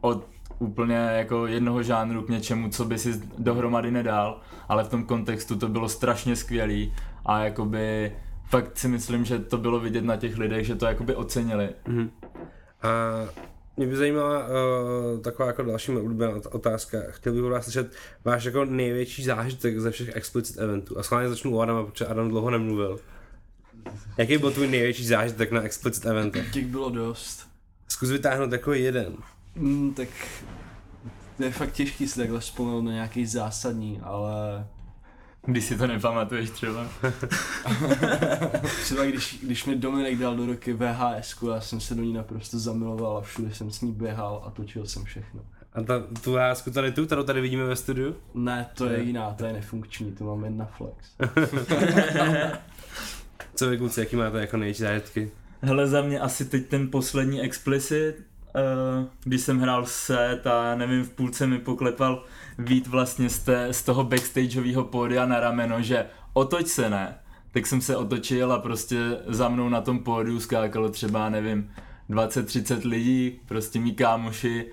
od 0.00 0.26
úplně 0.58 0.96
jako 0.96 1.46
jednoho 1.46 1.82
žánru 1.82 2.22
k 2.22 2.28
něčemu, 2.28 2.68
co 2.68 2.84
by 2.84 2.98
si 2.98 3.22
dohromady 3.38 3.90
nedal, 3.90 4.40
ale 4.68 4.84
v 4.84 4.88
tom 4.88 5.04
kontextu 5.04 5.56
to 5.56 5.68
bylo 5.68 5.88
strašně 5.88 6.36
skvělý 6.36 6.94
a 7.26 7.44
jakoby 7.44 8.12
fakt 8.48 8.78
si 8.78 8.88
myslím, 8.88 9.24
že 9.24 9.38
to 9.38 9.58
bylo 9.58 9.80
vidět 9.80 10.04
na 10.04 10.16
těch 10.16 10.38
lidech, 10.38 10.66
že 10.66 10.74
to 10.74 10.86
jakoby 10.86 11.14
ocenili. 11.14 11.68
A 12.82 12.88
mě 13.76 13.86
by 13.86 13.96
zajímala 13.96 14.38
uh, 14.38 15.20
taková 15.20 15.46
jako 15.46 15.62
další 15.62 15.92
oblíbená 15.92 16.32
ot- 16.32 16.54
otázka. 16.54 16.98
Chtěl 17.10 17.32
bych 17.32 17.42
od 17.42 17.48
vás 17.48 17.64
slyšet 17.64 17.92
váš 18.24 18.44
jako 18.44 18.64
největší 18.64 19.24
zážitek 19.24 19.80
ze 19.80 19.90
všech 19.90 20.16
explicit 20.16 20.58
eventů. 20.58 20.98
A 20.98 21.02
schválně 21.02 21.28
začnu 21.28 21.50
u 21.50 21.60
Adama, 21.60 21.84
protože 21.84 22.06
Adam 22.06 22.28
dlouho 22.28 22.50
nemluvil. 22.50 22.98
Jaký 24.16 24.38
byl 24.38 24.50
tvůj 24.50 24.68
největší 24.68 25.06
zážitek 25.06 25.52
na 25.52 25.62
explicit 25.62 26.06
eventech? 26.06 26.52
Těch 26.52 26.66
bylo 26.66 26.90
dost. 26.90 27.48
Zkus 27.88 28.10
vytáhnout 28.10 28.52
jako 28.52 28.72
jeden. 28.72 29.16
Mm, 29.56 29.94
tak 29.94 30.08
to 31.36 31.44
je 31.44 31.50
fakt 31.50 31.72
těžký 31.72 32.08
si 32.08 32.18
takhle 32.18 32.40
vzpomenout 32.40 32.82
na 32.82 32.92
nějaký 32.92 33.26
zásadní, 33.26 34.00
ale 34.02 34.66
Když 35.48 35.64
si 35.64 35.78
to 35.78 35.86
nepamatuješ 35.86 36.50
třeba. 36.50 36.88
třeba 38.82 39.04
když, 39.04 39.38
když 39.42 39.64
mi 39.64 39.76
Dominik 39.76 40.18
dal 40.18 40.36
do 40.36 40.46
ruky 40.46 40.72
VHS, 40.72 41.36
já 41.48 41.60
jsem 41.60 41.80
se 41.80 41.94
do 41.94 42.02
ní 42.02 42.12
naprosto 42.12 42.58
zamiloval 42.58 43.18
a 43.18 43.20
všude 43.20 43.54
jsem 43.54 43.70
s 43.70 43.80
ní 43.80 43.92
běhal 43.92 44.42
a 44.46 44.50
točil 44.50 44.86
jsem 44.86 45.04
všechno. 45.04 45.40
A 45.72 45.82
ta, 45.82 46.02
tu 46.24 46.34
hásku 46.34 46.70
tady 46.70 46.92
tu, 46.92 47.06
kterou 47.06 47.22
tady 47.22 47.40
vidíme 47.40 47.64
ve 47.64 47.76
studiu? 47.76 48.16
Ne, 48.34 48.66
to 48.74 48.86
je 48.86 49.02
jiná, 49.02 49.34
to 49.34 49.44
je 49.44 49.52
nefunkční, 49.52 50.12
to 50.12 50.24
mám 50.24 50.44
jen 50.44 50.56
na 50.56 50.64
flex. 50.64 51.16
Co 53.54 53.68
vy 53.68 53.78
kluci, 53.78 54.00
jaký 54.00 54.16
máte 54.16 54.40
jako 54.40 54.56
největší 54.56 54.82
zážitky? 54.82 55.30
Hele, 55.62 55.86
za 55.86 56.02
mě 56.02 56.20
asi 56.20 56.44
teď 56.44 56.66
ten 56.66 56.90
poslední 56.90 57.40
explicit, 57.40 58.14
uh, 58.16 59.06
když 59.24 59.40
jsem 59.40 59.60
hrál 59.60 59.86
set 59.86 60.46
a 60.46 60.74
nevím, 60.74 61.04
v 61.04 61.10
půlce 61.10 61.46
mi 61.46 61.58
poklepal 61.58 62.24
Vít 62.58 62.86
vlastně 62.86 63.30
z, 63.30 63.38
té, 63.38 63.72
z 63.72 63.82
toho 63.82 64.04
backstageového 64.04 64.84
pódia 64.84 65.26
na 65.26 65.40
rameno, 65.40 65.82
že 65.82 66.06
otoč 66.32 66.66
se 66.66 66.90
ne. 66.90 67.18
Tak 67.50 67.66
jsem 67.66 67.80
se 67.80 67.96
otočil 67.96 68.52
a 68.52 68.58
prostě 68.58 68.98
za 69.26 69.48
mnou 69.48 69.68
na 69.68 69.80
tom 69.80 69.98
pódiu 69.98 70.40
skákalo 70.40 70.88
třeba, 70.88 71.28
nevím, 71.28 71.70
20-30 72.10 72.88
lidí, 72.88 73.40
prostě 73.46 73.80
mý 73.80 73.94
kámoši 73.94 74.66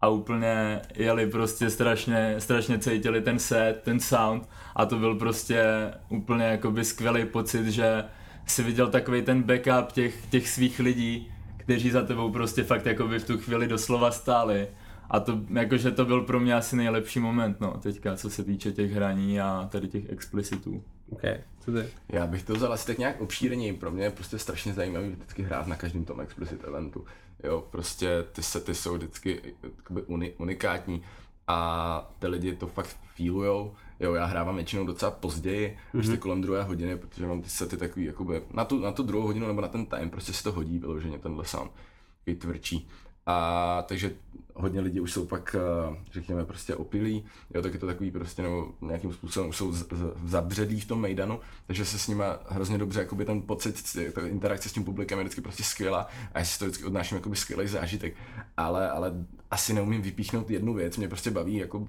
a 0.00 0.08
úplně 0.08 0.80
jeli 0.94 1.26
prostě 1.26 1.70
strašně, 1.70 2.34
strašně 2.38 2.78
cítili 2.78 3.20
ten 3.20 3.38
set, 3.38 3.80
ten 3.84 4.00
sound 4.00 4.48
a 4.76 4.86
to 4.86 4.96
byl 4.96 5.14
prostě 5.14 5.64
úplně 6.08 6.44
jakoby 6.44 6.84
skvělý 6.84 7.24
pocit, 7.24 7.66
že 7.66 8.04
si 8.46 8.62
viděl 8.62 8.90
takový 8.90 9.22
ten 9.22 9.42
backup 9.42 9.92
těch, 9.92 10.26
těch 10.26 10.48
svých 10.48 10.78
lidí, 10.78 11.32
kteří 11.56 11.90
za 11.90 12.02
tebou 12.02 12.30
prostě 12.30 12.64
fakt 12.64 12.86
jakoby 12.86 13.18
v 13.18 13.26
tu 13.26 13.38
chvíli 13.38 13.68
doslova 13.68 14.10
stáli. 14.10 14.68
A 15.12 15.20
to, 15.20 15.40
jakože 15.50 15.90
to 15.90 16.04
byl 16.04 16.20
pro 16.20 16.40
mě 16.40 16.54
asi 16.54 16.76
nejlepší 16.76 17.20
moment, 17.20 17.60
no, 17.60 17.80
teďka, 17.82 18.16
co 18.16 18.30
se 18.30 18.44
týče 18.44 18.72
těch 18.72 18.92
hraní 18.92 19.40
a 19.40 19.68
tady 19.72 19.88
těch 19.88 20.10
explicitů. 20.10 20.84
OK, 21.10 21.20
co 21.60 21.72
ty? 21.72 21.88
Já 22.08 22.26
bych 22.26 22.42
to 22.42 22.54
vzal 22.54 22.72
asi 22.72 22.86
tak 22.86 22.98
nějak 22.98 23.20
obšířeněji. 23.20 23.72
Pro 23.72 23.90
mě 23.90 24.04
je 24.04 24.10
prostě 24.10 24.38
strašně 24.38 24.72
zajímavý 24.72 25.08
vždycky 25.08 25.42
hrát 25.42 25.66
na 25.66 25.76
každém 25.76 26.04
tom 26.04 26.20
explicit 26.20 26.64
eventu. 26.64 27.04
Jo, 27.44 27.66
prostě 27.70 28.24
ty 28.32 28.42
sety 28.42 28.74
jsou 28.74 28.94
vždycky 28.94 29.54
jakoby 29.78 30.02
uni, 30.02 30.34
unikátní 30.38 31.02
a 31.46 32.10
ty 32.18 32.26
lidi 32.26 32.56
to 32.56 32.66
fakt 32.66 32.96
feelujou. 33.16 33.74
Jo, 34.00 34.14
já 34.14 34.24
hrávám 34.24 34.54
většinou 34.56 34.86
docela 34.86 35.10
později, 35.10 35.68
mm-hmm. 35.68 35.90
prostě 35.92 36.16
kolem 36.16 36.40
druhé 36.40 36.62
hodiny, 36.62 36.96
protože 36.96 37.26
mám 37.26 37.42
ty 37.42 37.48
sety 37.48 37.76
takový, 37.76 38.04
jakoby, 38.04 38.42
na 38.50 38.64
tu, 38.64 38.78
na 38.80 38.92
tu 38.92 39.02
druhou 39.02 39.26
hodinu 39.26 39.46
nebo 39.46 39.60
na 39.60 39.68
ten 39.68 39.86
time, 39.86 40.10
prostě 40.10 40.32
si 40.32 40.42
to 40.42 40.52
hodí 40.52 40.78
vyloženě 40.78 41.18
tenhle 41.18 41.44
sound, 41.44 41.72
takový 42.18 42.36
tvrdší. 42.36 42.88
A 43.26 43.84
takže 43.88 44.12
hodně 44.54 44.80
lidí 44.80 45.00
už 45.00 45.12
jsou 45.12 45.26
pak, 45.26 45.56
eh, 45.58 45.96
řekněme, 46.12 46.44
prostě 46.44 46.74
opilí, 46.74 47.24
jo, 47.54 47.62
tak 47.62 47.74
je 47.74 47.78
to 47.78 47.86
takový 47.86 48.10
prostě, 48.10 48.42
nebo 48.42 48.72
nějakým 48.80 49.12
způsobem 49.12 49.52
jsou 49.52 49.72
z, 49.72 49.78
z, 49.78 50.12
zabředlí 50.24 50.80
v 50.80 50.86
tom 50.86 51.00
Mejdanu, 51.00 51.40
takže 51.66 51.84
se 51.84 51.98
s 51.98 52.08
nima 52.08 52.38
hrozně 52.48 52.78
dobře, 52.78 53.00
jakoby 53.00 53.24
ten 53.24 53.42
pocit, 53.42 53.96
ta 54.12 54.26
interakce 54.26 54.68
s 54.68 54.72
tím 54.72 54.84
publikem 54.84 55.18
je 55.18 55.24
vždycky 55.24 55.40
prostě 55.40 55.62
skvělá. 55.62 56.08
A 56.34 56.38
já 56.38 56.44
si 56.44 56.58
to 56.58 56.64
vždycky 56.64 56.84
odnáším 56.84 57.16
jakoby 57.16 57.36
skvělý 57.36 57.68
zážitek, 57.68 58.14
ale, 58.56 58.90
ale 58.90 59.12
asi 59.50 59.72
neumím 59.72 60.02
vypíchnout 60.02 60.50
jednu 60.50 60.74
věc, 60.74 60.96
mě 60.96 61.08
prostě 61.08 61.30
baví 61.30 61.56
jako 61.56 61.78
uh, 61.78 61.88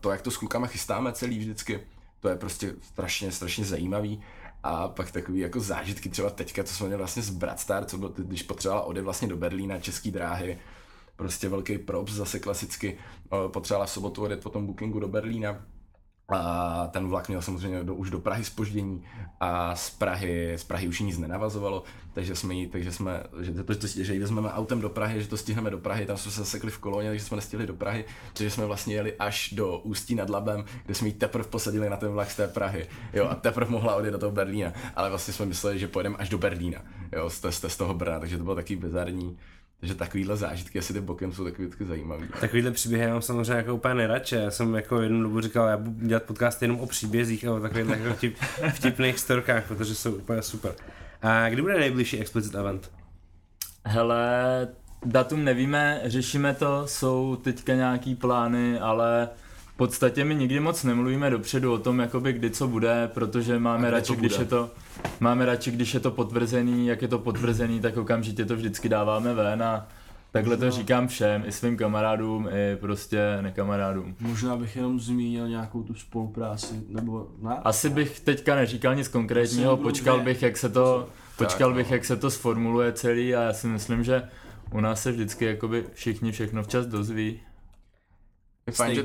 to, 0.00 0.10
jak 0.10 0.22
to 0.22 0.30
s 0.30 0.36
klukama 0.36 0.66
chystáme 0.66 1.12
celý 1.12 1.38
vždycky, 1.38 1.80
to 2.20 2.28
je 2.28 2.36
prostě 2.36 2.74
strašně, 2.80 3.32
strašně 3.32 3.64
zajímavý 3.64 4.20
a 4.62 4.88
pak 4.88 5.10
takový 5.10 5.40
jako 5.40 5.60
zážitky 5.60 6.08
třeba 6.08 6.30
teďka, 6.30 6.64
co 6.64 6.74
jsme 6.74 6.86
měli 6.86 6.98
vlastně 6.98 7.22
z 7.22 7.30
Bradstar, 7.30 7.84
co 7.84 7.98
bylo, 7.98 8.12
když 8.16 8.42
potřebovala 8.42 8.84
odjet 8.84 9.02
vlastně 9.02 9.28
do 9.28 9.36
Berlína, 9.36 9.80
český 9.80 10.10
dráhy, 10.10 10.58
prostě 11.16 11.48
velký 11.48 11.78
props, 11.78 12.12
zase 12.12 12.38
klasicky, 12.38 12.98
potřebovala 13.48 13.86
v 13.86 13.90
sobotu 13.90 14.22
odjet 14.22 14.42
po 14.42 14.50
tom 14.50 14.66
bookingu 14.66 15.00
do 15.00 15.08
Berlína, 15.08 15.64
a 16.28 16.86
ten 16.86 17.08
vlak 17.08 17.28
měl 17.28 17.42
samozřejmě 17.42 17.84
do, 17.84 17.94
už 17.94 18.10
do 18.10 18.20
Prahy 18.20 18.44
spoždění 18.44 19.04
a 19.40 19.76
z 19.76 19.90
Prahy, 19.90 20.52
z 20.56 20.64
Prahy 20.64 20.88
už 20.88 21.00
nic 21.00 21.18
nenavazovalo, 21.18 21.82
takže 22.12 22.36
jsme 22.36 22.54
jí, 22.54 22.66
takže 22.66 22.92
jsme, 22.92 23.22
že, 23.40 23.52
to, 23.52 23.74
to, 23.74 23.86
že 23.86 24.14
ji 24.14 24.20
vezmeme 24.20 24.52
autem 24.52 24.80
do 24.80 24.88
Prahy, 24.88 25.22
že 25.22 25.28
to 25.28 25.36
stihneme 25.36 25.70
do 25.70 25.78
Prahy, 25.78 26.06
tam 26.06 26.16
jsme 26.16 26.30
se 26.32 26.40
zasekli 26.40 26.70
v 26.70 26.78
koloně, 26.78 27.08
takže 27.08 27.24
jsme 27.24 27.36
nestihli 27.36 27.66
do 27.66 27.74
Prahy, 27.74 28.04
takže 28.32 28.50
jsme 28.50 28.66
vlastně 28.66 28.94
jeli 28.94 29.14
až 29.18 29.52
do 29.52 29.78
Ústí 29.78 30.14
nad 30.14 30.30
Labem, 30.30 30.64
kde 30.84 30.94
jsme 30.94 31.08
ji 31.08 31.14
teprve 31.14 31.44
posadili 31.44 31.90
na 31.90 31.96
ten 31.96 32.08
vlak 32.08 32.30
z 32.30 32.36
té 32.36 32.48
Prahy, 32.48 32.86
jo, 33.12 33.28
a 33.30 33.34
teprve 33.34 33.70
mohla 33.70 33.94
odjet 33.94 34.10
do 34.10 34.18
toho 34.18 34.32
Berlína, 34.32 34.72
ale 34.96 35.08
vlastně 35.08 35.34
jsme 35.34 35.46
mysleli, 35.46 35.78
že 35.78 35.88
pojedeme 35.88 36.16
až 36.16 36.28
do 36.28 36.38
Berlína, 36.38 36.82
jo, 37.12 37.30
z, 37.30 37.40
z, 37.50 37.64
z 37.68 37.76
toho 37.76 37.94
Brna, 37.94 38.20
takže 38.20 38.38
to 38.38 38.44
bylo 38.44 38.56
taky 38.56 38.76
bizarní. 38.76 39.38
Takže 39.80 39.94
takovýhle 39.94 40.36
zážitky 40.36 40.78
asi 40.78 40.92
ty 40.92 41.00
bokem 41.00 41.32
jsou 41.32 41.44
takový 41.44 41.64
vždycky 41.64 41.84
zajímavý. 41.84 42.28
Takovýhle 42.40 42.70
příběhy 42.70 43.04
já 43.04 43.12
mám 43.12 43.22
samozřejmě 43.22 43.52
jako 43.52 43.74
úplně 43.74 43.94
nejradši. 43.94 44.34
Já 44.34 44.50
jsem 44.50 44.74
jako 44.74 45.00
jednu 45.00 45.22
dobu 45.22 45.40
říkal, 45.40 45.68
já 45.68 45.76
budu 45.76 46.06
dělat 46.06 46.22
podcast 46.22 46.62
jenom 46.62 46.80
o 46.80 46.86
příbězích 46.86 47.44
a 47.44 47.52
o 47.52 47.60
takových 47.60 47.88
jako 47.88 48.14
vtip, 48.14 48.36
vtipných 48.74 49.18
storkách, 49.18 49.68
protože 49.68 49.94
jsou 49.94 50.14
úplně 50.14 50.42
super. 50.42 50.74
A 51.22 51.48
kdy 51.48 51.62
bude 51.62 51.78
nejbližší 51.78 52.20
explicit 52.20 52.54
event? 52.54 52.90
Hele, 53.84 54.68
datum 55.04 55.44
nevíme, 55.44 56.00
řešíme 56.04 56.54
to, 56.54 56.86
jsou 56.86 57.36
teďka 57.36 57.74
nějaký 57.74 58.14
plány, 58.14 58.78
ale 58.78 59.28
podstatě 59.78 60.24
my 60.24 60.34
nikdy 60.34 60.60
moc 60.60 60.84
nemluvíme 60.84 61.30
dopředu 61.30 61.72
o 61.72 61.78
tom, 61.78 61.98
jakoby 61.98 62.32
kdy 62.32 62.50
co 62.50 62.68
bude, 62.68 63.10
protože 63.14 63.58
máme 63.58 63.90
radši, 63.90 64.16
když 64.16 64.38
je 64.38 64.44
to, 64.44 64.70
máme 65.20 65.46
radši, 65.46 65.70
když 65.70 65.94
je 65.94 66.00
to 66.00 66.10
potvrzený, 66.10 66.86
jak 66.86 67.02
je 67.02 67.08
to 67.08 67.18
potvrzený, 67.18 67.80
tak 67.80 67.96
okamžitě 67.96 68.44
to 68.44 68.56
vždycky 68.56 68.88
dáváme 68.88 69.34
ven 69.34 69.62
a 69.62 69.88
takhle 70.32 70.56
to 70.56 70.70
říkám 70.70 71.08
všem, 71.08 71.44
i 71.46 71.52
svým 71.52 71.76
kamarádům, 71.76 72.48
i 72.52 72.76
prostě 72.76 73.38
nekamarádům. 73.40 74.16
Možná 74.20 74.56
bych 74.56 74.76
jenom 74.76 75.00
zmínil 75.00 75.48
nějakou 75.48 75.82
tu 75.82 75.94
spolupráci, 75.94 76.74
nebo 76.88 77.28
ne? 77.42 77.56
Asi 77.64 77.90
bych 77.90 78.20
teďka 78.20 78.54
neříkal 78.54 78.94
nic 78.94 79.08
konkrétního, 79.08 79.76
počkal 79.76 80.20
bych, 80.20 80.42
jak 80.42 80.56
se 80.56 80.68
to, 80.68 81.08
počkal 81.36 81.74
bych, 81.74 81.90
jak 81.90 82.04
se 82.04 82.16
to 82.16 82.30
sformuluje 82.30 82.92
celý 82.92 83.34
a 83.34 83.42
já 83.42 83.52
si 83.52 83.66
myslím, 83.66 84.04
že 84.04 84.22
u 84.72 84.80
nás 84.80 85.02
se 85.02 85.12
vždycky 85.12 85.44
jakoby 85.44 85.84
všichni 85.94 86.32
všechno 86.32 86.62
včas 86.62 86.86
dozví. 86.86 87.40
Je 88.68 88.72
fajn, 88.72 88.94
že, 88.94 89.04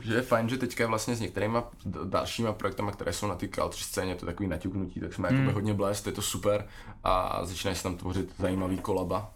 že, 0.00 0.14
je 0.14 0.22
fajn, 0.22 0.48
že 0.48 0.56
teďka 0.56 0.86
vlastně 0.86 1.16
s 1.16 1.20
některýma 1.20 1.70
dalšíma 2.04 2.52
projektama, 2.52 2.92
které 2.92 3.12
jsou 3.12 3.26
na 3.26 3.34
ty 3.34 3.48
culture 3.48 3.82
scéně, 3.82 4.14
to 4.14 4.26
je 4.26 4.32
takový 4.32 4.48
naťuknutí, 4.48 5.00
tak 5.00 5.14
jsme 5.14 5.28
hmm. 5.28 5.48
hodně 5.48 5.74
blest, 5.74 6.06
je 6.06 6.12
to 6.12 6.22
super. 6.22 6.68
A 7.04 7.40
začínají 7.46 7.76
se 7.76 7.82
tam 7.82 7.96
tvořit 7.96 8.34
zajímavý 8.38 8.78
kolaba, 8.78 9.32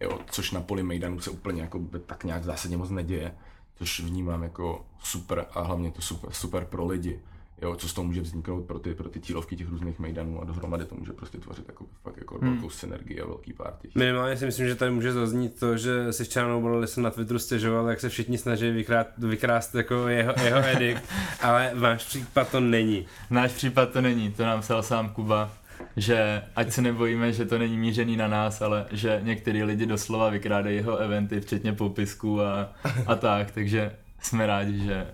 jo, 0.00 0.18
což 0.30 0.50
na 0.50 0.60
poli 0.60 0.82
Mejdanu 0.82 1.20
se 1.20 1.30
úplně 1.30 1.62
jako 1.62 1.80
tak 2.06 2.24
nějak 2.24 2.44
zásadně 2.44 2.76
moc 2.76 2.90
neděje, 2.90 3.34
což 3.74 4.00
vnímám 4.00 4.42
jako 4.42 4.86
super 5.02 5.46
a 5.54 5.60
hlavně 5.60 5.90
to 5.90 6.02
super, 6.02 6.30
super 6.32 6.64
pro 6.64 6.86
lidi 6.86 7.20
jo, 7.62 7.76
co 7.76 7.88
z 7.88 7.92
toho 7.92 8.06
může 8.06 8.20
vzniknout 8.20 8.66
pro 8.66 8.78
ty, 8.78 8.94
pro 8.94 9.08
ty 9.08 9.20
tílovky 9.20 9.56
těch 9.56 9.68
různých 9.68 9.98
mejdanů 9.98 10.42
a 10.42 10.44
dohromady 10.44 10.84
to 10.84 10.94
může 10.94 11.12
prostě 11.12 11.38
tvořit 11.38 11.68
jako, 11.68 11.86
fakt 12.02 12.16
jako 12.18 12.38
hmm. 12.38 12.52
velkou 12.52 12.70
synergii 12.70 13.20
a 13.20 13.26
velký 13.26 13.52
party. 13.52 13.88
Minimálně 13.94 14.36
si 14.36 14.46
myslím, 14.46 14.68
že 14.68 14.74
tady 14.74 14.90
může 14.90 15.12
zaznít 15.12 15.60
to, 15.60 15.76
že 15.76 16.12
si 16.12 16.24
včera 16.24 16.48
Noble 16.48 16.86
se 16.86 17.00
na 17.00 17.10
Twitteru 17.10 17.38
stěžoval, 17.38 17.88
jak 17.88 18.00
se 18.00 18.08
všichni 18.08 18.38
snaží 18.38 18.70
vykrát, 18.70 19.06
vykrást 19.18 19.74
jako 19.74 20.08
jeho, 20.08 20.34
jeho 20.44 20.58
edikt, 20.76 21.04
ale 21.42 21.72
váš 21.74 22.04
případ 22.04 22.50
to 22.50 22.60
není. 22.60 23.06
Náš 23.30 23.52
případ 23.52 23.92
to 23.92 24.00
není, 24.00 24.32
to 24.32 24.42
nám 24.42 24.60
psal 24.60 24.82
sám 24.82 25.08
Kuba, 25.08 25.50
že 25.96 26.42
ať 26.56 26.72
se 26.72 26.82
nebojíme, 26.82 27.32
že 27.32 27.44
to 27.44 27.58
není 27.58 27.76
mířený 27.76 28.16
na 28.16 28.28
nás, 28.28 28.62
ale 28.62 28.86
že 28.90 29.20
některý 29.22 29.62
lidi 29.62 29.86
doslova 29.86 30.28
vykrádají 30.28 30.76
jeho 30.76 30.96
eventy, 30.96 31.40
včetně 31.40 31.72
popisků 31.72 32.40
a, 32.40 32.72
a 33.06 33.14
tak, 33.14 33.50
takže 33.50 33.92
jsme 34.22 34.46
rádi, 34.46 34.78
že 34.78 35.06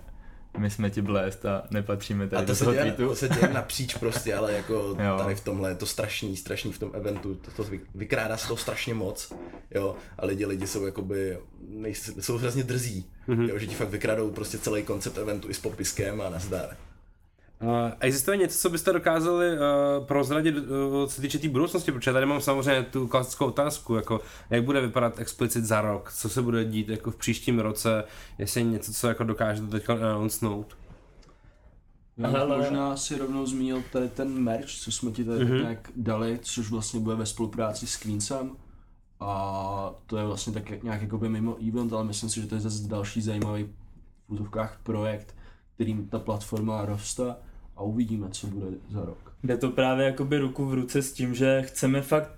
my 0.58 0.70
jsme 0.70 0.90
ti 0.90 1.02
blést 1.02 1.46
a 1.46 1.62
nepatříme 1.70 2.28
tady 2.28 2.42
a 2.42 2.46
to 2.46 2.52
do 2.52 2.56
se 2.56 2.64
toho 2.64 2.74
děje, 2.74 2.84
tweetu. 2.84 3.08
To 3.08 3.16
se 3.16 3.28
děje 3.28 3.48
napříč 3.54 3.94
prostě, 3.94 4.34
ale 4.34 4.52
jako 4.52 4.74
jo. 5.04 5.18
tady 5.18 5.34
v 5.34 5.44
tomhle 5.44 5.70
je 5.70 5.74
to 5.74 5.86
strašný, 5.86 6.36
strašný 6.36 6.72
v 6.72 6.78
tom 6.78 6.90
eventu, 6.94 7.34
to, 7.34 7.62
to 7.62 7.70
vykrádá 7.94 8.36
se 8.36 8.48
to 8.48 8.56
strašně 8.56 8.94
moc, 8.94 9.32
jo, 9.70 9.96
a 10.18 10.26
lidi, 10.26 10.46
lidi 10.46 10.66
jsou 10.66 10.86
jakoby, 10.86 11.38
nejsou, 11.68 12.12
jsou 12.20 12.38
hrozně 12.38 12.62
drzí, 12.62 13.10
mm-hmm. 13.28 13.48
jo, 13.48 13.58
že 13.58 13.66
ti 13.66 13.74
fakt 13.74 13.88
vykradou 13.88 14.30
prostě 14.30 14.58
celý 14.58 14.82
koncept 14.82 15.18
eventu 15.18 15.50
i 15.50 15.54
s 15.54 15.60
popiskem 15.60 16.20
a 16.20 16.30
nazdar. 16.30 16.76
Uh, 17.62 17.70
existuje 18.00 18.36
něco, 18.36 18.58
co 18.58 18.70
byste 18.70 18.92
dokázali 18.92 19.46
uh, 19.52 20.06
prozradit, 20.06 20.56
uh, 20.56 20.64
co 21.06 21.08
se 21.08 21.20
týče 21.20 21.38
té 21.38 21.42
tý 21.42 21.48
budoucnosti, 21.48 21.92
protože 21.92 22.12
tady 22.12 22.26
mám 22.26 22.40
samozřejmě 22.40 22.82
tu 22.82 23.08
klasickou 23.08 23.46
otázku, 23.46 23.94
jako 23.94 24.20
jak 24.50 24.64
bude 24.64 24.80
vypadat 24.80 25.18
explicit 25.18 25.64
za 25.64 25.80
rok, 25.80 26.12
co 26.12 26.28
se 26.28 26.42
bude 26.42 26.64
dít 26.64 26.88
jako 26.88 27.10
v 27.10 27.16
příštím 27.16 27.58
roce, 27.58 28.04
jestli 28.38 28.64
něco, 28.64 28.92
co 28.92 29.08
jako 29.08 29.24
dokážete 29.24 29.66
teď 29.66 29.90
announcenout. 29.90 30.76
Já 32.16 32.46
bych 32.46 32.56
možná 32.56 32.96
si 32.96 33.18
rovnou 33.18 33.46
zmínil 33.46 33.82
tady 33.92 34.08
ten 34.08 34.28
merch, 34.28 34.68
co 34.68 34.92
jsme 34.92 35.10
ti 35.10 35.24
tady 35.24 35.44
mm-hmm. 35.44 35.62
nějak 35.62 35.90
dali, 35.96 36.38
což 36.42 36.70
vlastně 36.70 37.00
bude 37.00 37.16
ve 37.16 37.26
spolupráci 37.26 37.86
s 37.86 37.96
Queensem. 37.96 38.50
A 39.20 39.94
to 40.06 40.16
je 40.16 40.26
vlastně 40.26 40.52
tak 40.52 40.82
nějak 40.82 41.02
jako 41.02 41.18
by 41.18 41.28
mimo 41.28 41.56
event, 41.68 41.92
ale 41.92 42.04
myslím 42.04 42.30
si, 42.30 42.40
že 42.40 42.46
to 42.46 42.54
je 42.54 42.60
zase 42.60 42.88
další 42.88 43.22
zajímavý 43.22 43.68
v 44.28 44.78
projekt, 44.82 45.34
kterým 45.74 46.08
ta 46.08 46.18
platforma 46.18 46.84
roste 46.84 47.34
a 47.78 47.82
uvidíme, 47.82 48.28
co 48.30 48.46
bude 48.46 48.66
za 48.90 49.00
rok. 49.00 49.32
Jde 49.42 49.56
to 49.56 49.70
právě 49.70 50.06
jakoby 50.06 50.38
ruku 50.38 50.66
v 50.66 50.74
ruce 50.74 51.02
s 51.02 51.12
tím, 51.12 51.34
že 51.34 51.62
chceme 51.62 52.02
fakt 52.02 52.30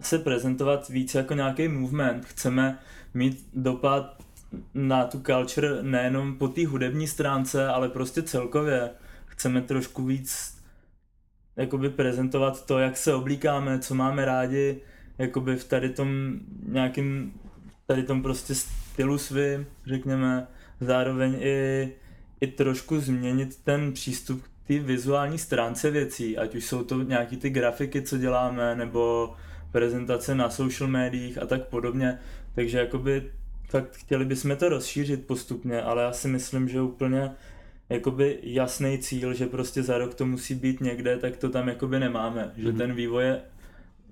se 0.00 0.18
prezentovat 0.18 0.88
víc 0.88 1.14
jako 1.14 1.34
nějaký 1.34 1.68
movement, 1.68 2.24
chceme 2.24 2.78
mít 3.14 3.48
dopad 3.54 4.22
na 4.74 5.04
tu 5.04 5.22
culture 5.22 5.82
nejenom 5.82 6.34
po 6.34 6.48
té 6.48 6.66
hudební 6.66 7.06
stránce, 7.06 7.68
ale 7.68 7.88
prostě 7.88 8.22
celkově. 8.22 8.90
Chceme 9.26 9.62
trošku 9.62 10.04
víc 10.04 10.58
jakoby 11.56 11.90
prezentovat 11.90 12.66
to, 12.66 12.78
jak 12.78 12.96
se 12.96 13.14
oblíkáme, 13.14 13.78
co 13.78 13.94
máme 13.94 14.24
rádi, 14.24 14.80
jakoby 15.18 15.56
v 15.56 15.64
tady 15.64 15.88
tom 15.88 16.32
nějakým, 16.68 17.32
tady 17.86 18.02
tom 18.02 18.22
prostě 18.22 18.54
stylu 18.54 19.18
svým, 19.18 19.66
řekněme, 19.86 20.46
zároveň 20.80 21.36
i, 21.40 21.92
i 22.40 22.46
trošku 22.46 23.00
změnit 23.00 23.56
ten 23.64 23.92
přístup 23.92 24.42
ty 24.68 24.78
vizuální 24.78 25.38
stránce 25.38 25.90
věcí, 25.90 26.38
ať 26.38 26.54
už 26.54 26.64
jsou 26.64 26.84
to 26.84 27.02
nějaký 27.02 27.36
ty 27.36 27.50
grafiky, 27.50 28.02
co 28.02 28.18
děláme, 28.18 28.76
nebo 28.76 29.34
prezentace 29.72 30.34
na 30.34 30.50
social 30.50 30.90
médiích 30.90 31.42
a 31.42 31.46
tak 31.46 31.68
podobně. 31.68 32.18
Takže 32.54 32.78
jakoby 32.78 33.30
fakt 33.68 33.96
chtěli 33.96 34.24
bychom 34.24 34.56
to 34.56 34.68
rozšířit 34.68 35.26
postupně, 35.26 35.82
ale 35.82 36.02
já 36.02 36.12
si 36.12 36.28
myslím, 36.28 36.68
že 36.68 36.80
úplně 36.80 37.30
jakoby 37.88 38.38
jasný 38.42 38.98
cíl, 38.98 39.34
že 39.34 39.46
prostě 39.46 39.82
za 39.82 39.98
rok 39.98 40.14
to 40.14 40.26
musí 40.26 40.54
být 40.54 40.80
někde, 40.80 41.18
tak 41.18 41.36
to 41.36 41.48
tam 41.48 41.68
jakoby 41.68 42.00
nemáme. 42.00 42.52
Že 42.56 42.68
mm-hmm. 42.68 42.76
ten 42.76 42.94
vývoj 42.94 43.24
je, 43.24 43.40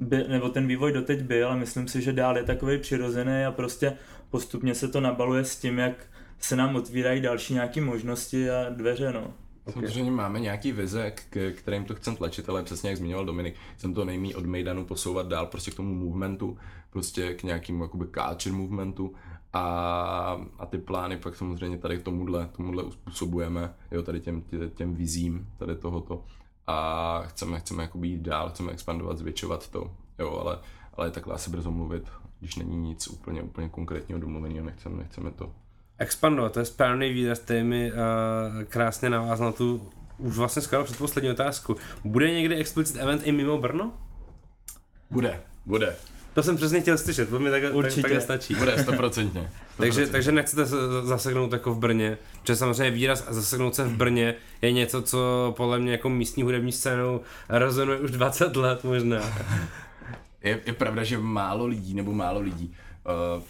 by, 0.01 0.25
nebo 0.29 0.49
ten 0.49 0.67
vývoj 0.67 0.93
doteď 0.93 1.23
byl, 1.23 1.49
ale 1.49 1.57
myslím 1.57 1.89
si, 1.89 2.03
že 2.03 2.13
dál 2.13 2.37
je 2.37 2.43
takový 2.43 2.79
přirozený 2.79 3.45
a 3.45 3.53
prostě 3.53 3.93
postupně 4.31 4.75
se 4.75 4.89
to 4.89 5.01
nabaluje 5.01 5.45
s 5.45 5.57
tím, 5.57 5.79
jak 5.79 6.07
se 6.39 6.57
nám 6.57 6.77
otvírají 6.77 7.21
další 7.21 7.55
nějaké 7.55 7.81
možnosti 7.81 8.51
a 8.51 8.71
dveře, 8.71 9.13
no. 9.13 9.35
Okay. 9.67 10.11
Máme 10.11 10.41
nějaký 10.41 10.73
vize, 10.73 11.11
k 11.11 11.53
kterým 11.57 11.85
to 11.85 11.95
chcem 11.95 12.17
tlačit, 12.17 12.49
ale 12.49 12.63
přesně 12.63 12.91
jak 12.91 12.99
zmiňoval 12.99 13.25
Dominik, 13.25 13.55
jsem 13.77 13.95
to 13.95 14.05
nejmí 14.05 14.35
od 14.35 14.47
Mejdanu 14.47 14.85
posouvat 14.85 15.29
dál 15.29 15.47
prostě 15.47 15.71
k 15.71 15.75
tomu 15.75 15.95
movementu, 15.95 16.59
prostě 16.91 17.35
k 17.35 17.43
nějakému 17.43 17.83
jakoby 17.83 18.07
culture 18.07 18.57
movementu 18.57 19.15
a, 19.53 19.61
a 20.59 20.67
ty 20.67 20.79
plány 20.79 21.17
pak 21.17 21.37
samozřejmě 21.37 21.79
tady 21.79 21.99
k 21.99 22.03
tomuhle, 22.03 22.49
tomuhle 22.57 22.83
uspůsobujeme, 22.83 23.75
jo, 23.91 24.03
tady 24.03 24.21
těm, 24.21 24.43
tě, 24.43 24.69
těm 24.75 24.95
vizím, 24.95 25.49
tady 25.57 25.77
tohoto 25.77 26.25
a 26.67 27.23
chceme, 27.27 27.61
chceme 27.61 27.83
jako 27.83 27.99
být 27.99 28.21
dál, 28.21 28.51
chceme 28.51 28.73
expandovat, 28.73 29.19
zvětšovat 29.19 29.69
to, 29.69 29.91
jo, 30.19 30.31
ale, 30.31 30.59
ale 30.95 31.11
takhle 31.11 31.35
asi 31.35 31.51
brzo 31.51 31.71
mluvit, 31.71 32.09
když 32.41 32.57
není 32.57 32.77
nic 32.77 33.09
úplně, 33.09 33.43
úplně 33.43 33.69
konkrétního 33.69 34.21
domluveného, 34.21 34.67
nechceme, 34.67 34.97
nechceme 34.97 35.31
to. 35.31 35.53
Expandovat, 35.99 36.53
to 36.53 36.59
je 36.59 36.65
správný 36.65 37.13
výraz, 37.13 37.39
který 37.39 37.63
mi 37.63 37.93
uh, 37.93 37.99
krásně 38.65 39.11
navázal 39.11 39.47
na 39.47 39.53
tu 39.53 39.91
už 40.19 40.37
vlastně 40.37 40.63
skoro 40.63 40.85
předposlední 40.85 41.31
otázku. 41.31 41.77
Bude 42.05 42.31
někdy 42.31 42.57
explicit 42.57 42.97
event 42.97 43.23
i 43.25 43.33
mimo 43.33 43.59
Brno? 43.59 43.93
Bude, 45.11 45.41
bude. 45.67 45.97
To 46.35 46.43
jsem 46.43 46.57
přesně 46.57 46.81
chtěl 46.81 46.99
slyšet, 46.99 47.29
to 47.29 47.39
mi 47.39 47.51
takhle, 47.51 47.71
Určitě. 47.71 48.03
tak, 48.03 48.11
takhle 48.11 48.21
stačí. 48.21 48.55
Bude, 48.55 48.83
stoprocentně. 48.83 49.51
takže, 49.77 50.07
takže 50.07 50.33
nechcete 50.33 50.67
zaseknout 51.03 51.53
jako 51.53 51.75
v 51.75 51.79
Brně, 51.79 52.19
protože 52.41 52.57
samozřejmě 52.57 52.91
výraz 52.91 53.25
a 53.29 53.33
zaseknout 53.33 53.75
se 53.75 53.85
v 53.85 53.97
Brně 53.97 54.35
je 54.63 54.73
něco, 54.73 55.03
co 55.03 55.55
podle 55.57 55.79
mě 55.79 55.93
jako 55.93 56.09
místní 56.09 56.43
hudební 56.43 56.73
scénou 56.73 57.21
rezonuje 57.49 57.99
už 57.99 58.11
20 58.11 58.57
let 58.57 58.85
možná. 58.85 59.21
je, 60.43 60.61
je 60.67 60.73
pravda, 60.73 61.05
že 61.05 61.19
málo 61.19 61.67
lidí, 61.67 61.95
nebo 61.95 62.13
málo 62.13 62.41
lidí, 62.41 62.75
uh, 63.37 63.43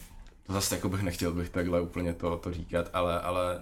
zase 0.48 0.74
jako 0.74 0.88
bych 0.88 1.02
nechtěl 1.02 1.32
bych 1.32 1.50
takhle 1.50 1.80
úplně 1.80 2.14
to, 2.14 2.36
to 2.36 2.52
říkat, 2.52 2.90
ale, 2.92 3.20
ale 3.20 3.60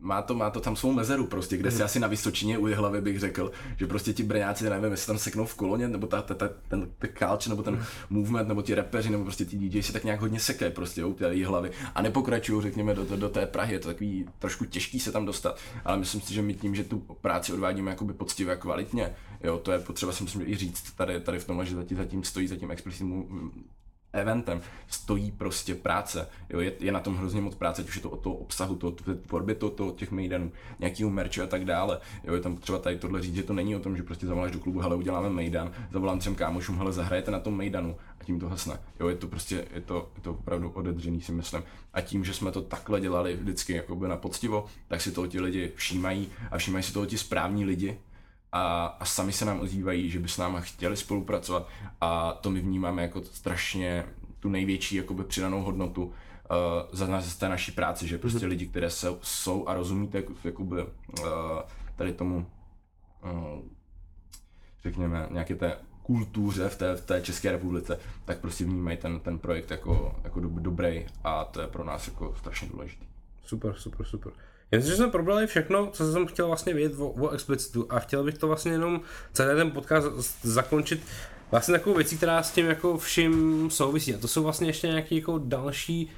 má 0.00 0.22
to, 0.22 0.34
má 0.34 0.50
to 0.50 0.60
tam 0.60 0.76
svou 0.76 0.92
mezeru 0.92 1.26
prostě, 1.26 1.56
kde 1.56 1.70
si 1.70 1.76
mhm. 1.76 1.84
asi 1.84 2.00
na 2.00 2.08
Vysočině 2.08 2.58
u 2.58 2.64
hlavy 2.74 3.00
bych 3.00 3.20
řekl, 3.20 3.52
že 3.76 3.86
prostě 3.86 4.12
ti 4.12 4.22
brňáci, 4.22 4.70
nevím, 4.70 4.90
jestli 4.90 5.06
tam 5.06 5.18
seknou 5.18 5.44
v 5.44 5.54
koloně, 5.54 5.88
nebo 5.88 6.06
ta, 6.06 6.22
ta, 6.22 6.34
ta, 6.34 6.48
ten, 6.68 6.88
ten 6.98 7.10
culture, 7.18 7.48
nebo 7.48 7.62
ten 7.62 7.74
mhm. 7.74 7.84
movement, 8.10 8.48
nebo 8.48 8.62
ti 8.62 8.74
repeři, 8.74 9.10
nebo 9.10 9.24
prostě 9.24 9.44
ti 9.44 9.58
DJ 9.58 9.82
si 9.82 9.92
tak 9.92 10.04
nějak 10.04 10.20
hodně 10.20 10.40
sekají 10.40 10.72
prostě 10.72 11.04
u 11.04 11.14
té 11.14 11.46
hlavy 11.46 11.70
a 11.94 12.02
nepokračují, 12.02 12.62
řekněme, 12.62 12.94
do, 12.94 13.04
do, 13.04 13.16
do, 13.16 13.28
té 13.28 13.46
Prahy, 13.46 13.72
je 13.74 13.78
to 13.78 13.88
takový 13.88 14.26
trošku 14.38 14.64
těžký 14.64 15.00
se 15.00 15.12
tam 15.12 15.26
dostat, 15.26 15.58
ale 15.84 15.96
myslím 15.96 16.20
si, 16.20 16.34
že 16.34 16.42
my 16.42 16.54
tím, 16.54 16.74
že 16.74 16.84
tu 16.84 16.98
práci 16.98 17.52
odvádíme 17.52 17.90
jakoby 17.90 18.12
poctivě 18.12 18.52
a 18.52 18.56
kvalitně, 18.56 19.14
jo, 19.44 19.58
to 19.58 19.72
je 19.72 19.78
potřeba 19.78 20.12
si 20.12 20.22
myslím 20.22 20.42
i 20.42 20.56
říct 20.56 20.92
tady, 20.92 21.20
tady 21.20 21.38
v 21.38 21.44
tomhle, 21.44 21.66
že 21.66 21.76
zatím, 21.76 21.96
zatím 21.96 22.24
stojí 22.24 22.48
za 22.48 22.56
tím 22.56 22.70
explicitním 22.70 23.24
eventem 24.20 24.60
stojí 24.86 25.30
prostě 25.30 25.74
práce. 25.74 26.28
Jo, 26.50 26.60
je, 26.60 26.72
je, 26.80 26.92
na 26.92 27.00
tom 27.00 27.16
hrozně 27.16 27.40
moc 27.40 27.54
práce, 27.54 27.82
ať 27.82 27.88
už 27.88 27.96
je 27.96 28.02
to 28.02 28.10
o 28.10 28.16
toho 28.16 28.34
obsahu, 28.34 28.76
to, 28.76 28.90
to, 28.90 29.14
tvorby 29.14 29.54
to, 29.54 29.70
to, 29.70 29.90
těch 29.90 30.10
mejdanů, 30.10 30.52
nějakého 30.78 31.10
merče 31.10 31.42
a 31.42 31.46
tak 31.46 31.64
dále. 31.64 32.00
Jo, 32.24 32.34
je 32.34 32.40
tam 32.40 32.56
třeba 32.56 32.78
tady 32.78 32.98
tohle 32.98 33.22
říct, 33.22 33.34
že 33.34 33.42
to 33.42 33.52
není 33.52 33.76
o 33.76 33.80
tom, 33.80 33.96
že 33.96 34.02
prostě 34.02 34.26
zavoláš 34.26 34.50
do 34.50 34.58
klubu, 34.58 34.80
hele, 34.80 34.96
uděláme 34.96 35.30
mejdan, 35.30 35.72
zavolám 35.92 36.18
třem 36.18 36.34
kámošům, 36.34 36.78
hele, 36.78 36.92
zahrajete 36.92 37.30
na 37.30 37.40
tom 37.40 37.56
mejdanu 37.56 37.96
a 38.20 38.24
tím 38.24 38.40
to 38.40 38.48
hasne. 38.48 38.80
Jo, 39.00 39.08
je 39.08 39.16
to 39.16 39.26
prostě, 39.26 39.64
je 39.74 39.80
to, 39.80 40.08
je 40.16 40.22
to 40.22 40.30
opravdu 40.30 40.70
odedřený, 40.70 41.20
si 41.20 41.32
myslím. 41.32 41.62
A 41.94 42.00
tím, 42.00 42.24
že 42.24 42.34
jsme 42.34 42.52
to 42.52 42.62
takhle 42.62 43.00
dělali 43.00 43.36
vždycky 43.36 43.72
jakoby 43.72 44.08
na 44.08 44.16
poctivo, 44.16 44.66
tak 44.88 45.00
si 45.00 45.12
toho 45.12 45.26
ti 45.26 45.40
lidi 45.40 45.72
všímají 45.76 46.28
a 46.50 46.58
všímají 46.58 46.84
si 46.84 46.92
toho 46.92 47.06
ti 47.06 47.18
správní 47.18 47.64
lidi, 47.64 47.98
a, 48.52 48.86
a 48.86 49.04
sami 49.04 49.32
se 49.32 49.44
nám 49.44 49.60
ozývají, 49.60 50.10
že 50.10 50.18
by 50.18 50.28
s 50.28 50.38
náma 50.38 50.60
chtěli 50.60 50.96
spolupracovat 50.96 51.68
a 52.00 52.32
to 52.32 52.50
my 52.50 52.60
vnímáme 52.60 53.02
jako 53.02 53.24
strašně 53.24 54.04
tu 54.40 54.48
největší 54.48 54.96
jakoby 54.96 55.24
přidanou 55.24 55.62
hodnotu 55.62 56.04
uh, 56.04 56.12
za 56.92 57.06
nás 57.06 57.24
z 57.24 57.36
té 57.36 57.48
naší 57.48 57.72
práce, 57.72 58.06
že 58.06 58.18
prostě 58.18 58.38
mm-hmm. 58.38 58.48
lidi, 58.48 58.66
které 58.66 58.90
se, 58.90 59.08
jsou 59.22 59.68
a 59.68 59.74
rozumíte 59.74 60.22
jakoby, 60.44 60.82
uh, 60.82 61.28
tady 61.96 62.12
tomu 62.12 62.46
uh, 63.24 63.60
řekněme 64.82 65.28
nějaké 65.30 65.54
té 65.54 65.76
kultuře 66.02 66.68
v 66.68 66.76
té, 66.76 66.96
v 66.96 67.06
té 67.06 67.20
České 67.20 67.52
republice, 67.52 67.98
tak 68.24 68.38
prostě 68.38 68.64
vnímají 68.64 68.96
ten, 68.96 69.20
ten 69.20 69.38
projekt 69.38 69.70
jako, 69.70 70.16
jako 70.24 70.40
dobrý 70.40 71.06
a 71.24 71.44
to 71.44 71.60
je 71.60 71.66
pro 71.66 71.84
nás 71.84 72.08
jako 72.08 72.34
strašně 72.38 72.68
důležitý. 72.68 73.06
Super, 73.44 73.74
super, 73.74 74.06
super. 74.06 74.32
Myslím, 74.72 74.90
že 74.90 74.96
jsme 74.96 75.08
probrali 75.08 75.46
všechno, 75.46 75.90
co 75.92 76.12
jsem 76.12 76.26
chtěl 76.26 76.46
vlastně 76.46 76.74
vědět 76.74 76.98
o, 76.98 77.08
o 77.08 77.30
Explicitu 77.30 77.86
a 77.90 77.98
chtěl 77.98 78.24
bych 78.24 78.38
to 78.38 78.46
vlastně 78.46 78.72
jenom 78.72 79.00
celý 79.32 79.56
ten 79.56 79.70
podcast 79.70 80.06
zakončit 80.42 81.00
vlastně 81.50 81.72
takovou 81.72 81.96
věcí, 81.96 82.16
která 82.16 82.42
s 82.42 82.50
tím 82.50 82.66
jako 82.66 82.98
vším 82.98 83.66
souvisí. 83.70 84.14
A 84.14 84.18
to 84.18 84.28
jsou 84.28 84.42
vlastně 84.42 84.68
ještě 84.68 84.88
nějaké 84.88 85.14
jako 85.14 85.40
další 85.44 86.10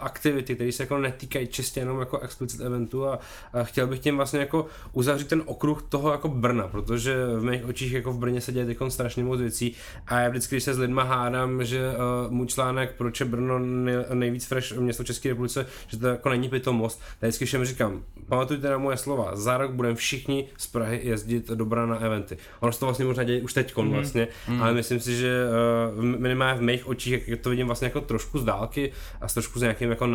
aktivity, 0.00 0.54
které 0.54 0.72
se 0.72 0.82
jako 0.82 0.98
netýkají 0.98 1.46
čistě 1.46 1.80
jenom 1.80 2.00
jako 2.00 2.18
explicit 2.18 2.60
eventu 2.60 3.08
a, 3.08 3.18
a 3.52 3.64
chtěl 3.64 3.86
bych 3.86 4.00
tím 4.00 4.16
vlastně 4.16 4.40
jako 4.40 4.66
uzavřít 4.92 5.28
ten 5.28 5.42
okruh 5.46 5.82
toho 5.88 6.10
jako 6.10 6.28
Brna, 6.28 6.68
protože 6.68 7.26
v 7.26 7.42
mých 7.42 7.64
očích 7.64 7.92
jako 7.92 8.12
v 8.12 8.18
Brně 8.18 8.40
se 8.40 8.52
děje 8.52 8.66
teď 8.66 8.78
strašně 8.88 9.24
moc 9.24 9.40
věcí 9.40 9.74
a 10.06 10.20
já 10.20 10.28
vždycky, 10.28 10.54
když 10.54 10.64
se 10.64 10.74
s 10.74 10.78
lidma 10.78 11.02
hádám, 11.02 11.64
že 11.64 11.90
uh, 12.26 12.32
můj 12.32 12.46
článek, 12.46 12.94
proč 12.98 13.20
je 13.20 13.26
Brno 13.26 13.58
nej, 13.58 13.96
nejvíc 14.14 14.46
fresh 14.46 14.72
město 14.72 15.04
České 15.04 15.28
republice, 15.28 15.66
že 15.88 15.98
to 15.98 16.06
jako 16.06 16.28
není 16.28 16.48
pitomost, 16.48 17.00
tak 17.00 17.28
vždycky 17.28 17.44
všem 17.44 17.64
říkám, 17.64 18.02
pamatujte 18.28 18.70
na 18.70 18.78
moje 18.78 18.96
slova, 18.96 19.36
za 19.36 19.58
rok 19.58 19.70
budeme 19.70 19.94
všichni 19.94 20.48
z 20.58 20.66
Prahy 20.66 21.00
jezdit 21.02 21.48
do 21.48 21.64
Brna 21.64 21.86
na 21.86 21.96
eventy. 21.96 22.36
Ono 22.60 22.72
se 22.72 22.80
to 22.80 22.86
vlastně 22.86 23.04
možná 23.04 23.24
děje 23.24 23.42
už 23.42 23.52
teď 23.52 23.76
mm. 23.76 23.90
vlastně, 23.90 24.28
mm. 24.48 24.62
ale 24.62 24.74
myslím 24.74 25.00
si, 25.00 25.16
že 25.16 25.44
uh, 25.96 26.04
minimálně 26.04 26.58
v 26.58 26.62
mých 26.62 26.86
očích, 26.86 27.28
jak 27.28 27.40
to 27.40 27.50
vidím 27.50 27.66
vlastně 27.66 27.86
jako 27.86 28.00
trošku 28.00 28.38
z 28.38 28.44
dálky 28.44 28.92
a 29.20 29.28
trošku 29.28 29.58
z 29.58 29.62
nějakým 29.66 29.90
jako 29.90 30.06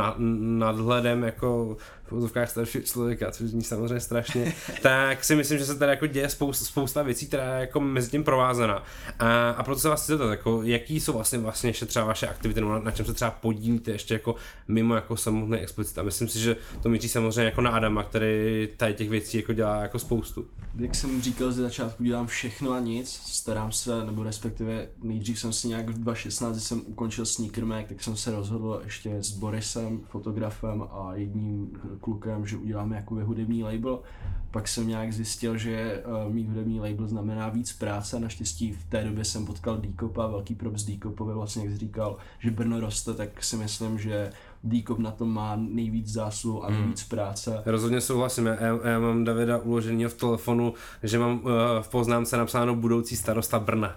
nadhledem 0.59 1.23
jako 1.23 1.77
v 2.11 2.45
starší 2.45 2.81
člověka, 2.81 3.31
což 3.31 3.49
zní 3.49 3.63
samozřejmě 3.63 3.99
strašně, 3.99 4.53
tak 4.81 5.23
si 5.23 5.35
myslím, 5.35 5.57
že 5.57 5.65
se 5.65 5.75
tady 5.75 5.89
jako 5.89 6.07
děje 6.07 6.29
spousta, 6.29 6.65
spousta 6.65 7.03
věcí, 7.03 7.27
která 7.27 7.55
je 7.55 7.61
jako 7.61 7.79
mezi 7.79 8.09
tím 8.09 8.23
provázena. 8.23 8.83
A, 9.19 9.49
a 9.49 9.63
proto 9.63 9.81
se 9.81 9.89
vás 9.89 10.03
chci 10.03 10.13
jako, 10.29 10.63
jaký 10.63 10.99
jsou 10.99 11.13
vlastně, 11.13 11.39
vlastně 11.39 11.69
ještě 11.69 11.85
třeba 11.85 12.05
vaše 12.05 12.27
aktivity, 12.27 12.61
na, 12.61 12.79
na 12.79 12.91
čem 12.91 13.05
se 13.05 13.13
třeba 13.13 13.31
podílíte 13.31 13.91
ještě 13.91 14.13
jako 14.13 14.35
mimo 14.67 14.95
jako 14.95 15.17
samotný 15.17 15.57
explicit. 15.57 15.97
A 15.97 16.03
myslím 16.03 16.27
si, 16.27 16.39
že 16.39 16.55
to 16.83 16.89
míří 16.89 17.09
samozřejmě 17.09 17.43
jako 17.43 17.61
na 17.61 17.71
Adama, 17.71 18.03
který 18.03 18.69
tady 18.77 18.93
těch 18.93 19.09
věcí 19.09 19.37
jako 19.37 19.53
dělá 19.53 19.81
jako 19.81 19.99
spoustu. 19.99 20.45
Jak 20.75 20.95
jsem 20.95 21.21
říkal 21.21 21.51
ze 21.51 21.61
začátku, 21.61 22.03
dělám 22.03 22.27
všechno 22.27 22.71
a 22.71 22.79
nic, 22.79 23.21
starám 23.25 23.71
se, 23.71 24.05
nebo 24.05 24.23
respektive 24.23 24.87
nejdřív 25.03 25.39
jsem 25.39 25.53
si 25.53 25.67
nějak 25.67 25.89
v 25.89 25.93
2016, 25.93 26.59
jsem 26.59 26.81
ukončil 26.85 27.25
Sneaker 27.25 27.65
Mac, 27.65 27.85
tak 27.87 28.03
jsem 28.03 28.17
se 28.17 28.31
rozhodl 28.31 28.81
ještě 28.83 29.23
s 29.23 29.31
Borisem, 29.31 30.01
fotografem 30.09 30.83
a 30.91 31.11
jedním 31.15 31.79
klukem, 32.01 32.45
že 32.45 32.57
uděláme 32.57 32.95
jako 32.95 33.15
hudební 33.15 33.63
label. 33.63 33.99
Pak 34.51 34.67
jsem 34.67 34.87
nějak 34.87 35.13
zjistil, 35.13 35.57
že 35.57 36.03
uh, 36.25 36.33
mít 36.33 36.47
hudební 36.47 36.79
label 36.79 37.07
znamená 37.07 37.49
víc 37.49 37.73
práce. 37.73 38.19
Naštěstí 38.19 38.71
v 38.71 38.83
té 38.83 39.03
době 39.03 39.25
jsem 39.25 39.45
potkal 39.45 39.77
Díkopa, 39.77 40.27
velký 40.27 40.55
props 40.55 40.83
Díkopovi, 40.83 41.33
vlastně 41.33 41.63
jak 41.63 41.71
jsi 41.71 41.77
říkal, 41.77 42.17
že 42.39 42.51
Brno 42.51 42.79
roste, 42.79 43.13
tak 43.13 43.43
si 43.43 43.55
myslím, 43.55 43.99
že 43.99 44.31
Díkop 44.63 44.99
na 44.99 45.11
tom 45.11 45.33
má 45.33 45.55
nejvíc 45.55 46.07
zásluh 46.07 46.63
a 46.63 46.67
hmm. 46.67 46.77
nejvíc 46.77 47.03
práce. 47.03 47.61
Rozhodně 47.65 48.01
souhlasím, 48.01 48.45
já, 48.45 48.89
já 48.89 48.99
mám 48.99 49.23
Davida 49.23 49.57
uloženého 49.57 50.09
v 50.09 50.13
telefonu, 50.13 50.73
že 51.03 51.19
mám 51.19 51.39
uh, 51.43 51.51
v 51.81 51.89
poznámce 51.89 52.37
napsáno 52.37 52.75
budoucí 52.75 53.15
starosta 53.15 53.59
Brna. 53.59 53.95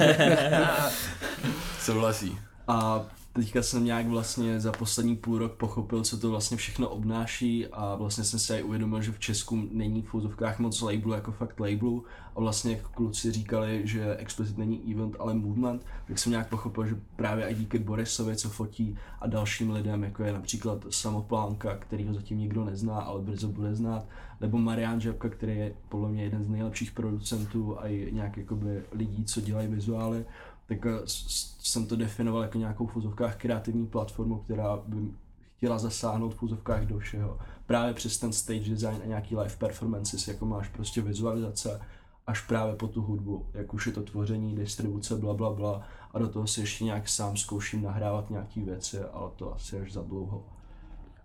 Souhlasí. 1.80 2.38
A 2.68 3.04
teďka 3.32 3.62
jsem 3.62 3.84
nějak 3.84 4.06
vlastně 4.06 4.60
za 4.60 4.72
poslední 4.72 5.16
půl 5.16 5.38
rok 5.38 5.52
pochopil, 5.52 6.02
co 6.02 6.18
to 6.18 6.30
vlastně 6.30 6.56
všechno 6.56 6.88
obnáší 6.88 7.66
a 7.66 7.94
vlastně 7.94 8.24
jsem 8.24 8.38
si 8.38 8.52
aj 8.52 8.64
uvědomil, 8.64 9.02
že 9.02 9.12
v 9.12 9.18
Česku 9.18 9.68
není 9.72 10.02
v 10.02 10.06
fotovkách 10.08 10.58
moc 10.58 10.80
labelu 10.80 11.12
jako 11.12 11.32
fakt 11.32 11.60
labelu. 11.60 12.04
A 12.36 12.40
vlastně 12.40 12.72
jak 12.72 12.88
kluci 12.88 13.32
říkali, 13.32 13.82
že 13.84 14.16
Explicit 14.16 14.58
není 14.58 14.92
event, 14.92 15.16
ale 15.18 15.34
movement, 15.34 15.86
tak 16.06 16.18
jsem 16.18 16.30
nějak 16.30 16.48
pochopil, 16.48 16.86
že 16.86 17.00
právě 17.16 17.46
i 17.46 17.54
díky 17.54 17.78
Borisovi, 17.78 18.36
co 18.36 18.48
fotí 18.48 18.98
a 19.20 19.26
dalším 19.26 19.70
lidem, 19.70 20.04
jako 20.04 20.22
je 20.22 20.32
například 20.32 20.86
Samoplánka, 20.90 21.76
který 21.76 22.06
ho 22.06 22.14
zatím 22.14 22.38
nikdo 22.38 22.64
nezná, 22.64 23.00
ale 23.00 23.22
brzo 23.22 23.48
bude 23.48 23.74
znát, 23.74 24.06
nebo 24.40 24.58
Marian 24.58 25.00
Žabka, 25.00 25.28
který 25.28 25.56
je 25.56 25.72
podle 25.88 26.08
mě 26.08 26.22
jeden 26.22 26.44
z 26.44 26.48
nejlepších 26.48 26.92
producentů 26.92 27.80
a 27.80 27.88
i 27.88 28.08
nějak 28.12 28.36
jakoby 28.36 28.82
lidí, 28.92 29.24
co 29.24 29.40
dělají 29.40 29.68
vizuály, 29.68 30.24
tak 30.70 30.86
eh, 30.86 31.00
jsem 31.62 31.86
to 31.86 31.96
definoval 31.96 32.42
jako 32.42 32.58
nějakou 32.58 32.86
v 32.86 32.92
fuzovkách 32.92 33.36
kreativní 33.36 33.86
platformu, 33.86 34.38
která 34.38 34.76
by 34.86 34.96
chtěla 35.56 35.78
zasáhnout 35.78 36.34
v 36.34 36.36
fuzovkách 36.36 36.84
do 36.84 36.98
všeho. 36.98 37.38
Právě 37.66 37.94
přes 37.94 38.18
ten 38.18 38.32
stage 38.32 38.70
design 38.70 39.00
a 39.04 39.06
nějaký 39.06 39.36
live 39.36 39.56
performances, 39.56 40.28
jako 40.28 40.46
máš 40.46 40.68
prostě 40.68 41.00
vizualizace, 41.00 41.80
až 42.26 42.40
právě 42.40 42.74
po 42.74 42.88
tu 42.88 43.02
hudbu, 43.02 43.46
jak 43.54 43.74
už 43.74 43.86
je 43.86 43.92
to 43.92 44.02
tvoření, 44.02 44.56
distribuce, 44.56 45.16
bla, 45.16 45.34
bla, 45.34 45.50
bla. 45.50 45.82
A 46.14 46.18
do 46.18 46.28
toho 46.28 46.46
si 46.46 46.60
ještě 46.60 46.84
nějak 46.84 47.08
sám 47.08 47.36
zkouším 47.36 47.82
nahrávat 47.82 48.30
nějaký 48.30 48.62
věci, 48.62 48.98
ale 49.12 49.30
to 49.36 49.54
asi 49.54 49.80
až 49.80 49.92
za 49.92 50.02
dlouho. 50.02 50.44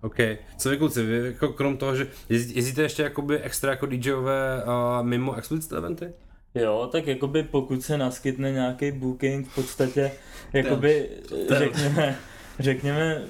OK. 0.02 0.18
Co 0.58 0.70
vy 0.70 0.78
kluci, 0.78 1.04
vy 1.04 1.28
jako 1.28 1.48
krom 1.48 1.78
toho, 1.78 1.96
že 1.96 2.08
jezdíte 2.30 2.82
ještě 2.82 3.04
jakoby 3.04 3.40
extra 3.40 3.72
jako 3.72 3.86
DJové 3.86 4.64
uh, 4.64 5.06
mimo 5.08 5.36
explicit 5.36 5.72
eventy? 5.72 6.14
Jo, 6.56 6.90
tak 6.92 7.08
jakoby 7.08 7.44
pokud 7.44 7.84
se 7.84 7.98
naskytne 7.98 8.52
nějaký 8.52 8.92
booking, 8.92 9.48
v 9.48 9.56
podstatě 9.56 10.12
jakoby 10.54 11.10
řekněme, 11.50 12.16
řekněme 12.60 13.22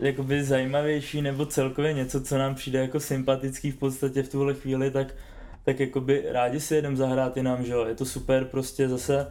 jakoby 0.00 0.44
zajímavější 0.44 1.22
nebo 1.22 1.46
celkově 1.46 1.92
něco, 1.92 2.20
co 2.20 2.38
nám 2.38 2.54
přijde 2.54 2.78
jako 2.78 3.00
sympatický 3.00 3.70
v 3.70 3.76
podstatě 3.76 4.22
v 4.22 4.28
tuhle 4.28 4.54
chvíli, 4.54 4.90
tak, 4.90 5.14
tak 5.64 5.80
jakoby 5.80 6.24
rádi 6.28 6.60
si 6.60 6.74
jedem 6.74 6.96
zahrát 6.96 7.36
i 7.36 7.42
nám, 7.42 7.64
že 7.64 7.72
jo, 7.72 7.86
je 7.86 7.94
to 7.94 8.04
super 8.04 8.44
prostě 8.44 8.88
zase, 8.88 9.26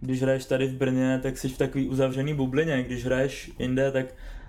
když 0.00 0.22
hraješ 0.22 0.44
tady 0.44 0.66
v 0.66 0.74
Brně, 0.74 1.20
tak 1.22 1.38
jsi 1.38 1.48
v 1.48 1.58
takový 1.58 1.88
uzavřený 1.88 2.34
bublině, 2.34 2.82
když 2.82 3.04
hraješ 3.04 3.50
jinde, 3.58 3.92
tak 3.92 4.06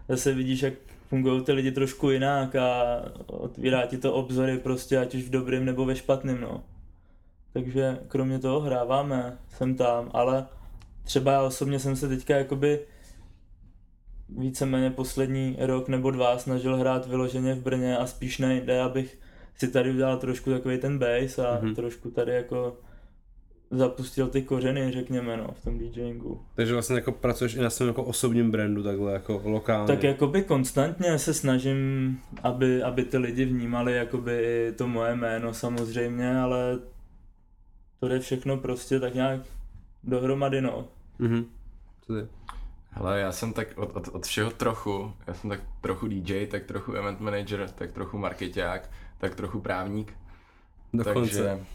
zase 0.10 0.34
vidíš, 0.34 0.62
jak 0.62 0.74
fungují 1.10 1.44
ty 1.44 1.52
lidi 1.52 1.72
trošku 1.72 2.10
jinak 2.10 2.56
a 2.56 3.02
otvírá 3.28 3.86
ti 3.86 3.98
to 3.98 4.14
obzory 4.14 4.58
prostě, 4.58 4.98
ať 4.98 5.16
už 5.16 5.24
v 5.24 5.30
dobrém 5.30 5.66
nebo 5.66 5.86
ve 5.86 5.96
špatném, 5.96 6.42
no. 6.42 6.64
Takže 7.56 7.98
kromě 8.08 8.40
toho 8.40 8.60
hráváme 8.60 9.38
sem 9.50 9.76
tam, 9.76 10.12
ale 10.14 10.46
třeba 11.04 11.32
já 11.32 11.44
osobně 11.44 11.80
jsem 11.80 11.96
se 11.96 12.08
teďka 12.08 12.36
jakoby 12.36 12.80
víceméně 14.30 14.90
poslední 14.90 15.58
rok 15.60 15.88
nebo 15.88 16.12
dva 16.12 16.38
snažil 16.38 16.78
hrát 16.78 17.08
vyloženě 17.08 17.54
v 17.54 17.62
Brně 17.62 17.98
a 17.98 18.08
spíš 18.08 18.38
nejde, 18.38 18.82
abych 18.82 19.20
si 19.58 19.68
tady 19.68 19.92
udělal 19.92 20.18
trošku 20.18 20.52
takový 20.52 20.78
ten 20.78 21.00
bass 21.00 21.40
a 21.40 21.62
mm-hmm. 21.62 21.76
trošku 21.76 22.12
tady 22.12 22.32
jako 22.32 22.78
zapustil 23.72 24.28
ty 24.28 24.42
kořeny, 24.42 24.92
řekněme, 24.92 25.38
no, 25.38 25.48
v 25.54 25.64
tom 25.64 25.78
DJingu. 25.78 26.42
Takže 26.56 26.74
vlastně 26.74 26.96
jako 26.96 27.12
pracuješ 27.12 27.56
i 27.56 27.60
na 27.60 27.70
svém 27.70 27.88
jako 27.88 28.04
osobním 28.04 28.52
brandu, 28.52 28.84
takhle 28.84 29.14
jako 29.14 29.42
lokálně. 29.46 29.88
Tak 29.88 30.04
jakoby 30.04 30.44
konstantně 30.44 31.20
se 31.20 31.34
snažím, 31.34 32.18
aby, 32.44 32.84
aby 32.84 33.04
ty 33.04 33.18
lidi 33.18 33.46
vnímali 33.46 33.94
jakoby 33.94 34.74
to 34.78 34.88
moje 34.88 35.16
jméno 35.16 35.54
samozřejmě, 35.54 36.40
ale 36.40 36.80
to 38.00 38.08
jde 38.08 38.20
všechno 38.20 38.58
prostě 38.58 39.00
tak 39.00 39.14
nějak 39.14 39.42
dohromady, 40.04 40.62
no. 40.62 40.88
Mhm. 41.20 41.46
Co 42.02 42.14
ty? 42.14 42.28
Hele, 42.90 43.20
já 43.20 43.32
jsem 43.32 43.54
tak 43.54 43.68
od, 43.78 43.96
od, 43.96 44.08
od 44.08 44.26
všeho 44.26 44.52
trochu, 44.52 45.14
já 45.28 45.34
jsem 45.34 45.50
tak 45.50 45.60
trochu 45.82 46.08
DJ, 46.08 46.48
tak 46.48 46.64
trochu 46.64 46.94
event 46.94 47.20
manager, 47.20 47.70
tak 47.70 47.92
trochu 47.92 48.18
marketák, 48.18 48.92
tak 49.18 49.36
trochu 49.36 49.62
právník. 49.62 50.14
Dokonce. 50.94 51.44
Takže, 51.44 51.66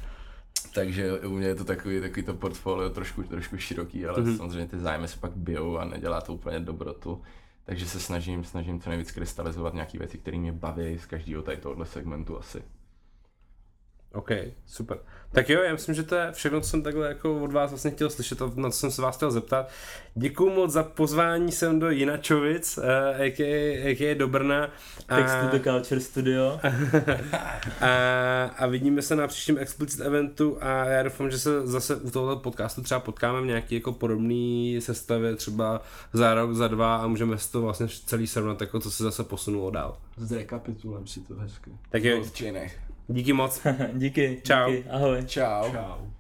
takže 0.74 1.20
u 1.20 1.30
mě 1.30 1.46
je 1.46 1.54
to 1.54 1.64
takový, 1.64 2.00
takový 2.00 2.22
to 2.22 2.34
portfolio 2.34 2.90
trošku, 2.90 3.22
trošku 3.22 3.56
široký, 3.56 4.06
ale 4.06 4.18
mm-hmm. 4.18 4.36
samozřejmě 4.36 4.66
ty 4.66 4.78
zájmy 4.78 5.08
se 5.08 5.18
pak 5.18 5.32
bijou 5.36 5.78
a 5.78 5.84
nedělá 5.84 6.20
to 6.20 6.34
úplně 6.34 6.60
dobrotu. 6.60 7.22
Takže 7.64 7.86
se 7.86 8.00
snažím, 8.00 8.44
snažím 8.44 8.80
co 8.80 8.90
nejvíc 8.90 9.12
krystalizovat 9.12 9.74
nějaké 9.74 9.98
věci, 9.98 10.18
které 10.18 10.38
mě 10.38 10.52
baví 10.52 10.98
z 10.98 11.06
každého 11.06 11.42
tady 11.42 11.56
tohohle 11.56 11.86
segmentu 11.86 12.38
asi. 12.38 12.62
OK, 14.12 14.30
super. 14.66 14.98
Tak 15.32 15.48
jo, 15.48 15.62
já 15.62 15.72
myslím, 15.72 15.94
že 15.94 16.02
to 16.02 16.14
je 16.14 16.32
všechno, 16.32 16.60
co 16.60 16.68
jsem 16.68 16.82
takhle 16.82 17.08
jako 17.08 17.36
od 17.36 17.52
vás 17.52 17.70
vlastně 17.70 17.90
chtěl 17.90 18.10
slyšet, 18.10 18.38
na 18.56 18.70
co 18.70 18.78
jsem 18.78 18.90
se 18.90 19.02
vás 19.02 19.16
chtěl 19.16 19.30
zeptat. 19.30 19.68
Děkuji 20.14 20.50
moc 20.50 20.72
za 20.72 20.82
pozvání 20.82 21.52
sem 21.52 21.80
do 21.80 21.90
Jinačovic, 21.90 22.78
uh, 22.78 22.84
a.k.a. 23.22 23.90
a.k.a. 23.90 24.14
do 24.14 24.28
Brna. 24.28 24.70
A, 25.08 25.16
Text 25.16 25.34
to 25.40 25.58
the 25.58 25.64
Culture 25.64 26.00
Studio. 26.00 26.60
a, 27.80 28.44
a 28.44 28.66
vidíme 28.66 29.02
se 29.02 29.16
na 29.16 29.26
příštím 29.26 29.58
Explicit 29.58 30.00
eventu 30.00 30.58
a 30.60 30.84
já 30.84 31.02
doufám, 31.02 31.30
že 31.30 31.38
se 31.38 31.66
zase 31.66 31.96
u 31.96 32.10
tohoto 32.10 32.36
podcastu 32.36 32.82
třeba 32.82 33.00
potkáme 33.00 33.40
v 33.40 33.46
nějaký 33.46 33.74
jako 33.74 33.92
podobný 33.92 34.80
sestavě, 34.80 35.36
třeba 35.36 35.82
za 36.12 36.34
rok, 36.34 36.54
za 36.54 36.68
dva 36.68 36.96
a 36.96 37.06
můžeme 37.06 37.38
si 37.38 37.52
to 37.52 37.62
vlastně 37.62 37.86
celý 38.06 38.26
srovnat, 38.26 38.60
jako 38.60 38.80
co 38.80 38.90
se 38.90 39.02
zase 39.02 39.24
posunulo 39.24 39.70
dál. 39.70 39.98
S 40.16 40.32
rekapitulem 40.32 41.06
si 41.06 41.20
to 41.20 41.34
hezky. 41.34 41.70
Tak 41.90 42.04
jo. 42.04 42.22
Díky 43.12 43.32
moc. 43.32 43.66
díky. 43.92 44.40
Čau. 44.42 44.70
Díky, 44.70 44.88
ahoj. 44.88 45.24
Čau. 45.26 45.72
Čau. 45.72 46.19